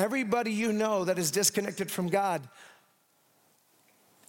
Everybody 0.00 0.50
you 0.52 0.72
know 0.72 1.04
that 1.04 1.18
is 1.18 1.30
disconnected 1.30 1.90
from 1.90 2.08
God, 2.08 2.48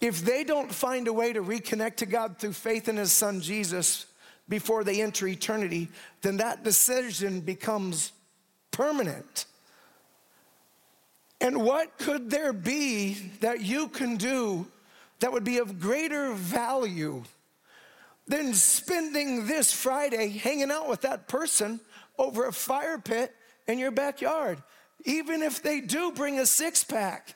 if 0.02 0.22
they 0.22 0.44
don't 0.44 0.70
find 0.70 1.08
a 1.08 1.12
way 1.14 1.32
to 1.32 1.40
reconnect 1.40 1.96
to 1.96 2.06
God 2.06 2.36
through 2.38 2.52
faith 2.52 2.88
in 2.88 2.98
His 2.98 3.10
Son 3.10 3.40
Jesus, 3.40 4.04
before 4.50 4.84
they 4.84 5.00
enter 5.00 5.26
eternity, 5.26 5.88
then 6.20 6.36
that 6.36 6.62
decision 6.62 7.40
becomes 7.40 8.12
permanent. 8.70 9.46
And 11.40 11.62
what 11.62 11.96
could 11.96 12.30
there 12.30 12.52
be 12.52 13.14
that 13.40 13.62
you 13.62 13.88
can 13.88 14.16
do 14.16 14.66
that 15.20 15.32
would 15.32 15.44
be 15.44 15.56
of 15.56 15.80
greater 15.80 16.34
value 16.34 17.22
than 18.26 18.52
spending 18.52 19.46
this 19.46 19.72
Friday 19.72 20.28
hanging 20.28 20.70
out 20.70 20.86
with 20.86 21.00
that 21.00 21.28
person 21.28 21.80
over 22.18 22.46
a 22.46 22.52
fire 22.52 22.98
pit 22.98 23.34
in 23.66 23.78
your 23.78 23.90
backyard, 23.90 24.62
even 25.04 25.42
if 25.42 25.62
they 25.62 25.80
do 25.80 26.12
bring 26.12 26.38
a 26.38 26.46
six 26.46 26.84
pack? 26.84 27.34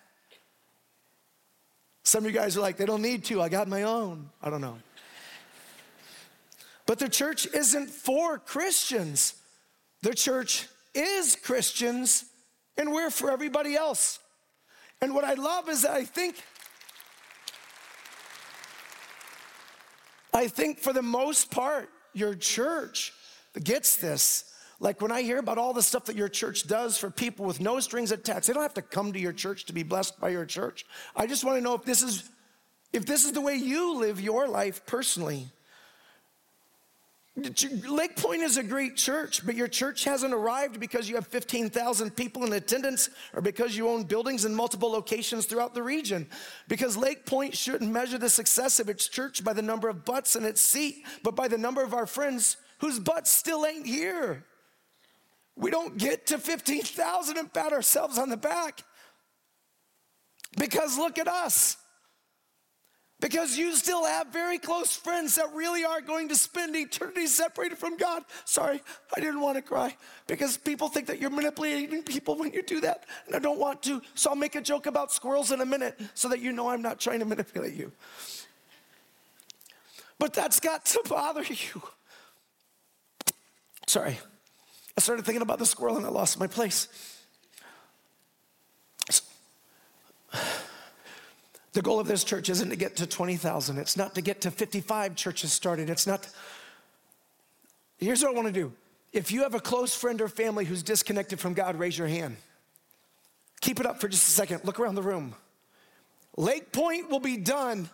Some 2.02 2.24
of 2.24 2.30
you 2.30 2.38
guys 2.38 2.56
are 2.56 2.60
like, 2.60 2.76
they 2.76 2.86
don't 2.86 3.02
need 3.02 3.24
to, 3.24 3.42
I 3.42 3.48
got 3.48 3.66
my 3.66 3.82
own. 3.82 4.30
I 4.40 4.48
don't 4.48 4.60
know. 4.60 4.78
But 6.86 7.00
the 7.00 7.08
church 7.08 7.46
isn't 7.52 7.90
for 7.90 8.38
Christians. 8.38 9.34
The 10.02 10.14
church 10.14 10.68
is 10.94 11.34
Christians, 11.34 12.24
and 12.78 12.92
we're 12.92 13.10
for 13.10 13.30
everybody 13.30 13.74
else. 13.74 14.20
And 15.02 15.14
what 15.14 15.24
I 15.24 15.34
love 15.34 15.68
is 15.68 15.82
that 15.82 15.90
I 15.90 16.04
think, 16.04 16.36
I 20.32 20.46
think 20.46 20.78
for 20.78 20.92
the 20.92 21.02
most 21.02 21.50
part, 21.50 21.90
your 22.14 22.34
church 22.34 23.12
gets 23.62 23.96
this. 23.96 24.44
Like 24.78 25.00
when 25.00 25.10
I 25.10 25.22
hear 25.22 25.38
about 25.38 25.58
all 25.58 25.72
the 25.72 25.82
stuff 25.82 26.04
that 26.06 26.16
your 26.16 26.28
church 26.28 26.66
does 26.66 26.98
for 26.98 27.10
people 27.10 27.46
with 27.46 27.60
no 27.60 27.80
strings 27.80 28.12
attached, 28.12 28.46
they 28.46 28.52
don't 28.52 28.62
have 28.62 28.74
to 28.74 28.82
come 28.82 29.12
to 29.12 29.18
your 29.18 29.32
church 29.32 29.64
to 29.66 29.72
be 29.72 29.82
blessed 29.82 30.20
by 30.20 30.28
your 30.28 30.44
church. 30.44 30.84
I 31.14 31.26
just 31.26 31.44
want 31.44 31.56
to 31.56 31.62
know 31.62 31.74
if 31.74 31.84
this 31.84 32.02
is 32.02 32.30
if 32.92 33.04
this 33.04 33.24
is 33.24 33.32
the 33.32 33.40
way 33.40 33.56
you 33.56 33.96
live 33.98 34.20
your 34.20 34.48
life 34.48 34.84
personally. 34.86 35.48
Lake 37.86 38.16
Pointe 38.16 38.42
is 38.42 38.56
a 38.56 38.62
great 38.62 38.96
church, 38.96 39.44
but 39.44 39.54
your 39.54 39.68
church 39.68 40.04
hasn't 40.04 40.32
arrived 40.32 40.80
because 40.80 41.06
you 41.06 41.16
have 41.16 41.26
15,000 41.26 42.16
people 42.16 42.44
in 42.44 42.54
attendance 42.54 43.10
or 43.34 43.42
because 43.42 43.76
you 43.76 43.88
own 43.88 44.04
buildings 44.04 44.46
in 44.46 44.54
multiple 44.54 44.90
locations 44.90 45.44
throughout 45.44 45.74
the 45.74 45.82
region. 45.82 46.26
Because 46.66 46.96
Lake 46.96 47.26
Pointe 47.26 47.54
shouldn't 47.54 47.92
measure 47.92 48.16
the 48.16 48.30
success 48.30 48.80
of 48.80 48.88
its 48.88 49.06
church 49.06 49.44
by 49.44 49.52
the 49.52 49.60
number 49.60 49.90
of 49.90 50.06
butts 50.06 50.34
in 50.34 50.44
its 50.46 50.62
seat, 50.62 51.04
but 51.22 51.36
by 51.36 51.46
the 51.46 51.58
number 51.58 51.82
of 51.82 51.92
our 51.92 52.06
friends 52.06 52.56
whose 52.78 52.98
butts 52.98 53.30
still 53.30 53.66
ain't 53.66 53.86
here. 53.86 54.42
We 55.56 55.70
don't 55.70 55.96
get 55.96 56.26
to 56.28 56.38
15,000 56.38 57.38
and 57.38 57.52
pat 57.52 57.72
ourselves 57.72 58.18
on 58.18 58.28
the 58.28 58.36
back. 58.36 58.84
Because 60.56 60.98
look 60.98 61.18
at 61.18 61.28
us. 61.28 61.76
Because 63.18 63.56
you 63.56 63.74
still 63.74 64.04
have 64.04 64.26
very 64.26 64.58
close 64.58 64.94
friends 64.94 65.36
that 65.36 65.50
really 65.54 65.84
are 65.84 66.02
going 66.02 66.28
to 66.28 66.36
spend 66.36 66.76
eternity 66.76 67.26
separated 67.26 67.78
from 67.78 67.96
God. 67.96 68.24
Sorry, 68.44 68.82
I 69.16 69.20
didn't 69.20 69.40
want 69.40 69.56
to 69.56 69.62
cry 69.62 69.96
because 70.26 70.58
people 70.58 70.88
think 70.88 71.06
that 71.06 71.18
you're 71.18 71.30
manipulating 71.30 72.02
people 72.02 72.36
when 72.36 72.52
you 72.52 72.62
do 72.62 72.80
that, 72.82 73.06
and 73.26 73.34
I 73.34 73.38
don't 73.38 73.58
want 73.58 73.82
to. 73.84 74.02
So 74.14 74.30
I'll 74.30 74.36
make 74.36 74.54
a 74.54 74.60
joke 74.60 74.84
about 74.84 75.12
squirrels 75.12 75.50
in 75.50 75.62
a 75.62 75.66
minute 75.66 75.98
so 76.12 76.28
that 76.28 76.40
you 76.40 76.52
know 76.52 76.68
I'm 76.68 76.82
not 76.82 77.00
trying 77.00 77.20
to 77.20 77.24
manipulate 77.24 77.72
you. 77.72 77.90
But 80.18 80.34
that's 80.34 80.60
got 80.60 80.84
to 80.84 81.00
bother 81.08 81.42
you. 81.48 81.82
Sorry, 83.86 84.18
I 84.96 85.00
started 85.00 85.24
thinking 85.24 85.42
about 85.42 85.58
the 85.58 85.66
squirrel 85.66 85.96
and 85.96 86.06
I 86.06 86.08
lost 86.08 86.40
my 86.40 86.46
place. 86.46 86.88
The 91.72 91.82
goal 91.82 92.00
of 92.00 92.08
this 92.08 92.24
church 92.24 92.48
isn't 92.48 92.70
to 92.70 92.76
get 92.76 92.96
to 92.96 93.06
20,000. 93.06 93.76
It's 93.76 93.98
not 93.98 94.14
to 94.14 94.22
get 94.22 94.40
to 94.42 94.50
55 94.50 95.14
churches 95.14 95.52
started. 95.52 95.90
It's 95.90 96.06
not. 96.06 96.26
Here's 97.98 98.22
what 98.22 98.32
I 98.32 98.34
want 98.34 98.46
to 98.46 98.52
do. 98.52 98.72
If 99.12 99.30
you 99.30 99.42
have 99.42 99.54
a 99.54 99.60
close 99.60 99.94
friend 99.94 100.22
or 100.22 100.28
family 100.28 100.64
who's 100.64 100.82
disconnected 100.82 101.38
from 101.38 101.52
God, 101.52 101.78
raise 101.78 101.98
your 101.98 102.08
hand. 102.08 102.38
Keep 103.60 103.80
it 103.80 103.86
up 103.86 104.00
for 104.00 104.08
just 104.08 104.26
a 104.26 104.30
second. 104.30 104.64
Look 104.64 104.80
around 104.80 104.94
the 104.94 105.02
room. 105.02 105.34
Lake 106.36 106.72
Pointe 106.72 107.10
will 107.10 107.20
be 107.20 107.36
done 107.36 107.90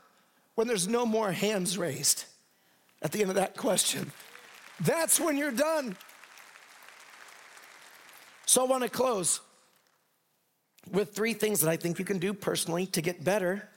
when 0.55 0.69
there's 0.69 0.87
no 0.87 1.05
more 1.05 1.33
hands 1.33 1.77
raised 1.77 2.25
at 3.03 3.11
the 3.11 3.21
end 3.21 3.31
of 3.31 3.37
that 3.37 3.57
question. 3.57 4.13
That's 4.81 5.19
when 5.19 5.37
you're 5.37 5.51
done. 5.51 5.97
So 8.47 8.65
I 8.65 8.69
want 8.69 8.83
to 8.83 8.89
close 8.89 9.41
with 10.91 11.15
three 11.15 11.33
things 11.33 11.61
that 11.61 11.71
I 11.71 11.77
think 11.77 11.99
you 11.99 12.05
can 12.05 12.19
do 12.19 12.35
personally 12.35 12.87
to 12.87 13.01
get 13.01 13.23
better 13.23 13.69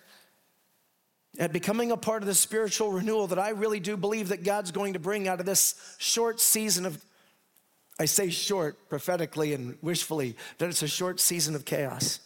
at 1.38 1.51
becoming 1.51 1.91
a 1.91 1.97
part 1.97 2.24
of 2.24 2.28
the 2.28 2.34
spiritual 2.34 2.91
renewal 2.91 3.28
that 3.28 3.39
I 3.39 3.49
really 3.49 3.80
do 3.80 3.97
believe 3.97 4.30
that 4.30 4.43
God's 4.43 4.72
going 4.72 4.93
to 4.93 4.99
bring 4.99 5.28
out 5.28 5.39
of 5.39 5.45
this 5.45 5.76
short 5.97 6.39
season 6.39 6.86
of, 6.86 7.03
I 7.99 8.05
say 8.05 8.30
short 8.30 8.89
prophetically 8.89 9.53
and 9.53 9.78
wishfully, 9.82 10.36
that 10.57 10.70
it's 10.70 10.82
a 10.82 10.88
short 10.88 11.20
season 11.20 11.55
of 11.55 11.66
chaos. 11.66 12.20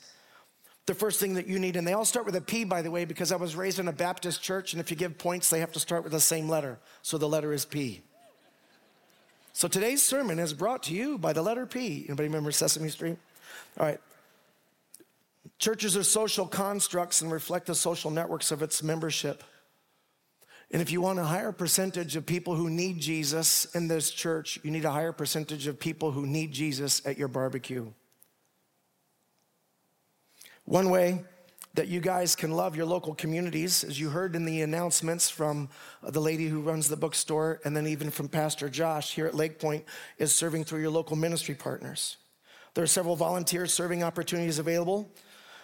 The 0.85 0.93
first 0.93 1.19
thing 1.19 1.35
that 1.35 1.47
you 1.47 1.59
need, 1.59 1.75
and 1.75 1.87
they 1.87 1.93
all 1.93 2.05
start 2.05 2.25
with 2.25 2.35
a 2.35 2.41
P, 2.41 2.63
by 2.63 2.81
the 2.81 2.91
way, 2.91 3.05
because 3.05 3.31
I 3.31 3.35
was 3.35 3.55
raised 3.55 3.79
in 3.79 3.87
a 3.87 3.93
Baptist 3.93 4.41
church, 4.41 4.73
and 4.73 4.79
if 4.79 4.89
you 4.89 4.97
give 4.97 5.17
points, 5.17 5.49
they 5.49 5.59
have 5.59 5.71
to 5.73 5.79
start 5.79 6.03
with 6.03 6.13
the 6.13 6.19
same 6.19 6.49
letter. 6.49 6.79
So 7.01 7.17
the 7.17 7.29
letter 7.29 7.53
is 7.53 7.65
P. 7.65 8.01
So 9.53 9.67
today's 9.67 10.01
sermon 10.01 10.39
is 10.39 10.53
brought 10.53 10.83
to 10.83 10.93
you 10.93 11.17
by 11.17 11.33
the 11.33 11.41
letter 11.41 11.65
P. 11.65 12.05
Anybody 12.07 12.29
remember 12.29 12.51
Sesame 12.51 12.89
Street? 12.89 13.17
All 13.79 13.85
right. 13.85 13.99
Churches 15.57 15.97
are 15.97 16.03
social 16.03 16.45
constructs 16.45 17.21
and 17.21 17.31
reflect 17.31 17.67
the 17.67 17.75
social 17.75 18.11
networks 18.11 18.51
of 18.51 18.61
its 18.61 18.81
membership. 18.81 19.43
And 20.71 20.81
if 20.81 20.91
you 20.91 21.01
want 21.01 21.19
a 21.19 21.23
higher 21.23 21.51
percentage 21.51 22.15
of 22.15 22.25
people 22.25 22.55
who 22.55 22.69
need 22.69 22.99
Jesus 22.99 23.65
in 23.73 23.87
this 23.87 24.11
church, 24.11 24.59
you 24.63 24.71
need 24.71 24.85
a 24.85 24.91
higher 24.91 25.11
percentage 25.11 25.67
of 25.67 25.79
people 25.79 26.11
who 26.11 26.27
need 26.27 26.51
Jesus 26.51 27.01
at 27.05 27.17
your 27.17 27.27
barbecue. 27.27 27.91
One 30.65 30.91
way 30.91 31.23
that 31.79 31.87
you 31.87 32.01
guys 32.01 32.35
can 32.35 32.51
love 32.51 32.75
your 32.75 32.85
local 32.85 33.15
communities, 33.15 33.85
as 33.85 33.97
you 33.97 34.09
heard 34.09 34.35
in 34.35 34.43
the 34.43 34.63
announcements 34.63 35.29
from 35.29 35.69
uh, 36.03 36.11
the 36.11 36.19
lady 36.19 36.45
who 36.45 36.59
runs 36.59 36.89
the 36.89 36.97
bookstore, 36.97 37.61
and 37.63 37.73
then 37.73 37.87
even 37.87 38.11
from 38.11 38.27
Pastor 38.27 38.67
Josh 38.67 39.15
here 39.15 39.25
at 39.25 39.33
Lake 39.33 39.59
Pointe, 39.59 39.85
is 40.17 40.35
serving 40.35 40.65
through 40.65 40.81
your 40.81 40.89
local 40.89 41.15
ministry 41.15 41.55
partners. 41.55 42.17
There 42.73 42.83
are 42.83 42.87
several 42.87 43.15
volunteer 43.15 43.65
serving 43.65 44.03
opportunities 44.03 44.59
available. 44.59 45.09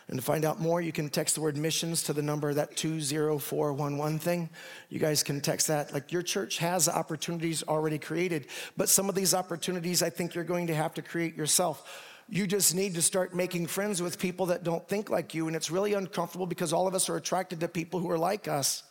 And 0.08 0.18
to 0.18 0.24
find 0.24 0.46
out 0.46 0.62
more, 0.62 0.80
you 0.80 0.94
can 0.94 1.10
text 1.10 1.36
the 1.36 1.42
word 1.42 1.58
missions 1.58 2.04
to 2.04 2.14
the 2.14 2.22
number, 2.22 2.54
that 2.54 2.78
20411 2.78 4.20
thing. 4.20 4.50
You 4.88 5.00
guys 5.00 5.22
can 5.22 5.42
text 5.42 5.68
that. 5.68 5.94
Like 5.94 6.14
your 6.14 6.22
church 6.22 6.60
has 6.60 6.88
opportunities 6.88 7.62
already 7.64 7.98
created, 7.98 8.48
but 8.78 8.88
some 8.88 9.10
of 9.10 9.16
these 9.16 9.34
opportunities 9.34 10.02
I 10.02 10.12
think 10.12 10.34
you're 10.34 10.46
going 10.46 10.68
to 10.68 10.76
have 10.76 10.94
to 10.94 11.02
create 11.02 11.36
yourself. 11.36 12.14
You 12.28 12.48
just 12.48 12.74
need 12.74 12.96
to 12.96 13.02
start 13.02 13.36
making 13.36 13.68
friends 13.68 14.02
with 14.02 14.18
people 14.18 14.48
that 14.48 14.64
don't 14.64 14.88
think 14.88 15.10
like 15.10 15.34
you. 15.34 15.48
And 15.48 15.56
it's 15.56 15.70
really 15.70 15.94
uncomfortable 15.94 16.48
because 16.48 16.74
all 16.74 16.88
of 16.88 16.96
us 16.96 17.10
are 17.10 17.16
attracted 17.16 17.60
to 17.60 17.68
people 17.68 18.00
who 18.00 18.10
are 18.10 18.18
like 18.18 18.48
us. 18.48 18.84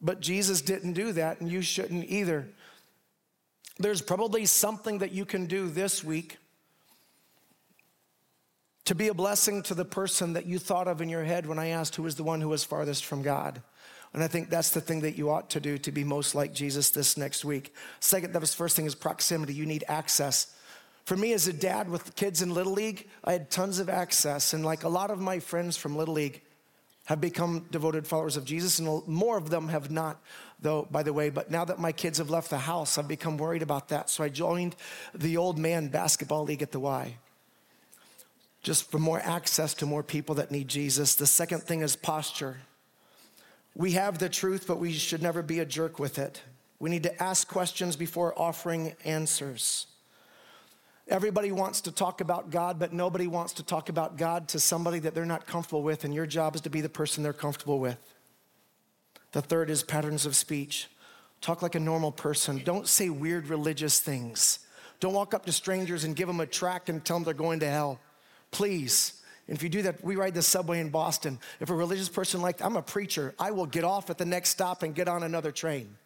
But 0.00 0.20
Jesus 0.20 0.62
didn't 0.62 0.94
do 0.94 1.12
that, 1.12 1.40
and 1.40 1.50
you 1.50 1.60
shouldn't 1.60 2.06
either. 2.08 2.48
There's 3.78 4.00
probably 4.00 4.46
something 4.46 4.98
that 4.98 5.12
you 5.12 5.26
can 5.26 5.46
do 5.46 5.68
this 5.68 6.02
week 6.02 6.38
to 8.86 8.94
be 8.94 9.08
a 9.08 9.14
blessing 9.14 9.62
to 9.64 9.74
the 9.74 9.84
person 9.84 10.32
that 10.32 10.46
you 10.46 10.58
thought 10.58 10.88
of 10.88 11.00
in 11.00 11.08
your 11.08 11.22
head 11.22 11.46
when 11.46 11.58
I 11.58 11.68
asked 11.68 11.96
who 11.96 12.02
was 12.02 12.16
the 12.16 12.24
one 12.24 12.40
who 12.40 12.48
was 12.48 12.64
farthest 12.64 13.04
from 13.04 13.22
God. 13.22 13.62
And 14.12 14.22
I 14.24 14.26
think 14.26 14.50
that's 14.50 14.70
the 14.70 14.80
thing 14.80 15.00
that 15.02 15.16
you 15.16 15.30
ought 15.30 15.50
to 15.50 15.60
do 15.60 15.78
to 15.78 15.92
be 15.92 16.02
most 16.02 16.34
like 16.34 16.52
Jesus 16.52 16.90
this 16.90 17.16
next 17.16 17.44
week. 17.44 17.74
Second, 18.00 18.32
that 18.32 18.40
was 18.40 18.54
first 18.54 18.74
thing 18.74 18.86
is 18.86 18.94
proximity. 18.94 19.54
You 19.54 19.66
need 19.66 19.84
access. 19.86 20.56
For 21.10 21.16
me 21.16 21.32
as 21.32 21.48
a 21.48 21.52
dad 21.52 21.90
with 21.90 22.14
kids 22.14 22.40
in 22.40 22.54
Little 22.54 22.72
League, 22.72 23.08
I 23.24 23.32
had 23.32 23.50
tons 23.50 23.80
of 23.80 23.88
access. 23.88 24.52
And 24.52 24.64
like 24.64 24.84
a 24.84 24.88
lot 24.88 25.10
of 25.10 25.18
my 25.18 25.40
friends 25.40 25.76
from 25.76 25.96
Little 25.96 26.14
League 26.14 26.40
have 27.06 27.20
become 27.20 27.66
devoted 27.72 28.06
followers 28.06 28.36
of 28.36 28.44
Jesus, 28.44 28.78
and 28.78 29.04
more 29.08 29.36
of 29.36 29.50
them 29.50 29.66
have 29.70 29.90
not, 29.90 30.22
though, 30.60 30.86
by 30.88 31.02
the 31.02 31.12
way. 31.12 31.28
But 31.28 31.50
now 31.50 31.64
that 31.64 31.80
my 31.80 31.90
kids 31.90 32.18
have 32.18 32.30
left 32.30 32.48
the 32.48 32.58
house, 32.58 32.96
I've 32.96 33.08
become 33.08 33.38
worried 33.38 33.62
about 33.62 33.88
that. 33.88 34.08
So 34.08 34.22
I 34.22 34.28
joined 34.28 34.76
the 35.12 35.36
old 35.36 35.58
man 35.58 35.88
basketball 35.88 36.44
league 36.44 36.62
at 36.62 36.70
the 36.70 36.78
Y 36.78 37.16
just 38.62 38.88
for 38.88 39.00
more 39.00 39.18
access 39.18 39.74
to 39.74 39.86
more 39.86 40.04
people 40.04 40.36
that 40.36 40.52
need 40.52 40.68
Jesus. 40.68 41.16
The 41.16 41.26
second 41.26 41.64
thing 41.64 41.80
is 41.80 41.96
posture. 41.96 42.58
We 43.74 43.90
have 43.94 44.18
the 44.18 44.28
truth, 44.28 44.68
but 44.68 44.78
we 44.78 44.92
should 44.92 45.22
never 45.22 45.42
be 45.42 45.58
a 45.58 45.66
jerk 45.66 45.98
with 45.98 46.20
it. 46.20 46.40
We 46.78 46.88
need 46.88 47.02
to 47.02 47.20
ask 47.20 47.48
questions 47.48 47.96
before 47.96 48.32
offering 48.40 48.94
answers. 49.04 49.88
Everybody 51.10 51.50
wants 51.50 51.80
to 51.82 51.92
talk 51.92 52.20
about 52.20 52.50
God, 52.50 52.78
but 52.78 52.92
nobody 52.92 53.26
wants 53.26 53.54
to 53.54 53.64
talk 53.64 53.88
about 53.88 54.16
God 54.16 54.46
to 54.48 54.60
somebody 54.60 55.00
that 55.00 55.12
they're 55.12 55.26
not 55.26 55.44
comfortable 55.44 55.82
with, 55.82 56.04
and 56.04 56.14
your 56.14 56.24
job 56.24 56.54
is 56.54 56.60
to 56.60 56.70
be 56.70 56.80
the 56.80 56.88
person 56.88 57.24
they're 57.24 57.32
comfortable 57.32 57.80
with. 57.80 57.98
The 59.32 59.42
third 59.42 59.70
is 59.70 59.82
patterns 59.82 60.24
of 60.24 60.36
speech. 60.36 60.88
Talk 61.40 61.62
like 61.62 61.74
a 61.74 61.80
normal 61.80 62.12
person. 62.12 62.62
Don't 62.64 62.86
say 62.86 63.10
weird 63.10 63.48
religious 63.48 63.98
things. 63.98 64.60
Don't 65.00 65.12
walk 65.12 65.34
up 65.34 65.46
to 65.46 65.52
strangers 65.52 66.04
and 66.04 66.14
give 66.14 66.28
them 66.28 66.38
a 66.38 66.46
tract 66.46 66.88
and 66.88 67.04
tell 67.04 67.16
them 67.16 67.24
they're 67.24 67.34
going 67.34 67.58
to 67.60 67.68
hell. 67.68 67.98
Please. 68.52 69.20
And 69.48 69.56
if 69.56 69.64
you 69.64 69.68
do 69.68 69.82
that, 69.82 70.04
we 70.04 70.14
ride 70.14 70.34
the 70.34 70.42
subway 70.42 70.78
in 70.78 70.90
Boston. 70.90 71.40
If 71.58 71.70
a 71.70 71.74
religious 71.74 72.08
person 72.08 72.40
like, 72.40 72.62
I'm 72.62 72.76
a 72.76 72.82
preacher, 72.82 73.34
I 73.36 73.50
will 73.50 73.66
get 73.66 73.82
off 73.82 74.10
at 74.10 74.18
the 74.18 74.24
next 74.24 74.50
stop 74.50 74.84
and 74.84 74.94
get 74.94 75.08
on 75.08 75.24
another 75.24 75.50
train, 75.50 75.96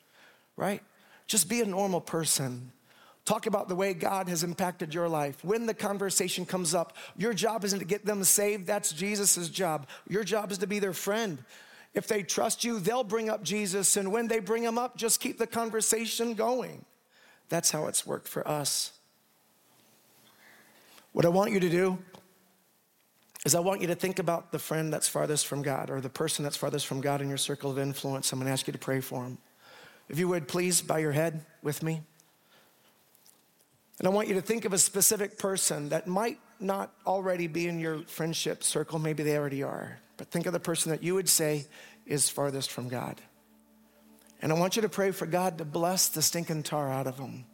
right? 0.56 0.80
Just 1.26 1.50
be 1.50 1.60
a 1.60 1.66
normal 1.66 2.00
person. 2.00 2.72
Talk 3.24 3.46
about 3.46 3.68
the 3.68 3.74
way 3.74 3.94
God 3.94 4.28
has 4.28 4.42
impacted 4.42 4.92
your 4.92 5.08
life. 5.08 5.42
When 5.42 5.64
the 5.64 5.72
conversation 5.72 6.44
comes 6.44 6.74
up, 6.74 6.94
your 7.16 7.32
job 7.32 7.64
isn't 7.64 7.78
to 7.78 7.84
get 7.84 8.04
them 8.04 8.22
saved, 8.24 8.66
that's 8.66 8.92
Jesus' 8.92 9.48
job. 9.48 9.86
Your 10.08 10.24
job 10.24 10.52
is 10.52 10.58
to 10.58 10.66
be 10.66 10.78
their 10.78 10.92
friend. 10.92 11.42
If 11.94 12.06
they 12.06 12.22
trust 12.22 12.64
you, 12.64 12.80
they'll 12.80 13.04
bring 13.04 13.30
up 13.30 13.42
Jesus. 13.42 13.96
And 13.96 14.12
when 14.12 14.28
they 14.28 14.40
bring 14.40 14.62
him 14.62 14.78
up, 14.78 14.96
just 14.96 15.20
keep 15.20 15.38
the 15.38 15.46
conversation 15.46 16.34
going. 16.34 16.84
That's 17.48 17.70
how 17.70 17.86
it's 17.86 18.06
worked 18.06 18.28
for 18.28 18.46
us. 18.46 18.92
What 21.12 21.24
I 21.24 21.28
want 21.28 21.52
you 21.52 21.60
to 21.60 21.70
do 21.70 21.98
is 23.46 23.54
I 23.54 23.60
want 23.60 23.80
you 23.80 23.86
to 23.86 23.94
think 23.94 24.18
about 24.18 24.50
the 24.50 24.58
friend 24.58 24.92
that's 24.92 25.06
farthest 25.06 25.46
from 25.46 25.62
God 25.62 25.88
or 25.88 26.00
the 26.00 26.08
person 26.10 26.42
that's 26.42 26.56
farthest 26.56 26.86
from 26.86 27.00
God 27.00 27.22
in 27.22 27.28
your 27.28 27.38
circle 27.38 27.70
of 27.70 27.78
influence. 27.78 28.32
I'm 28.32 28.38
going 28.38 28.46
to 28.46 28.52
ask 28.52 28.66
you 28.66 28.72
to 28.72 28.78
pray 28.78 29.00
for 29.00 29.24
him. 29.24 29.38
If 30.08 30.18
you 30.18 30.28
would, 30.28 30.48
please 30.48 30.82
bow 30.82 30.96
your 30.96 31.12
head 31.12 31.44
with 31.62 31.82
me. 31.82 32.02
And 33.98 34.08
I 34.08 34.10
want 34.10 34.28
you 34.28 34.34
to 34.34 34.42
think 34.42 34.64
of 34.64 34.72
a 34.72 34.78
specific 34.78 35.38
person 35.38 35.90
that 35.90 36.06
might 36.06 36.38
not 36.58 36.92
already 37.06 37.46
be 37.46 37.68
in 37.68 37.78
your 37.78 38.00
friendship 38.02 38.64
circle. 38.64 38.98
Maybe 38.98 39.22
they 39.22 39.36
already 39.36 39.62
are. 39.62 39.98
But 40.16 40.30
think 40.30 40.46
of 40.46 40.52
the 40.52 40.60
person 40.60 40.90
that 40.90 41.02
you 41.02 41.14
would 41.14 41.28
say 41.28 41.66
is 42.06 42.28
farthest 42.28 42.70
from 42.70 42.88
God. 42.88 43.20
And 44.42 44.52
I 44.52 44.56
want 44.56 44.76
you 44.76 44.82
to 44.82 44.88
pray 44.88 45.10
for 45.10 45.26
God 45.26 45.58
to 45.58 45.64
bless 45.64 46.08
the 46.08 46.22
stinking 46.22 46.64
tar 46.64 46.90
out 46.90 47.06
of 47.06 47.16
them. 47.16 47.44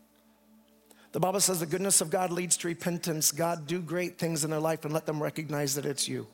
The 1.13 1.21
Bible 1.21 1.41
says 1.41 1.61
the 1.61 1.67
goodness 1.67 2.01
of 2.01 2.11
God 2.11 2.31
leads 2.31 2.57
to 2.59 2.69
repentance. 2.69 3.33
God, 3.33 3.67
do 3.67 3.81
great 3.81 4.19
things 4.19 4.45
in 4.45 4.51
their 4.51 4.61
life 4.61 4.85
and 4.85 4.95
let 4.95 5.07
them 5.07 5.23
recognize 5.23 5.75
that 5.75 5.87
it's 5.87 6.09
you. 6.09 6.27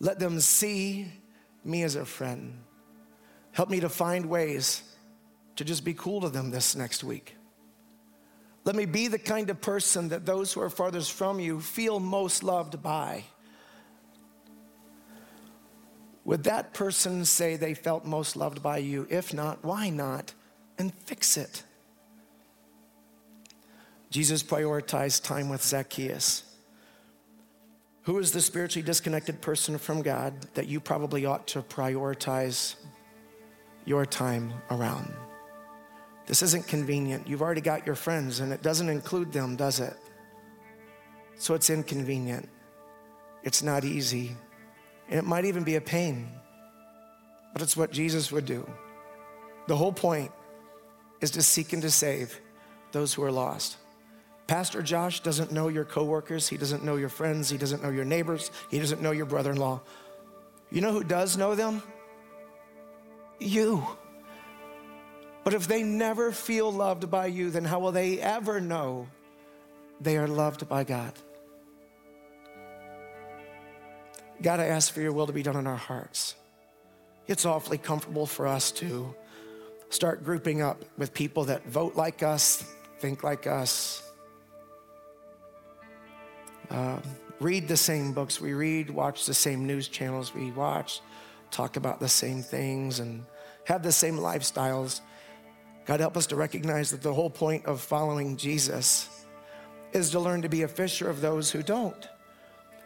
Let 0.00 0.18
them 0.18 0.40
see 0.40 1.12
me 1.64 1.82
as 1.82 1.96
a 1.96 2.04
friend. 2.04 2.58
Help 3.52 3.68
me 3.68 3.80
to 3.80 3.88
find 3.88 4.26
ways 4.26 4.82
to 5.56 5.64
just 5.64 5.84
be 5.84 5.94
cool 5.94 6.20
to 6.22 6.28
them 6.28 6.50
this 6.50 6.74
next 6.74 7.04
week. 7.04 7.36
Let 8.64 8.76
me 8.76 8.84
be 8.84 9.08
the 9.08 9.18
kind 9.18 9.50
of 9.50 9.60
person 9.60 10.08
that 10.10 10.24
those 10.24 10.52
who 10.52 10.60
are 10.60 10.70
farthest 10.70 11.12
from 11.12 11.40
you 11.40 11.60
feel 11.60 11.98
most 11.98 12.42
loved 12.42 12.82
by. 12.82 13.24
Would 16.24 16.44
that 16.44 16.72
person 16.72 17.24
say 17.24 17.56
they 17.56 17.74
felt 17.74 18.04
most 18.04 18.36
loved 18.36 18.62
by 18.62 18.78
you? 18.78 19.06
If 19.10 19.34
not, 19.34 19.64
why 19.64 19.90
not? 19.90 20.34
And 20.78 20.94
fix 21.04 21.36
it. 21.36 21.64
Jesus 24.10 24.42
prioritized 24.42 25.24
time 25.24 25.48
with 25.48 25.62
Zacchaeus. 25.62 26.44
Who 28.02 28.18
is 28.18 28.30
the 28.30 28.40
spiritually 28.40 28.84
disconnected 28.84 29.40
person 29.40 29.78
from 29.78 30.02
God 30.02 30.34
that 30.54 30.68
you 30.68 30.80
probably 30.80 31.24
ought 31.24 31.46
to 31.48 31.62
prioritize 31.62 32.76
your 33.84 34.06
time 34.06 34.52
around? 34.70 35.12
This 36.32 36.40
isn't 36.40 36.66
convenient. 36.66 37.28
You've 37.28 37.42
already 37.42 37.60
got 37.60 37.84
your 37.84 37.94
friends, 37.94 38.40
and 38.40 38.54
it 38.54 38.62
doesn't 38.62 38.88
include 38.88 39.34
them, 39.34 39.54
does 39.54 39.80
it? 39.80 39.94
So 41.34 41.52
it's 41.52 41.68
inconvenient. 41.68 42.48
It's 43.42 43.62
not 43.62 43.84
easy. 43.84 44.34
And 45.10 45.18
it 45.18 45.26
might 45.26 45.44
even 45.44 45.62
be 45.62 45.76
a 45.76 45.80
pain. 45.82 46.32
But 47.52 47.60
it's 47.60 47.76
what 47.76 47.90
Jesus 47.92 48.32
would 48.32 48.46
do. 48.46 48.66
The 49.66 49.76
whole 49.76 49.92
point 49.92 50.32
is 51.20 51.32
to 51.32 51.42
seek 51.42 51.74
and 51.74 51.82
to 51.82 51.90
save 51.90 52.40
those 52.92 53.12
who 53.12 53.22
are 53.24 53.30
lost. 53.30 53.76
Pastor 54.46 54.80
Josh 54.80 55.20
doesn't 55.20 55.52
know 55.52 55.68
your 55.68 55.84
coworkers, 55.84 56.48
he 56.48 56.56
doesn't 56.56 56.82
know 56.82 56.96
your 56.96 57.10
friends, 57.10 57.50
he 57.50 57.58
doesn't 57.58 57.82
know 57.82 57.90
your 57.90 58.06
neighbors, 58.06 58.50
he 58.70 58.78
doesn't 58.78 59.02
know 59.02 59.10
your 59.10 59.26
brother 59.26 59.50
in 59.50 59.58
law. 59.58 59.82
You 60.70 60.80
know 60.80 60.92
who 60.92 61.04
does 61.04 61.36
know 61.36 61.54
them? 61.54 61.82
You. 63.38 63.86
But 65.44 65.54
if 65.54 65.66
they 65.66 65.82
never 65.82 66.30
feel 66.32 66.72
loved 66.72 67.10
by 67.10 67.26
you, 67.26 67.50
then 67.50 67.64
how 67.64 67.80
will 67.80 67.92
they 67.92 68.20
ever 68.20 68.60
know 68.60 69.08
they 70.00 70.16
are 70.16 70.28
loved 70.28 70.68
by 70.68 70.84
God? 70.84 71.12
God, 74.40 74.60
I 74.60 74.66
ask 74.66 74.92
for 74.92 75.00
your 75.00 75.12
will 75.12 75.26
to 75.26 75.32
be 75.32 75.42
done 75.42 75.56
in 75.56 75.66
our 75.66 75.76
hearts. 75.76 76.34
It's 77.26 77.44
awfully 77.44 77.78
comfortable 77.78 78.26
for 78.26 78.46
us 78.46 78.72
to 78.72 79.14
start 79.88 80.24
grouping 80.24 80.62
up 80.62 80.84
with 80.96 81.14
people 81.14 81.44
that 81.44 81.66
vote 81.66 81.96
like 81.96 82.22
us, 82.22 82.64
think 82.98 83.22
like 83.22 83.46
us, 83.46 84.02
uh, 86.70 86.98
read 87.40 87.68
the 87.68 87.76
same 87.76 88.12
books 88.12 88.40
we 88.40 88.54
read, 88.54 88.88
watch 88.88 89.26
the 89.26 89.34
same 89.34 89.66
news 89.66 89.88
channels 89.88 90.34
we 90.34 90.50
watch, 90.52 91.00
talk 91.50 91.76
about 91.76 92.00
the 92.00 92.08
same 92.08 92.42
things, 92.42 92.98
and 92.98 93.24
have 93.64 93.82
the 93.82 93.92
same 93.92 94.16
lifestyles. 94.16 95.00
God, 95.84 96.00
help 96.00 96.16
us 96.16 96.26
to 96.26 96.36
recognize 96.36 96.90
that 96.92 97.02
the 97.02 97.12
whole 97.12 97.30
point 97.30 97.66
of 97.66 97.80
following 97.80 98.36
Jesus 98.36 99.08
is 99.92 100.10
to 100.10 100.20
learn 100.20 100.42
to 100.42 100.48
be 100.48 100.62
a 100.62 100.68
fisher 100.68 101.10
of 101.10 101.20
those 101.20 101.50
who 101.50 101.62
don't. 101.62 102.08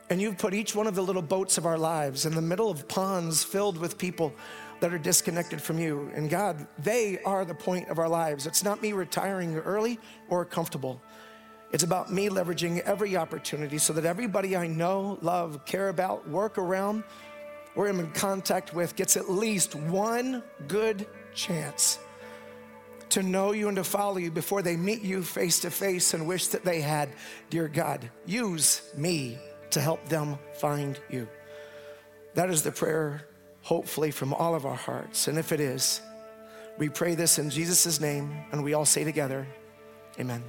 And 0.08 0.20
you've 0.20 0.38
put 0.38 0.54
each 0.54 0.74
one 0.74 0.86
of 0.86 0.94
the 0.94 1.02
little 1.02 1.22
boats 1.22 1.58
of 1.58 1.66
our 1.66 1.76
lives 1.76 2.26
in 2.26 2.34
the 2.34 2.40
middle 2.40 2.70
of 2.70 2.88
ponds 2.88 3.42
filled 3.42 3.76
with 3.76 3.98
people 3.98 4.32
that 4.80 4.92
are 4.92 4.98
disconnected 4.98 5.60
from 5.60 5.78
you. 5.78 6.10
And 6.14 6.30
God, 6.30 6.66
they 6.78 7.18
are 7.22 7.44
the 7.44 7.54
point 7.54 7.88
of 7.88 7.98
our 7.98 8.08
lives. 8.08 8.46
It's 8.46 8.62
not 8.62 8.80
me 8.80 8.92
retiring 8.92 9.56
early 9.56 9.98
or 10.28 10.44
comfortable. 10.44 11.00
It's 11.72 11.82
about 11.82 12.12
me 12.12 12.28
leveraging 12.28 12.80
every 12.80 13.16
opportunity 13.16 13.78
so 13.78 13.92
that 13.94 14.04
everybody 14.04 14.56
I 14.56 14.68
know, 14.68 15.18
love, 15.20 15.64
care 15.66 15.88
about, 15.88 16.28
work 16.28 16.56
around, 16.56 17.02
or 17.74 17.88
am 17.88 18.00
in 18.00 18.10
contact 18.12 18.74
with 18.74 18.96
gets 18.96 19.16
at 19.16 19.28
least 19.28 19.74
one 19.74 20.42
good 20.68 21.06
chance 21.34 21.98
to 23.16 23.22
know 23.22 23.52
you 23.52 23.68
and 23.68 23.76
to 23.78 23.84
follow 23.84 24.18
you 24.18 24.30
before 24.30 24.60
they 24.60 24.76
meet 24.76 25.00
you 25.00 25.22
face 25.22 25.60
to 25.60 25.70
face 25.70 26.12
and 26.12 26.28
wish 26.28 26.48
that 26.48 26.66
they 26.66 26.82
had. 26.82 27.08
Dear 27.48 27.66
God, 27.66 28.10
use 28.26 28.82
me 28.94 29.38
to 29.70 29.80
help 29.80 30.06
them 30.10 30.38
find 30.60 31.00
you. 31.08 31.26
That 32.34 32.50
is 32.50 32.62
the 32.62 32.72
prayer, 32.72 33.26
hopefully, 33.62 34.10
from 34.10 34.34
all 34.34 34.54
of 34.54 34.66
our 34.66 34.76
hearts. 34.76 35.28
And 35.28 35.38
if 35.38 35.50
it 35.50 35.60
is, 35.60 36.02
we 36.76 36.90
pray 36.90 37.14
this 37.14 37.38
in 37.38 37.48
Jesus' 37.48 38.02
name, 38.02 38.36
and 38.52 38.62
we 38.62 38.74
all 38.74 38.84
say 38.84 39.02
together, 39.02 39.46
Amen. 40.20 40.42